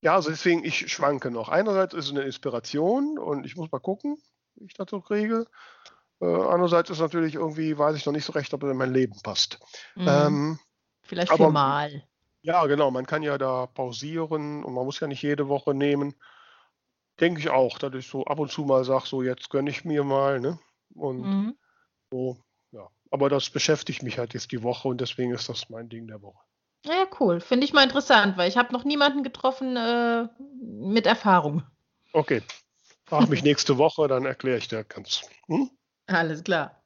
ja, 0.01 0.15
also 0.15 0.29
deswegen, 0.29 0.63
ich 0.63 0.91
schwanke 0.91 1.31
noch. 1.31 1.49
Einerseits 1.49 1.93
ist 1.93 2.05
es 2.05 2.11
eine 2.11 2.21
Inspiration 2.21 3.17
und 3.17 3.45
ich 3.45 3.57
muss 3.57 3.71
mal 3.71 3.79
gucken, 3.79 4.17
wie 4.55 4.65
ich 4.65 4.73
so 4.89 5.01
kriege. 5.01 5.47
Äh, 6.21 6.25
andererseits 6.25 6.89
ist 6.91 6.99
natürlich 6.99 7.35
irgendwie, 7.35 7.77
weiß 7.77 7.95
ich 7.97 8.05
noch 8.05 8.13
nicht 8.13 8.25
so 8.25 8.33
recht, 8.33 8.53
ob 8.53 8.63
es 8.63 8.69
in 8.71 8.77
mein 8.77 8.93
Leben 8.93 9.19
passt. 9.23 9.59
Hm. 9.95 10.07
Ähm, 10.07 10.59
Vielleicht 11.01 11.31
aber- 11.31 11.47
für 11.47 11.51
mal. 11.51 12.03
ja, 12.43 12.65
genau, 12.67 12.91
man 12.91 13.05
kann 13.05 13.23
ja 13.23 13.37
da 13.37 13.65
pausieren 13.67 14.63
und 14.63 14.73
man 14.73 14.85
muss 14.85 14.99
ja 14.99 15.07
nicht 15.07 15.23
jede 15.23 15.47
Woche 15.47 15.73
nehmen. 15.73 16.13
Denke 17.19 17.39
ich 17.39 17.49
auch, 17.49 17.77
dass 17.77 17.93
ich 17.95 18.07
so 18.07 18.23
ab 18.25 18.39
und 18.39 18.51
zu 18.51 18.63
mal 18.63 18.83
sage, 18.83 19.05
so 19.07 19.21
jetzt 19.21 19.49
gönne 19.49 19.69
ich 19.69 19.83
mir 19.83 20.03
mal, 20.03 20.39
ne? 20.39 20.59
Und 20.95 21.21
Mhm. 21.21 21.57
so, 22.11 22.37
ja. 22.71 22.87
Aber 23.09 23.29
das 23.29 23.49
beschäftigt 23.49 24.03
mich 24.03 24.17
halt 24.17 24.33
jetzt 24.33 24.51
die 24.51 24.63
Woche 24.63 24.87
und 24.87 25.01
deswegen 25.01 25.33
ist 25.33 25.49
das 25.49 25.69
mein 25.69 25.89
Ding 25.89 26.07
der 26.07 26.21
Woche. 26.21 26.39
Ja, 26.85 27.05
cool. 27.19 27.39
Finde 27.41 27.65
ich 27.65 27.73
mal 27.73 27.83
interessant, 27.83 28.37
weil 28.37 28.47
ich 28.49 28.57
habe 28.57 28.73
noch 28.73 28.83
niemanden 28.85 29.21
getroffen 29.23 29.75
äh, 29.75 30.27
mit 30.59 31.05
Erfahrung. 31.05 31.63
Okay. 32.13 32.41
Frag 33.05 33.29
mich 33.29 33.43
nächste 33.43 33.77
Woche, 33.77 34.07
dann 34.07 34.25
erkläre 34.25 34.57
ich 34.57 34.67
dir 34.67 34.83
ganz. 34.83 35.21
Hm? 35.47 35.69
Alles 36.07 36.43
klar. 36.43 36.83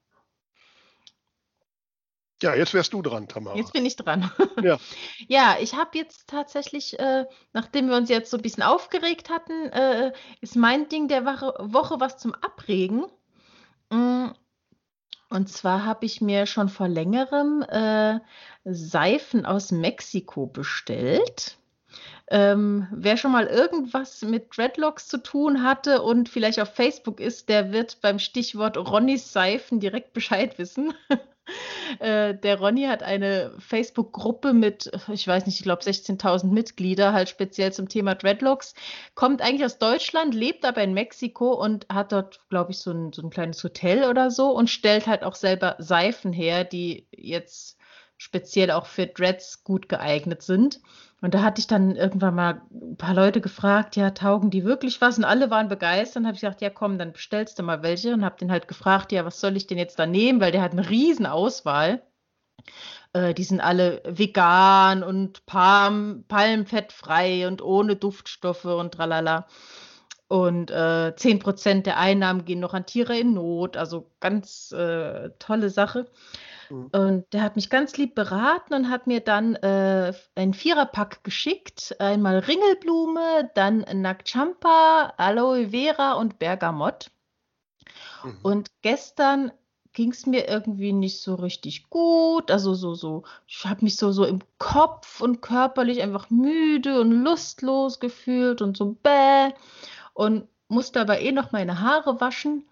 Ja, 2.41 2.53
jetzt 2.53 2.73
wärst 2.73 2.93
du 2.93 3.01
dran, 3.01 3.27
Tamara. 3.27 3.55
Jetzt 3.55 3.71
bin 3.73 3.85
ich 3.85 3.95
dran. 3.95 4.29
Ja. 4.61 4.77
Ja, 5.27 5.57
ich 5.59 5.73
habe 5.75 5.97
jetzt 5.97 6.27
tatsächlich, 6.27 6.99
äh, 6.99 7.25
nachdem 7.53 7.89
wir 7.89 7.95
uns 7.95 8.09
jetzt 8.09 8.29
so 8.29 8.37
ein 8.37 8.43
bisschen 8.43 8.63
aufgeregt 8.63 9.29
hatten, 9.29 9.69
äh, 9.71 10.11
ist 10.41 10.55
mein 10.55 10.87
Ding 10.89 11.07
der 11.07 11.25
Woche, 11.25 11.99
was 11.99 12.17
zum 12.17 12.33
Abregen. 12.35 13.05
Mm, 13.89 14.27
Und 15.29 15.49
zwar 15.49 15.85
habe 15.85 16.05
ich 16.05 16.21
mir 16.21 16.45
schon 16.47 16.69
vor 16.69 16.87
längerem 16.87 17.61
äh, 17.63 18.19
Seifen 18.65 19.45
aus 19.45 19.71
Mexiko 19.71 20.47
bestellt. 20.47 21.57
Ähm, 22.27 22.87
wer 22.91 23.17
schon 23.17 23.31
mal 23.31 23.45
irgendwas 23.45 24.21
mit 24.23 24.55
Dreadlocks 24.55 25.07
zu 25.07 25.21
tun 25.21 25.63
hatte 25.63 26.01
und 26.01 26.27
vielleicht 26.27 26.59
auf 26.59 26.73
Facebook 26.73 27.19
ist, 27.19 27.49
der 27.49 27.71
wird 27.71 28.01
beim 28.01 28.17
Stichwort 28.17 28.77
Ronnys 28.77 29.31
Seifen 29.31 29.79
direkt 29.79 30.13
Bescheid 30.13 30.57
wissen. 30.57 30.93
Äh, 31.99 32.33
der 32.33 32.59
Ronny 32.59 32.85
hat 32.85 33.03
eine 33.03 33.53
Facebook-Gruppe 33.59 34.53
mit, 34.53 34.91
ich 35.11 35.27
weiß 35.27 35.45
nicht, 35.45 35.59
ich 35.59 35.63
glaube 35.63 35.83
16.000 35.83 36.47
Mitglieder, 36.47 37.13
halt 37.13 37.29
speziell 37.29 37.71
zum 37.71 37.87
Thema 37.87 38.15
Dreadlocks. 38.15 38.73
Kommt 39.13 39.41
eigentlich 39.41 39.63
aus 39.63 39.77
Deutschland, 39.77 40.33
lebt 40.33 40.65
aber 40.65 40.81
in 40.81 40.93
Mexiko 40.93 41.53
und 41.53 41.85
hat 41.93 42.11
dort, 42.11 42.41
glaube 42.49 42.71
ich, 42.71 42.79
so 42.79 42.91
ein, 42.91 43.13
so 43.13 43.21
ein 43.21 43.29
kleines 43.29 43.63
Hotel 43.63 44.09
oder 44.09 44.31
so 44.31 44.51
und 44.51 44.69
stellt 44.69 45.05
halt 45.05 45.23
auch 45.23 45.35
selber 45.35 45.75
Seifen 45.77 46.33
her, 46.33 46.63
die 46.63 47.07
jetzt 47.11 47.77
speziell 48.17 48.71
auch 48.71 48.87
für 48.87 49.07
Dreads 49.07 49.63
gut 49.63 49.87
geeignet 49.87 50.41
sind. 50.41 50.79
Und 51.21 51.33
da 51.33 51.41
hatte 51.41 51.59
ich 51.59 51.67
dann 51.67 51.95
irgendwann 51.95 52.35
mal 52.35 52.61
ein 52.71 52.97
paar 52.97 53.13
Leute 53.13 53.41
gefragt, 53.41 53.95
ja, 53.95 54.11
taugen 54.11 54.51
die 54.51 54.65
wirklich 54.65 55.01
was? 55.01 55.17
Und 55.17 55.23
alle 55.23 55.49
waren 55.49 55.69
begeistert. 55.69 56.21
Und 56.21 56.27
habe 56.27 56.35
ich 56.35 56.41
gesagt, 56.41 56.61
ja, 56.61 56.69
komm, 56.69 56.97
dann 56.97 57.13
bestellst 57.13 57.57
du 57.57 57.63
mal 57.63 57.83
welche. 57.83 58.13
Und 58.13 58.25
habe 58.25 58.37
den 58.37 58.51
halt 58.51 58.67
gefragt, 58.67 59.11
ja, 59.11 59.25
was 59.25 59.39
soll 59.39 59.55
ich 59.55 59.65
denn 59.67 59.77
jetzt 59.77 59.97
da 59.97 60.05
nehmen? 60.05 60.41
Weil 60.41 60.51
der 60.51 60.61
hat 60.61 60.73
eine 60.73 60.89
riesen 60.89 61.25
Auswahl. 61.25 62.03
Äh, 63.13 63.33
die 63.33 63.43
sind 63.43 63.61
alle 63.61 64.01
vegan 64.05 65.03
und 65.03 65.45
Palm, 65.45 66.25
palmfettfrei 66.27 67.47
und 67.47 67.61
ohne 67.61 67.95
Duftstoffe 67.95 68.65
und 68.65 68.93
tralala. 68.93 69.47
Und 70.27 70.71
äh, 70.71 71.13
10% 71.15 71.83
der 71.83 71.97
Einnahmen 71.97 72.45
gehen 72.45 72.59
noch 72.59 72.73
an 72.73 72.85
Tiere 72.85 73.17
in 73.17 73.33
Not. 73.33 73.77
Also 73.77 74.11
ganz 74.19 74.71
äh, 74.71 75.29
tolle 75.39 75.69
Sache. 75.69 76.07
Mhm. 76.69 76.87
Und 76.87 77.33
der 77.33 77.41
hat 77.41 77.55
mich 77.55 77.69
ganz 77.69 77.97
lieb 77.97 78.15
beraten 78.15 78.73
und 78.73 78.89
hat 78.89 79.07
mir 79.07 79.19
dann 79.19 79.55
äh, 79.55 80.13
ein 80.35 80.53
Viererpack 80.53 81.23
geschickt. 81.23 81.95
Einmal 81.99 82.39
Ringelblume, 82.39 83.49
dann 83.55 83.85
Nagchampa, 83.93 85.13
Aloe 85.17 85.69
Vera 85.69 86.13
und 86.13 86.39
Bergamott. 86.39 87.11
Mhm. 88.23 88.39
Und 88.41 88.71
gestern 88.81 89.51
ging 89.93 90.11
es 90.11 90.25
mir 90.25 90.47
irgendwie 90.47 90.91
nicht 90.91 91.21
so 91.21 91.35
richtig 91.35 91.89
gut. 91.89 92.51
Also 92.51 92.73
so, 92.73 92.93
so, 92.93 93.23
ich 93.47 93.65
habe 93.65 93.83
mich 93.83 93.97
so, 93.97 94.11
so 94.11 94.25
im 94.25 94.39
Kopf 94.59 95.21
und 95.21 95.41
körperlich 95.41 96.01
einfach 96.01 96.29
müde 96.29 96.99
und 96.99 97.11
lustlos 97.11 97.99
gefühlt 97.99 98.61
und 98.61 98.77
so 98.77 98.97
bäh. 99.01 99.53
Und 100.13 100.47
musste 100.67 101.01
aber 101.01 101.19
eh 101.21 101.31
noch 101.31 101.51
meine 101.51 101.79
Haare 101.81 102.19
waschen. 102.19 102.65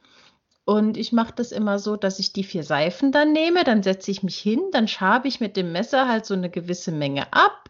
Und 0.65 0.95
ich 0.95 1.11
mache 1.11 1.33
das 1.35 1.51
immer 1.51 1.77
so, 1.77 1.97
dass 1.97 2.19
ich 2.19 2.31
die 2.31 2.43
vier 2.43 2.63
Seifen 2.63 3.11
dann 3.11 3.33
nehme, 3.33 3.63
dann 3.65 3.83
setze 3.83 4.11
ich 4.11 4.23
mich 4.23 4.39
hin, 4.39 4.61
dann 4.71 4.87
schabe 4.87 5.27
ich 5.27 5.41
mit 5.41 5.57
dem 5.57 5.71
Messer 5.73 6.07
halt 6.07 6.25
so 6.25 6.33
eine 6.33 6.49
gewisse 6.49 6.91
Menge 6.91 7.31
ab. 7.33 7.69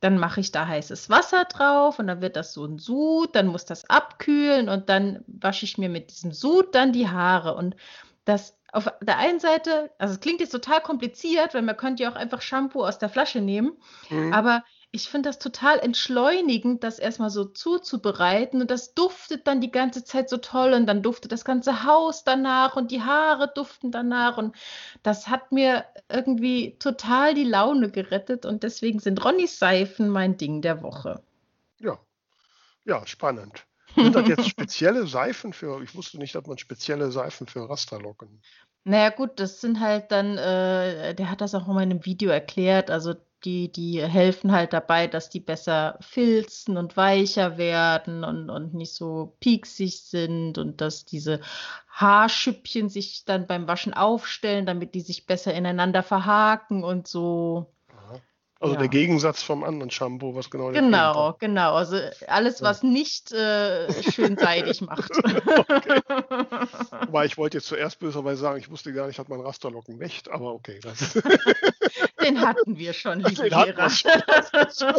Dann 0.00 0.18
mache 0.18 0.40
ich 0.40 0.50
da 0.50 0.66
heißes 0.66 1.08
Wasser 1.10 1.44
drauf 1.44 2.00
und 2.00 2.08
dann 2.08 2.20
wird 2.20 2.34
das 2.34 2.52
so 2.52 2.64
ein 2.64 2.78
Sud, 2.78 3.36
dann 3.36 3.46
muss 3.46 3.64
das 3.64 3.88
abkühlen 3.88 4.68
und 4.68 4.88
dann 4.88 5.24
wasche 5.28 5.64
ich 5.64 5.78
mir 5.78 5.88
mit 5.88 6.10
diesem 6.10 6.32
Sud 6.32 6.74
dann 6.74 6.92
die 6.92 7.08
Haare. 7.08 7.54
Und 7.54 7.76
das 8.24 8.58
auf 8.72 8.90
der 9.00 9.18
einen 9.18 9.38
Seite, 9.38 9.90
also 9.98 10.14
es 10.14 10.20
klingt 10.20 10.40
jetzt 10.40 10.50
total 10.50 10.80
kompliziert, 10.80 11.54
weil 11.54 11.62
man 11.62 11.76
könnte 11.76 12.02
ja 12.02 12.10
auch 12.10 12.16
einfach 12.16 12.40
Shampoo 12.42 12.84
aus 12.84 12.98
der 12.98 13.10
Flasche 13.10 13.40
nehmen, 13.40 13.76
Mhm. 14.10 14.32
aber 14.32 14.64
ich 14.94 15.08
finde 15.08 15.30
das 15.30 15.38
total 15.38 15.78
entschleunigend, 15.78 16.84
das 16.84 16.98
erstmal 16.98 17.30
so 17.30 17.46
zuzubereiten 17.46 18.60
und 18.60 18.70
das 18.70 18.92
duftet 18.92 19.46
dann 19.46 19.62
die 19.62 19.70
ganze 19.70 20.04
Zeit 20.04 20.28
so 20.28 20.36
toll 20.36 20.74
und 20.74 20.84
dann 20.84 21.02
duftet 21.02 21.32
das 21.32 21.46
ganze 21.46 21.84
Haus 21.84 22.24
danach 22.24 22.76
und 22.76 22.90
die 22.90 23.00
Haare 23.00 23.50
duften 23.54 23.90
danach 23.90 24.36
und 24.36 24.54
das 25.02 25.28
hat 25.28 25.50
mir 25.50 25.86
irgendwie 26.10 26.76
total 26.78 27.32
die 27.32 27.44
Laune 27.44 27.90
gerettet 27.90 28.44
und 28.44 28.64
deswegen 28.64 29.00
sind 29.00 29.24
Ronnys 29.24 29.58
Seifen 29.58 30.10
mein 30.10 30.36
Ding 30.36 30.60
der 30.60 30.82
Woche. 30.82 31.22
Ja. 31.80 31.98
Ja, 32.84 33.06
spannend. 33.06 33.64
Sind 33.96 34.14
das 34.14 34.28
jetzt 34.28 34.48
spezielle 34.48 35.06
Seifen 35.06 35.54
für, 35.54 35.82
ich 35.82 35.94
wusste 35.94 36.18
nicht, 36.18 36.34
dass 36.34 36.46
man 36.46 36.58
spezielle 36.58 37.10
Seifen 37.10 37.46
für 37.46 37.68
Rasterlocken. 37.68 38.42
Naja 38.84 39.10
gut, 39.10 39.40
das 39.40 39.60
sind 39.60 39.80
halt 39.80 40.12
dann, 40.12 40.36
äh, 40.36 41.14
der 41.14 41.30
hat 41.30 41.40
das 41.40 41.54
auch 41.54 41.68
in 41.68 41.74
meinem 41.74 42.04
Video 42.04 42.30
erklärt, 42.30 42.90
also 42.90 43.14
die, 43.44 43.70
die 43.70 44.02
helfen 44.02 44.52
halt 44.52 44.72
dabei, 44.72 45.06
dass 45.06 45.28
die 45.30 45.40
besser 45.40 45.98
filzen 46.00 46.76
und 46.76 46.96
weicher 46.96 47.58
werden 47.58 48.24
und, 48.24 48.50
und 48.50 48.74
nicht 48.74 48.94
so 48.94 49.36
pieksig 49.40 50.02
sind 50.02 50.58
und 50.58 50.80
dass 50.80 51.04
diese 51.04 51.40
Haarschüppchen 51.88 52.88
sich 52.88 53.24
dann 53.24 53.46
beim 53.46 53.68
Waschen 53.68 53.94
aufstellen, 53.94 54.66
damit 54.66 54.94
die 54.94 55.00
sich 55.00 55.26
besser 55.26 55.54
ineinander 55.54 56.02
verhaken 56.02 56.84
und 56.84 57.06
so. 57.08 57.74
Also 58.62 58.74
Ja. 58.74 58.78
der 58.80 58.88
Gegensatz 58.88 59.42
vom 59.42 59.64
anderen 59.64 59.90
Shampoo, 59.90 60.36
was 60.36 60.48
genau 60.48 60.70
Genau, 60.70 61.34
genau. 61.40 61.74
Also 61.74 61.98
alles, 62.28 62.60
Ja. 62.60 62.66
was 62.66 62.84
nicht 62.84 63.32
äh, 63.32 63.92
schön 64.12 64.38
seidig 64.38 64.80
macht. 64.82 65.10
Wobei 67.08 67.24
ich 67.26 67.36
wollte 67.36 67.56
jetzt 67.58 67.66
zuerst 67.66 67.98
böserweise 67.98 68.40
sagen, 68.40 68.60
ich 68.60 68.70
wusste 68.70 68.92
gar 68.92 69.08
nicht, 69.08 69.18
dass 69.18 69.26
man 69.26 69.40
Rasterlocken 69.40 69.98
wächt, 69.98 70.30
aber 70.30 70.52
okay. 70.54 70.78
Das, 70.80 71.12
Den 72.22 72.40
hatten 72.40 72.78
wir 72.78 72.92
schon, 72.92 73.18
liebe 73.18 73.50
Den 73.50 73.50
wir 73.50 73.90
schon. 73.90 74.92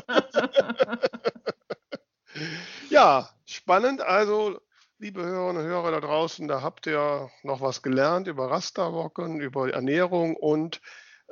ja, 2.89 3.29
spannend. 3.45 4.01
Also, 4.01 4.59
liebe 4.99 5.23
Hörerinnen 5.23 5.63
und 5.63 5.69
Hörer 5.69 5.91
da 5.91 6.01
draußen, 6.01 6.49
da 6.49 6.61
habt 6.61 6.85
ihr 6.85 7.29
noch 7.43 7.61
was 7.61 7.81
gelernt 7.81 8.27
über 8.27 8.51
Rasterlocken, 8.51 9.39
über 9.39 9.71
Ernährung 9.71 10.35
und 10.35 10.81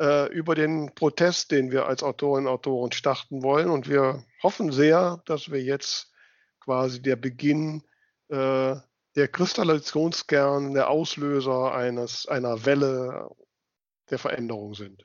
äh, 0.02 0.34
über 0.34 0.56
den 0.56 0.94
Protest, 0.96 1.52
den 1.52 1.72
wir 1.72 1.86
als 1.86 2.02
Autorinnen 2.02 2.48
und 2.48 2.54
Autoren 2.54 2.92
starten 2.92 3.44
wollen. 3.44 3.70
Und 3.70 3.88
wir 3.88 4.24
hoffen 4.42 4.72
sehr, 4.72 5.22
dass 5.26 5.52
wir 5.52 5.62
jetzt 5.62 6.12
quasi 6.60 7.02
der 7.02 7.16
Beginn 7.16 7.84
äh, 8.30 8.76
der 9.16 9.28
Kristallisationskern, 9.28 10.74
der 10.74 10.90
Auslöser 10.90 11.76
eines, 11.76 12.26
einer 12.26 12.66
Welle 12.66 13.30
der 14.10 14.18
Veränderung 14.18 14.74
sind. 14.74 15.04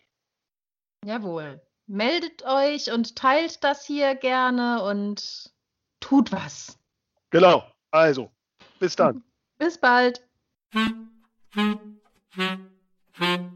Jawohl. 1.05 1.61
Meldet 1.87 2.45
euch 2.45 2.91
und 2.91 3.17
teilt 3.17 3.63
das 3.63 3.85
hier 3.85 4.15
gerne 4.15 4.83
und 4.83 5.53
tut 6.01 6.33
was. 6.33 6.79
Genau. 7.31 7.65
Also, 7.91 8.31
bis 8.81 8.97
dann. 8.97 9.23
Bis 9.59 9.79
bald. 9.79 10.27